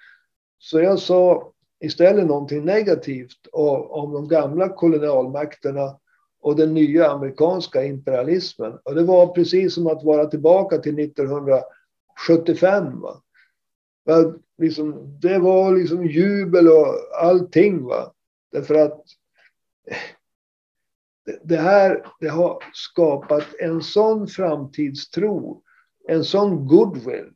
Så 0.59 0.81
jag 0.81 0.99
sa 0.99 1.53
istället 1.81 2.27
någonting 2.27 2.65
negativt 2.65 3.47
om 3.53 4.13
de 4.13 4.29
gamla 4.29 4.69
kolonialmakterna 4.69 5.97
och 6.41 6.57
den 6.57 6.75
nya 6.75 7.11
amerikanska 7.11 7.85
imperialismen. 7.85 8.79
Och 8.85 8.95
det 8.95 9.03
var 9.03 9.27
precis 9.27 9.75
som 9.75 9.87
att 9.87 10.05
vara 10.05 10.27
tillbaka 10.27 10.79
till 10.79 10.99
1975. 10.99 13.01
Va? 13.01 13.23
Liksom, 14.59 15.19
det 15.21 15.39
var 15.39 15.77
liksom 15.77 16.07
jubel 16.07 16.69
och 16.69 16.95
allting. 17.23 17.85
Va? 17.85 18.13
Därför 18.53 18.75
att 18.75 19.05
eh, 19.91 19.97
det 21.43 21.57
här 21.57 22.07
det 22.21 22.29
har 22.29 22.63
skapat 22.73 23.47
en 23.59 23.83
sån 23.83 24.27
framtidstro, 24.27 25.63
en 26.09 26.25
sån 26.25 26.67
goodwill. 26.67 27.31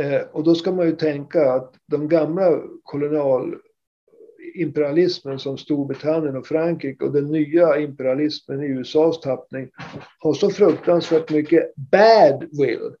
Eh, 0.00 0.20
och 0.20 0.44
då 0.44 0.54
ska 0.54 0.72
man 0.72 0.86
ju 0.86 0.96
tänka 0.96 1.52
att 1.52 1.74
de 1.86 2.08
gamla 2.08 2.62
kolonialimperialismen 2.82 5.38
som 5.38 5.58
Storbritannien 5.58 6.36
och 6.36 6.46
Frankrike 6.46 7.04
och 7.04 7.12
den 7.12 7.26
nya 7.26 7.78
imperialismen 7.78 8.62
i 8.62 8.66
USAs 8.66 9.20
tappning 9.20 9.70
har 10.18 10.34
så 10.34 10.50
fruktansvärt 10.50 11.30
mycket 11.30 11.74
bad 11.76 12.44
will. 12.58 12.94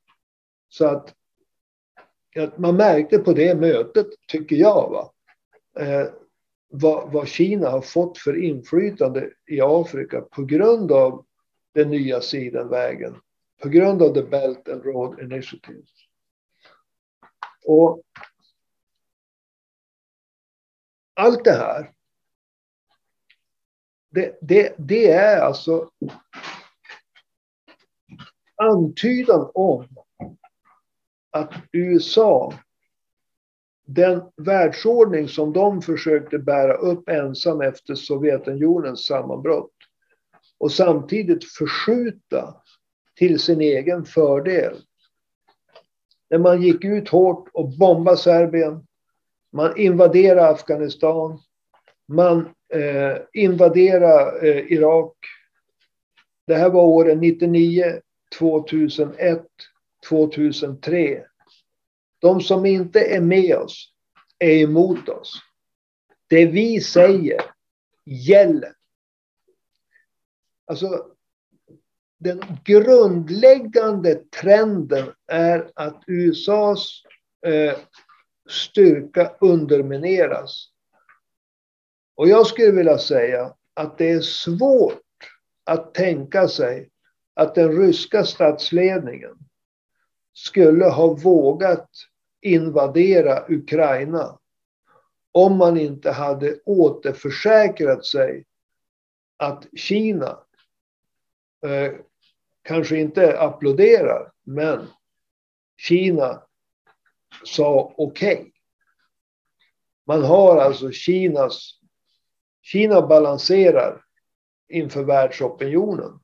Så 0.68 0.86
att, 0.86 1.14
att 2.36 2.58
man 2.58 2.76
märkte 2.76 3.18
på 3.18 3.32
det 3.32 3.60
mötet, 3.60 4.06
tycker 4.28 4.56
jag, 4.56 4.90
va? 4.90 5.10
Eh, 5.78 6.06
vad, 6.68 7.12
vad 7.12 7.28
Kina 7.28 7.70
har 7.70 7.80
fått 7.80 8.18
för 8.18 8.42
inflytande 8.42 9.30
i 9.46 9.60
Afrika 9.60 10.20
på 10.20 10.44
grund 10.44 10.92
av 10.92 11.26
den 11.74 11.90
nya 11.90 12.20
sidenvägen. 12.20 13.16
På 13.62 13.68
grund 13.68 14.02
av 14.02 14.14
the 14.14 14.22
Belt 14.22 14.68
and 14.68 14.84
Road 14.84 15.20
Initiative. 15.20 15.82
Och 17.66 18.02
allt 21.14 21.44
det 21.44 21.52
här 21.52 21.92
det, 24.16 24.38
det, 24.40 24.74
det 24.78 25.10
är 25.10 25.40
alltså 25.40 25.90
antydan 28.56 29.50
om 29.54 29.88
att 31.30 31.52
USA, 31.72 32.52
den 33.86 34.22
världsordning 34.36 35.28
som 35.28 35.52
de 35.52 35.82
försökte 35.82 36.38
bära 36.38 36.74
upp 36.74 37.08
ensam 37.08 37.60
efter 37.60 37.94
Sovjetunionens 37.94 39.06
sammanbrott 39.06 39.72
och 40.58 40.72
samtidigt 40.72 41.44
förskjuta 41.44 42.54
till 43.18 43.38
sin 43.38 43.60
egen 43.60 44.04
fördel. 44.04 44.76
När 46.30 46.38
man 46.38 46.62
gick 46.62 46.84
ut 46.84 47.08
hårt 47.08 47.48
och 47.52 47.68
bombade 47.78 48.16
Serbien, 48.16 48.86
man 49.52 49.76
invaderade 49.76 50.48
Afghanistan, 50.48 51.38
man 52.08 52.48
eh, 52.72 53.16
invaderade 53.32 54.48
eh, 54.48 54.72
Irak. 54.72 55.16
Det 56.46 56.54
här 56.54 56.70
var 56.70 56.82
åren 56.82 57.20
99, 57.20 58.00
2001, 58.38 59.42
2003. 60.08 61.22
De 62.26 62.40
som 62.40 62.66
inte 62.66 63.00
är 63.00 63.20
med 63.20 63.56
oss 63.56 63.92
är 64.38 64.62
emot 64.62 65.08
oss. 65.08 65.34
Det 66.26 66.46
vi 66.46 66.80
säger 66.80 67.40
gäller. 68.04 68.72
Alltså, 70.66 71.06
den 72.18 72.42
grundläggande 72.64 74.14
trenden 74.14 75.12
är 75.26 75.70
att 75.74 76.02
USAs 76.06 77.02
eh, 77.46 77.78
styrka 78.48 79.32
undermineras. 79.40 80.68
Och 82.14 82.28
jag 82.28 82.46
skulle 82.46 82.72
vilja 82.72 82.98
säga 82.98 83.54
att 83.74 83.98
det 83.98 84.10
är 84.10 84.20
svårt 84.20 85.02
att 85.64 85.94
tänka 85.94 86.48
sig 86.48 86.90
att 87.34 87.54
den 87.54 87.82
ryska 87.82 88.24
statsledningen 88.24 89.38
skulle 90.32 90.84
ha 90.84 91.14
vågat 91.14 91.90
invadera 92.46 93.44
Ukraina 93.48 94.38
om 95.32 95.56
man 95.56 95.76
inte 95.76 96.10
hade 96.10 96.58
återförsäkrat 96.64 98.06
sig 98.06 98.44
att 99.36 99.66
Kina 99.76 100.38
eh, 101.66 101.92
kanske 102.62 102.98
inte 102.98 103.40
applåderar, 103.40 104.32
men 104.42 104.86
Kina 105.76 106.42
sa 107.44 107.94
okej. 107.96 108.34
Okay. 108.34 108.52
Man 110.06 110.24
har 110.24 110.56
alltså 110.56 110.90
Kinas... 110.90 111.72
Kina 112.62 113.06
balanserar 113.06 114.04
inför 114.68 115.04
världsopinionen. 115.04 116.20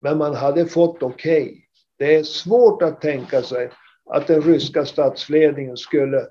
Men 0.00 0.18
man 0.18 0.34
hade 0.34 0.66
fått 0.66 1.02
okej. 1.02 1.42
Okay. 1.42 1.62
Det 1.96 2.16
är 2.16 2.22
svårt 2.22 2.82
att 2.82 3.00
tänka 3.00 3.42
sig 3.42 3.70
att 4.10 4.26
den 4.26 4.42
ryska 4.42 4.84
statsledningen 4.84 5.76
skulle 5.76 6.26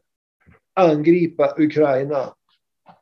angripa 0.74 1.56
Ukraina 1.58 2.34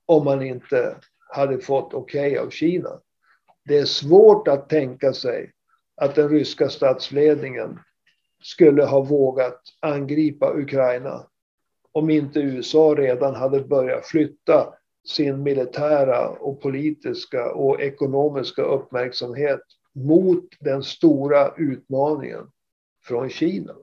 om 0.05 0.25
man 0.25 0.41
inte 0.41 0.95
hade 1.29 1.59
fått 1.59 1.93
okej 1.93 2.31
okay 2.31 2.45
av 2.45 2.49
Kina. 2.49 2.99
Det 3.65 3.77
är 3.77 3.85
svårt 3.85 4.47
att 4.47 4.69
tänka 4.69 5.13
sig 5.13 5.51
att 5.95 6.15
den 6.15 6.29
ryska 6.29 6.69
statsledningen 6.69 7.79
skulle 8.41 8.83
ha 8.83 9.01
vågat 9.01 9.61
angripa 9.79 10.53
Ukraina 10.53 11.25
om 11.91 12.09
inte 12.09 12.39
USA 12.39 12.95
redan 12.97 13.35
hade 13.35 13.61
börjat 13.61 14.05
flytta 14.05 14.73
sin 15.07 15.43
militära 15.43 16.29
och 16.29 16.61
politiska 16.61 17.51
och 17.51 17.81
ekonomiska 17.81 18.61
uppmärksamhet 18.61 19.61
mot 19.93 20.45
den 20.59 20.83
stora 20.83 21.53
utmaningen 21.57 22.51
från 23.03 23.29
Kina. 23.29 23.73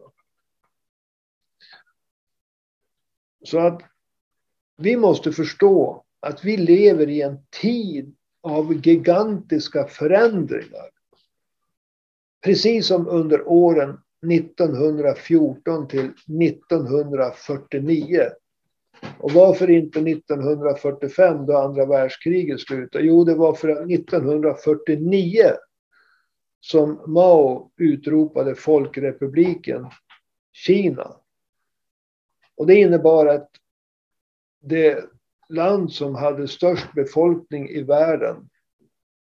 Så 3.47 3.59
att 3.59 3.83
vi 4.77 4.97
måste 4.97 5.33
förstå 5.33 6.05
att 6.21 6.45
vi 6.45 6.57
lever 6.57 7.09
i 7.09 7.23
en 7.23 7.39
tid 7.61 8.15
av 8.43 8.87
gigantiska 8.87 9.87
förändringar. 9.87 10.91
Precis 12.45 12.87
som 12.87 13.09
under 13.09 13.49
åren 13.49 13.99
1914 14.33 15.89
till 15.89 16.11
1949. 16.43 18.23
Och 19.19 19.33
varför 19.33 19.71
inte 19.71 20.01
1945 20.01 21.47
då 21.47 21.57
andra 21.57 21.87
världskriget 21.87 22.61
slutade? 22.61 23.05
Jo, 23.05 23.25
det 23.25 23.35
var 23.35 23.55
för 23.55 23.69
att 23.69 23.91
1949 23.91 25.53
som 26.61 27.03
Mao 27.07 27.71
utropade 27.77 28.55
Folkrepubliken 28.55 29.87
Kina. 30.53 31.17
Och 32.57 32.67
det 32.67 32.75
innebar 32.75 33.27
att 33.27 33.51
det 34.61 35.05
land 35.49 35.93
som 35.93 36.15
hade 36.15 36.49
störst 36.49 36.93
befolkning 36.95 37.69
i 37.69 37.83
världen 37.83 38.49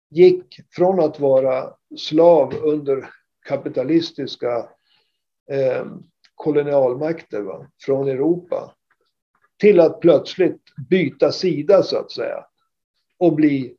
gick 0.10 0.60
från 0.72 1.00
att 1.00 1.20
vara 1.20 1.74
slav 1.98 2.54
under 2.56 3.10
kapitalistiska 3.48 4.70
eh, 5.52 5.86
kolonialmakter 6.36 7.42
va, 7.42 7.68
från 7.82 8.08
Europa 8.08 8.76
till 9.58 9.80
att 9.80 10.00
plötsligt 10.00 10.62
byta 10.90 11.32
sida 11.32 11.84
så 11.84 11.98
att 11.98 12.12
säga 12.12 12.46
och 13.18 13.36
bli 13.36 13.76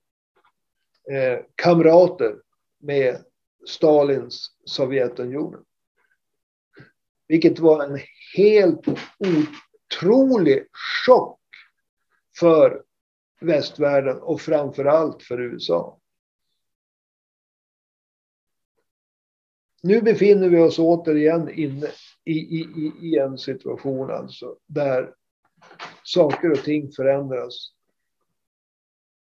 eh, 1.10 1.38
kamrater 1.54 2.36
med 2.78 3.24
Stalins 3.66 4.50
Sovjetunionen. 4.64 5.64
Vilket 7.30 7.58
var 7.58 7.84
en 7.84 7.98
helt 8.36 8.86
otrolig 9.18 10.66
chock 11.06 11.40
för 12.38 12.84
västvärlden 13.40 14.22
och 14.22 14.40
framför 14.40 14.84
allt 14.84 15.22
för 15.22 15.40
USA. 15.40 16.00
Nu 19.82 20.02
befinner 20.02 20.48
vi 20.48 20.58
oss 20.58 20.78
återigen 20.78 21.48
inne 21.48 21.86
i, 22.24 22.32
i, 22.32 22.92
i 23.00 23.18
en 23.18 23.38
situation 23.38 24.10
alltså 24.10 24.56
där 24.66 25.14
saker 26.02 26.50
och 26.50 26.64
ting 26.64 26.92
förändras. 26.92 27.72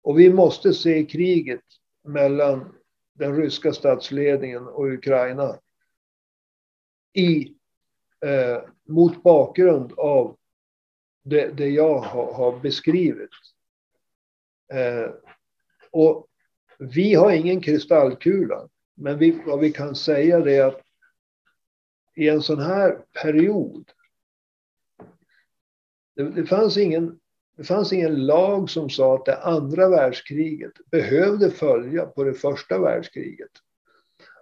Och 0.02 0.18
vi 0.18 0.32
måste 0.32 0.72
se 0.72 1.04
kriget 1.04 1.64
mellan 2.04 2.74
den 3.14 3.36
ryska 3.36 3.72
statsledningen 3.72 4.66
och 4.68 4.92
Ukraina 4.92 5.58
i, 7.12 7.57
eh, 8.26 8.62
mot 8.88 9.22
bakgrund 9.22 9.92
av 9.92 10.36
det, 11.24 11.48
det 11.56 11.68
jag 11.68 11.98
har, 11.98 12.32
har 12.32 12.60
beskrivit. 12.60 13.30
Eh, 14.72 15.10
och 15.90 16.26
vi 16.78 17.14
har 17.14 17.32
ingen 17.32 17.60
kristallkula, 17.60 18.68
men 18.94 19.18
vi, 19.18 19.42
vad 19.46 19.60
vi 19.60 19.72
kan 19.72 19.94
säga 19.94 20.36
är 20.36 20.64
att 20.64 20.80
i 22.16 22.28
en 22.28 22.42
sån 22.42 22.60
här 22.60 22.98
period 23.22 23.90
det, 26.16 26.30
det, 26.30 26.46
fanns 26.46 26.76
ingen, 26.76 27.18
det 27.56 27.64
fanns 27.64 27.92
ingen 27.92 28.26
lag 28.26 28.70
som 28.70 28.90
sa 28.90 29.14
att 29.14 29.24
det 29.24 29.42
andra 29.42 29.88
världskriget 29.88 30.72
behövde 30.90 31.50
följa 31.50 32.06
på 32.06 32.24
det 32.24 32.34
första 32.34 32.78
världskriget. 32.78 33.50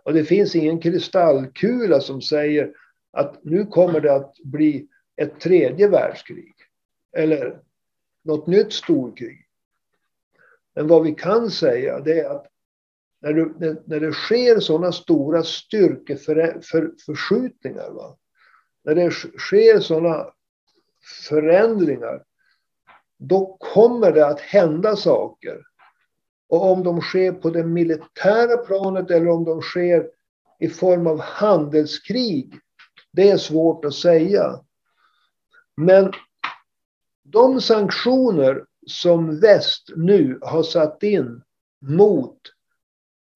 Och 0.05 0.13
det 0.13 0.25
finns 0.25 0.55
ingen 0.55 0.81
kristallkula 0.81 2.01
som 2.01 2.23
säger 2.23 2.73
att 3.17 3.45
nu 3.45 3.67
kommer 3.67 4.01
det 4.01 4.15
att 4.15 4.37
bli 4.45 4.89
ett 5.17 5.41
tredje 5.41 5.89
världskrig. 5.89 6.55
Eller 7.17 7.61
något 8.25 8.47
nytt 8.47 8.73
storkrig. 8.73 9.49
Men 10.75 10.89
vad 10.89 11.05
vi 11.05 11.15
kan 11.15 11.51
säga 11.51 12.01
det 12.01 12.21
är 12.21 12.31
att 12.31 12.47
när, 13.21 13.33
du, 13.33 13.55
när, 13.59 13.77
när 13.85 14.01
det 14.01 14.13
sker 14.13 14.61
sådana 14.61 14.93
stora 14.93 15.43
styrkeförskjutningar, 15.43 17.83
för, 17.83 18.17
när 18.85 18.95
det 18.95 19.11
sker 19.39 19.81
sådana 19.81 20.27
förändringar, 21.29 22.25
då 23.19 23.57
kommer 23.61 24.13
det 24.13 24.27
att 24.27 24.41
hända 24.41 24.97
saker. 24.97 25.63
Och 26.49 26.73
om 26.73 26.85
de 26.85 27.01
sker 27.01 27.33
på 27.33 27.51
det 27.51 27.65
militära 27.65 28.57
planet 28.57 29.11
eller 29.11 29.29
om 29.29 29.45
de 29.45 29.63
sker 29.63 30.11
i 30.59 30.69
form 30.69 31.07
av 31.07 31.21
handelskrig, 31.21 32.61
det 33.17 33.31
är 33.31 33.37
svårt 33.37 33.85
att 33.85 33.95
säga. 33.95 34.61
Men 35.77 36.13
de 37.23 37.61
sanktioner 37.61 38.65
som 38.87 39.41
väst 39.41 39.91
nu 39.97 40.39
har 40.43 40.63
satt 40.63 41.03
in 41.03 41.43
mot 41.81 42.39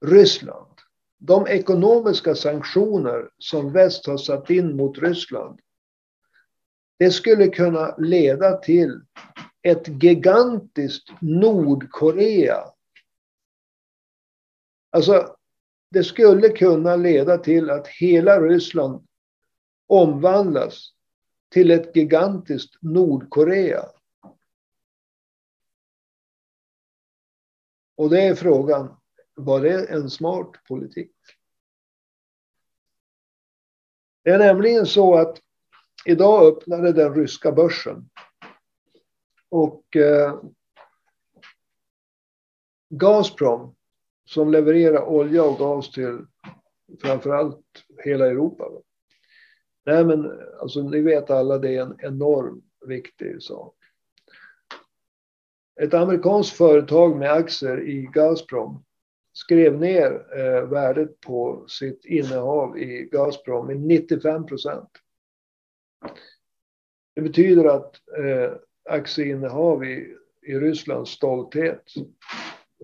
Ryssland, 0.05 0.73
de 1.17 1.47
ekonomiska 1.47 2.35
sanktioner 2.35 3.29
som 3.37 3.73
väst 3.73 4.07
har 4.07 4.17
satt 4.17 4.49
in 4.49 4.75
mot 4.75 4.97
Ryssland, 4.97 5.59
det 6.99 7.11
skulle 7.11 7.47
kunna 7.47 7.95
leda 7.97 8.57
till 8.57 9.01
ett 9.61 10.03
gigantiskt 10.03 11.09
Nordkorea 11.21 12.63
Alltså, 14.93 15.35
det 15.91 16.03
skulle 16.03 16.49
kunna 16.49 16.95
leda 16.95 17.37
till 17.37 17.69
att 17.69 17.87
hela 17.87 18.41
Ryssland 18.41 19.07
omvandlas 19.91 20.93
till 21.49 21.71
ett 21.71 21.95
gigantiskt 21.95 22.77
Nordkorea. 22.81 23.85
Och 27.95 28.09
det 28.09 28.21
är 28.21 28.35
frågan, 28.35 28.97
var 29.35 29.61
det 29.61 29.85
en 29.89 30.09
smart 30.09 30.51
politik? 30.67 31.15
Det 34.23 34.29
är 34.29 34.39
nämligen 34.39 34.85
så 34.85 35.15
att 35.15 35.41
idag 36.05 36.47
öppnade 36.47 36.91
den 36.91 37.15
ryska 37.15 37.51
börsen. 37.51 38.09
Och 39.49 39.95
eh, 39.95 40.41
Gazprom 42.89 43.75
som 44.25 44.51
levererar 44.51 45.03
olja 45.03 45.43
och 45.43 45.57
gas 45.57 45.91
till 45.91 46.25
framförallt 47.01 47.85
hela 48.03 48.25
Europa. 48.27 48.69
Nej, 49.85 50.05
men 50.05 50.41
alltså, 50.59 50.81
ni 50.81 51.01
vet 51.01 51.29
alla, 51.29 51.57
det 51.57 51.75
är 51.75 51.81
en 51.81 51.97
enorm 51.99 52.61
viktig 52.85 53.43
sak. 53.43 53.75
Ett 55.81 55.93
amerikanskt 55.93 56.57
företag 56.57 57.15
med 57.15 57.31
aktier 57.31 57.81
i 57.81 58.09
Gazprom 58.13 58.83
skrev 59.33 59.79
ner 59.79 60.25
eh, 60.37 60.69
värdet 60.69 61.19
på 61.19 61.65
sitt 61.67 62.05
innehav 62.05 62.77
i 62.77 63.09
Gazprom 63.11 63.67
med 63.67 63.79
95 63.79 64.45
procent. 64.45 64.89
Det 67.15 67.21
betyder 67.21 67.65
att 67.65 67.95
eh, 68.17 68.53
aktieinnehav 68.89 69.85
i, 69.85 70.15
i 70.41 70.55
Rysslands 70.55 71.11
stolthet 71.11 71.83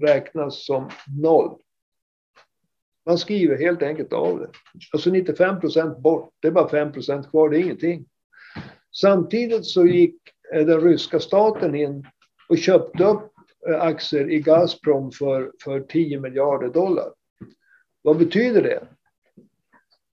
räknas 0.02 0.66
som 0.66 0.90
noll. 1.22 1.62
Man 3.08 3.18
skriver 3.18 3.58
helt 3.58 3.82
enkelt 3.82 4.14
av 4.14 4.40
det. 4.40 4.50
Alltså 4.94 5.10
95 5.10 5.60
procent 5.60 5.98
bort, 5.98 6.30
det 6.42 6.48
är 6.48 6.52
bara 6.52 6.70
5 6.70 6.92
procent 6.92 7.30
kvar, 7.30 7.50
det 7.50 7.58
är 7.58 7.62
ingenting. 7.62 8.06
Samtidigt 8.96 9.66
så 9.66 9.86
gick 9.86 10.16
eh, 10.54 10.66
den 10.66 10.82
ryska 10.82 11.20
staten 11.20 11.76
in 11.76 12.08
och 12.50 12.58
köpte 12.58 13.04
upp 13.04 13.32
eh, 13.70 13.82
aktier 13.82 14.32
i 14.32 14.40
Gazprom 14.40 15.12
för, 15.12 15.52
för 15.64 15.80
10 15.80 16.20
miljarder 16.20 16.68
dollar. 16.68 17.14
Vad 18.02 18.18
betyder 18.18 18.62
det? 18.62 18.88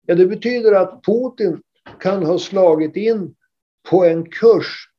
Ja, 0.05 0.15
det 0.15 0.25
betyder 0.25 0.73
att 0.73 1.05
Putin 1.05 1.61
kan 1.99 2.25
ha 2.25 2.39
slagit 2.39 2.95
in 2.95 3.35
på 3.89 4.05
en 4.05 4.29
kurs 4.29 4.89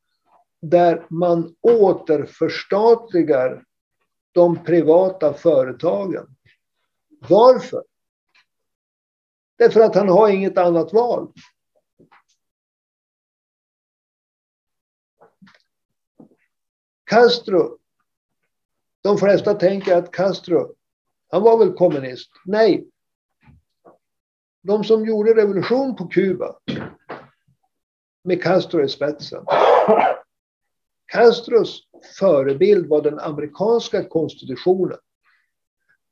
där 0.63 1.07
man 1.09 1.55
återförstatligar 1.61 3.65
de 4.33 4.65
privata 4.65 5.35
företagen. 5.35 6.34
Varför? 7.29 7.85
Därför 9.57 9.81
att 9.81 9.95
han 9.95 10.09
har 10.09 10.29
inget 10.29 10.59
annat 10.59 10.93
val. 10.93 11.33
Castro. 17.05 17.79
De 19.03 19.19
flesta 19.19 19.55
tänker 19.55 19.97
att 19.97 20.13
Castro, 20.13 20.75
han 21.29 21.43
var 21.43 21.59
väl 21.59 21.73
kommunist? 21.73 22.31
Nej. 22.45 22.87
De 24.63 24.85
som 24.85 25.07
gjorde 25.07 25.35
revolution 25.35 25.97
på 25.97 26.07
Kuba 26.07 26.59
med 28.23 28.43
Castro 28.43 28.85
i 28.85 28.89
spetsen. 28.89 29.45
Castros 31.07 31.89
förebild 32.19 32.87
var 32.87 33.03
den 33.03 33.19
amerikanska 33.19 34.05
konstitutionen. 34.09 34.99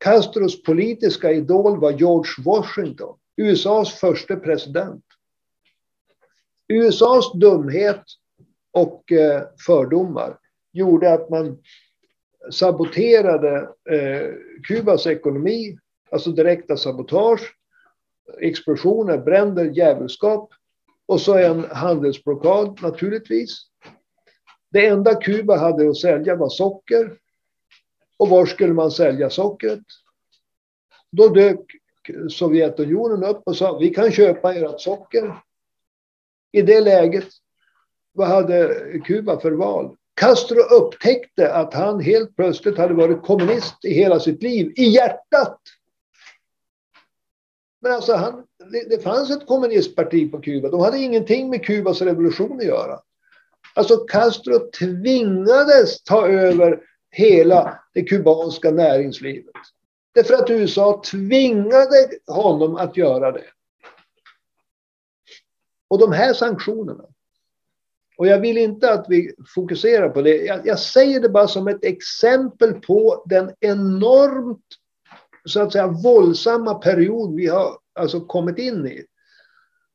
Castros 0.03 0.63
politiska 0.63 1.33
idol 1.33 1.81
var 1.81 1.93
George 1.93 2.33
Washington, 2.45 3.19
USAs 3.37 3.95
första 4.01 4.37
president. 4.37 5.05
USAs 6.69 7.33
dumhet 7.33 8.03
och 8.73 9.13
eh, 9.13 9.43
fördomar 9.67 10.39
gjorde 10.73 11.13
att 11.13 11.31
man 11.31 11.59
saboterade 12.51 13.69
eh, 13.91 14.31
Kubas 14.69 15.07
ekonomi, 15.07 15.79
alltså 16.11 16.31
direkta 16.31 16.77
sabotage, 16.77 17.57
explosioner, 18.41 19.19
bränder, 19.19 19.65
djävulskap 19.65 20.51
och 21.07 21.21
så 21.21 21.39
en 21.39 21.65
handelsblockad 21.65 22.83
naturligtvis. 22.83 23.67
Det 24.71 24.87
enda 24.87 25.15
Kuba 25.15 25.57
hade 25.57 25.89
att 25.89 25.97
sälja 25.97 26.37
var 26.37 26.49
socker. 26.49 27.22
Och 28.23 28.29
var 28.29 28.47
skulle 28.47 28.73
man 28.73 28.91
sälja 28.91 29.31
sockret? 29.31 29.81
Då 31.11 31.29
dök 31.29 31.61
Sovjetunionen 32.31 33.25
upp 33.25 33.43
och 33.47 33.57
sa 33.57 33.79
vi 33.79 33.91
kan 33.91 34.13
köpa 34.13 34.55
ert 34.55 34.81
socker. 34.81 35.43
I 36.53 36.63
det 36.63 36.81
läget, 36.81 37.29
vad 38.13 38.29
hade 38.29 38.75
Kuba 39.05 39.41
för 39.41 39.53
val? 39.53 39.97
Castro 40.15 40.61
upptäckte 40.61 41.55
att 41.55 41.75
han 41.75 42.01
helt 42.01 42.37
plötsligt 42.37 42.79
hade 42.79 42.95
varit 42.95 43.23
kommunist 43.23 43.85
i 43.85 43.95
hela 43.95 44.21
sitt 44.21 44.43
liv, 44.43 44.73
i 44.77 44.85
hjärtat. 44.85 45.61
Men 47.81 47.93
alltså, 47.93 48.15
han, 48.15 48.45
det, 48.73 48.97
det 48.97 49.03
fanns 49.03 49.31
ett 49.31 49.47
kommunistparti 49.47 50.31
på 50.31 50.41
Kuba. 50.41 50.69
De 50.69 50.81
hade 50.81 50.99
ingenting 50.99 51.51
med 51.51 51.65
Kubas 51.65 52.03
revolution 52.03 52.59
att 52.59 52.67
göra. 52.67 53.01
Alltså 53.75 53.97
Castro 53.97 54.71
tvingades 54.79 56.03
ta 56.03 56.29
över 56.29 56.92
hela 57.13 57.79
det 57.93 58.03
kubanska 58.03 58.71
näringslivet. 58.71 59.55
Därför 60.15 60.35
att 60.35 60.51
USA 60.51 61.03
tvingade 61.11 62.09
honom 62.27 62.77
att 62.77 62.97
göra 62.97 63.33
det. 63.33 63.45
Och 65.89 65.99
de 65.99 66.13
här 66.13 66.33
sanktionerna. 66.35 67.05
Och 68.17 68.27
jag 68.27 68.41
vill 68.41 68.59
inte 68.59 68.93
att 68.93 69.07
vi 69.09 69.35
fokuserar 69.55 70.09
på 70.09 70.23
det. 70.23 70.37
Jag, 70.37 70.67
jag 70.67 70.79
säger 70.79 71.21
det 71.21 71.29
bara 71.29 71.49
som 71.49 71.69
ett 71.69 71.85
exempel 71.85 72.75
på 72.75 73.25
den 73.27 73.53
enormt 73.61 74.67
så 75.45 75.61
att 75.61 75.73
säga 75.73 75.87
våldsamma 75.87 76.75
period 76.75 77.35
vi 77.35 77.47
har 77.47 77.79
alltså 77.95 78.21
kommit 78.21 78.59
in 78.59 78.87
i. 78.87 79.05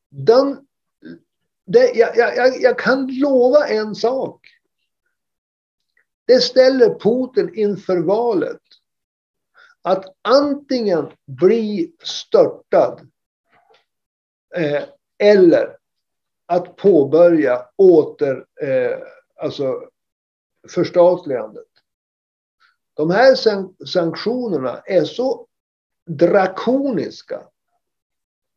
Den 0.09 0.57
det, 1.65 1.91
jag, 1.95 2.17
jag, 2.17 2.61
jag 2.61 2.79
kan 2.79 3.07
lova 3.07 3.67
en 3.67 3.95
sak. 3.95 4.47
Det 6.27 6.41
ställer 6.41 6.99
Putin 6.99 7.55
inför 7.55 7.97
valet. 7.97 8.61
Att 9.81 10.05
antingen 10.21 11.11
bli 11.25 11.93
störtad 12.03 13.09
eh, 14.55 14.83
eller 15.17 15.77
att 16.45 16.75
påbörja 16.75 17.69
åter, 17.75 18.45
eh, 18.61 18.97
alltså 19.41 19.89
förstatligandet. 20.69 21.67
De 22.93 23.11
här 23.11 23.35
sanktionerna 23.85 24.79
är 24.79 25.03
så 25.03 25.47
drakoniska 26.05 27.41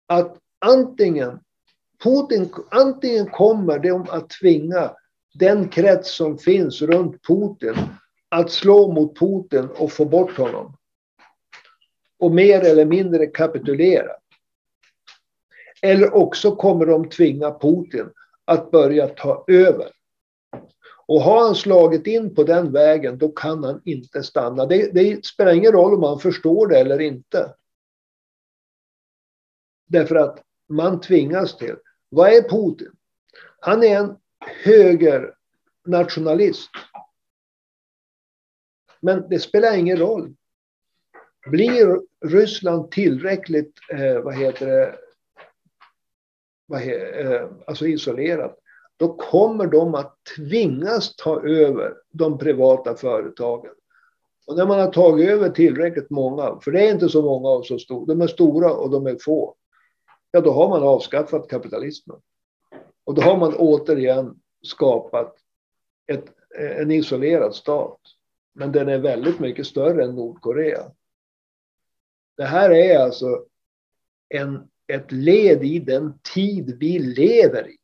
att 0.07 0.37
antingen 0.59 1.41
Putin, 2.03 2.53
antingen 2.71 3.27
kommer 3.27 3.79
de 3.79 4.07
att 4.11 4.31
tvinga 4.31 4.97
den 5.35 5.69
krets 5.69 6.17
som 6.17 6.39
finns 6.39 6.83
runt 6.83 7.27
Putin 7.27 7.75
att 8.29 8.51
slå 8.51 8.93
mot 8.93 9.19
Putin 9.19 9.69
och 9.77 9.93
få 9.93 10.05
bort 10.05 10.37
honom. 10.37 10.77
Och 12.19 12.31
mer 12.31 12.61
eller 12.61 12.85
mindre 12.85 13.27
kapitulera. 13.27 14.13
Eller 15.83 16.15
också 16.15 16.57
kommer 16.57 16.87
de 16.87 17.09
tvinga 17.09 17.59
Putin 17.59 18.11
att 18.45 18.71
börja 18.71 19.09
ta 19.09 19.45
över. 19.49 19.91
Och 21.07 21.21
har 21.21 21.41
han 21.41 21.55
slagit 21.55 22.07
in 22.07 22.35
på 22.35 22.45
den 22.45 22.73
vägen, 22.73 23.19
då 23.19 23.29
kan 23.29 23.65
han 23.65 23.83
inte 23.85 24.23
stanna. 24.23 24.67
Det, 24.67 24.95
det 24.95 25.27
spelar 25.27 25.53
ingen 25.53 25.73
roll 25.73 25.95
om 25.95 26.03
han 26.03 26.19
förstår 26.19 26.67
det 26.67 26.79
eller 26.79 27.01
inte. 27.01 27.55
Därför 29.87 30.17
att 30.17 30.43
man 30.69 31.01
tvingas 31.01 31.57
till. 31.57 31.77
Vad 32.09 32.29
är 32.29 32.43
Putin? 32.43 32.93
Han 33.61 33.83
är 33.83 33.97
en 33.99 34.17
högernationalist. 34.47 36.71
Men 39.01 39.29
det 39.29 39.39
spelar 39.39 39.77
ingen 39.77 39.97
roll. 39.97 40.35
Blir 41.47 42.01
Ryssland 42.25 42.91
tillräckligt, 42.91 43.73
eh, 43.93 44.21
vad 44.21 44.35
heter 44.35 44.67
det, 44.67 44.95
vad 46.67 46.81
he, 46.81 46.95
eh, 46.95 47.49
alltså 47.67 47.87
isolerat, 47.87 48.59
då 48.97 49.15
kommer 49.15 49.67
de 49.67 49.95
att 49.95 50.17
tvingas 50.37 51.17
ta 51.17 51.43
över 51.43 51.95
de 52.11 52.39
privata 52.39 52.95
företagen. 52.95 53.73
Och 54.47 54.57
när 54.57 54.67
man 54.67 54.81
har 54.81 54.93
tagit 54.93 55.29
över 55.29 55.51
tillräckligt 55.51 56.11
många, 56.11 56.61
för 56.61 56.71
det 56.71 56.89
är 56.89 56.93
inte 56.93 57.09
så 57.09 57.23
många 57.23 57.49
av 57.49 57.63
så 57.63 57.79
stora, 57.79 58.15
de 58.15 58.21
är 58.21 58.27
stora 58.27 58.73
och 58.73 58.91
de 58.91 59.07
är 59.07 59.17
få, 59.21 59.55
ja 60.31 60.41
då 60.41 60.53
har 60.53 60.69
man 60.69 60.83
avskaffat 60.83 61.49
kapitalismen. 61.49 62.21
Och 63.05 63.15
då 63.15 63.23
har 63.23 63.37
man 63.37 63.55
återigen 63.57 64.41
skapat 64.63 65.37
ett, 66.07 66.25
en 66.79 66.91
isolerad 66.91 67.55
stat. 67.55 68.01
Men 68.53 68.73
den 68.73 68.89
är 68.89 68.99
väldigt 68.99 69.39
mycket 69.39 69.67
större 69.67 70.05
än 70.05 70.15
Nordkorea. 70.15 70.93
Det 72.37 72.45
här 72.45 72.71
är 72.71 72.99
alltså 72.99 73.45
en, 74.29 74.69
ett 74.87 75.13
led 75.13 75.65
i 75.65 75.79
den 75.79 76.19
tid 76.35 76.77
vi 76.79 76.99
lever 76.99 77.69
i. 77.69 77.77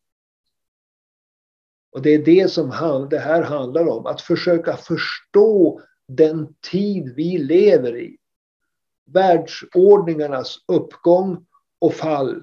Och 1.91 2.03
det 2.03 2.15
är 2.15 2.25
det 2.25 2.51
som 2.51 2.71
han, 2.71 3.09
det 3.09 3.19
här 3.19 3.43
handlar 3.43 3.89
om. 3.89 4.07
Att 4.07 4.21
försöka 4.21 4.77
förstå 4.77 5.81
den 6.09 6.55
tid 6.71 7.15
vi 7.15 7.39
lever 7.39 7.97
i. 7.97 8.17
Världsordningarnas 9.05 10.57
uppgång 10.69 11.47
och 11.79 11.95
fall. 11.95 12.43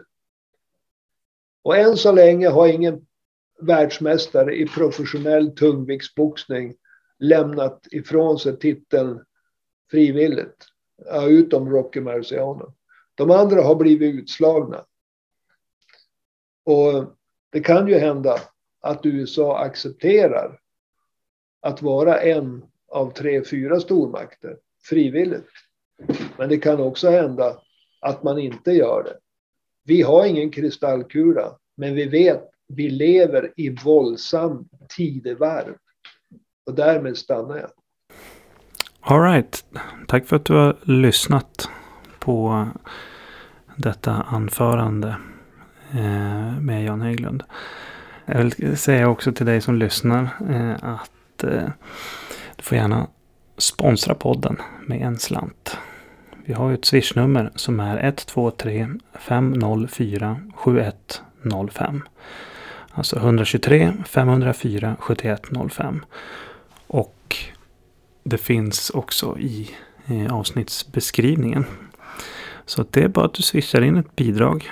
Och 1.64 1.78
än 1.78 1.98
så 1.98 2.12
länge 2.12 2.50
har 2.50 2.68
ingen 2.68 3.06
världsmästare 3.62 4.56
i 4.56 4.68
professionell 4.68 5.56
tungviktsboxning 5.56 6.76
lämnat 7.20 7.88
ifrån 7.92 8.40
sig 8.40 8.60
titeln 8.60 9.26
frivilligt. 9.92 10.66
Ja, 11.06 11.28
utom 11.28 11.70
Rocky 11.70 12.02
Marciano. 12.02 12.74
De 13.16 13.32
andra 13.32 13.62
har 13.62 13.76
blivit 13.76 14.16
utslagna. 14.16 14.86
Och 16.64 17.06
det 17.50 17.60
kan 17.60 17.88
ju 17.88 17.98
hända 17.98 18.40
att 18.82 19.06
USA 19.06 19.60
accepterar 19.60 20.60
att 21.62 21.82
vara 21.82 22.22
en 22.22 22.66
av 22.88 23.12
tre, 23.12 23.44
fyra 23.44 23.80
stormakter 23.80 24.58
frivilligt. 24.84 25.50
Men 26.38 26.50
det 26.50 26.58
kan 26.58 26.80
också 26.80 27.10
hända 27.10 27.62
att 28.00 28.24
man 28.24 28.40
inte 28.40 28.72
gör 28.72 29.04
det. 29.04 29.18
Vi 29.84 30.02
har 30.02 30.26
ingen 30.26 30.52
kristallkula, 30.52 31.58
men 31.78 31.96
vi 31.96 32.06
vet 32.06 32.54
vi 32.68 32.90
lever 32.90 33.52
i 33.56 33.70
våldsam 33.70 34.66
tidevarv. 34.90 35.76
Och 36.66 36.76
därmed 36.76 37.18
stannar 37.18 37.58
jag. 37.58 37.70
Alright. 39.00 39.66
Tack 40.08 40.26
för 40.26 40.36
att 40.36 40.46
du 40.46 40.54
har 40.54 40.78
lyssnat 40.84 41.70
på 42.20 42.68
detta 43.76 44.12
anförande 44.12 45.16
eh, 45.92 46.60
med 46.60 46.84
Jan 46.84 47.02
Höglund. 47.02 47.44
Jag 48.26 48.38
vill 48.38 48.78
säga 48.78 49.10
också 49.10 49.32
till 49.32 49.46
dig 49.46 49.62
som 49.62 49.76
lyssnar 49.76 50.30
eh, 50.50 50.90
att 50.94 51.44
eh, 51.44 51.70
du 52.56 52.64
får 52.64 52.78
gärna 52.78 53.08
sponsra 53.58 54.16
podden 54.16 54.58
med 54.86 55.02
en 55.02 55.20
slant. 55.20 55.78
Vi 56.46 56.54
har 56.54 56.70
ju 56.70 56.74
ett 56.74 56.86
swishnummer 56.86 57.52
som 57.56 57.80
är 57.80 57.98
123 57.98 58.88
504 59.14 60.40
7105. 60.56 62.02
Alltså 62.92 63.16
123 63.16 63.94
504 64.06 64.96
7105. 65.00 66.06
Och 66.88 67.38
det 68.24 68.38
finns 68.38 68.90
också 68.90 69.38
i 69.40 69.70
eh, 70.08 70.34
avsnittsbeskrivningen. 70.34 71.66
Så 72.66 72.86
det 72.92 73.04
är 73.04 73.08
bara 73.08 73.26
att 73.26 73.34
du 73.34 73.44
swishar 73.44 73.82
in 73.82 73.98
ett 73.98 74.16
bidrag. 74.16 74.70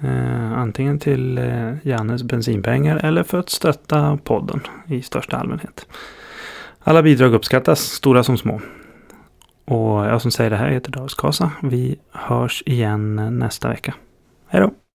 Eh, 0.00 0.52
antingen 0.52 0.98
till 0.98 1.38
eh, 1.38 1.72
Jannes 1.82 2.22
bensinpengar 2.22 2.96
eller 2.96 3.22
för 3.22 3.38
att 3.38 3.50
stötta 3.50 4.18
podden 4.24 4.60
i 4.86 5.02
största 5.02 5.36
allmänhet. 5.36 5.86
Alla 6.80 7.02
bidrag 7.02 7.34
uppskattas, 7.34 7.80
stora 7.80 8.24
som 8.24 8.38
små. 8.38 8.60
Och 9.64 10.06
jag 10.06 10.22
som 10.22 10.30
säger 10.30 10.50
det 10.50 10.56
här 10.56 10.70
heter 10.70 10.92
David 10.92 11.10
Kasa. 11.10 11.50
Vi 11.62 11.98
hörs 12.12 12.62
igen 12.66 13.38
nästa 13.38 13.68
vecka. 13.68 13.94
Hej 14.46 14.60
då! 14.60 14.74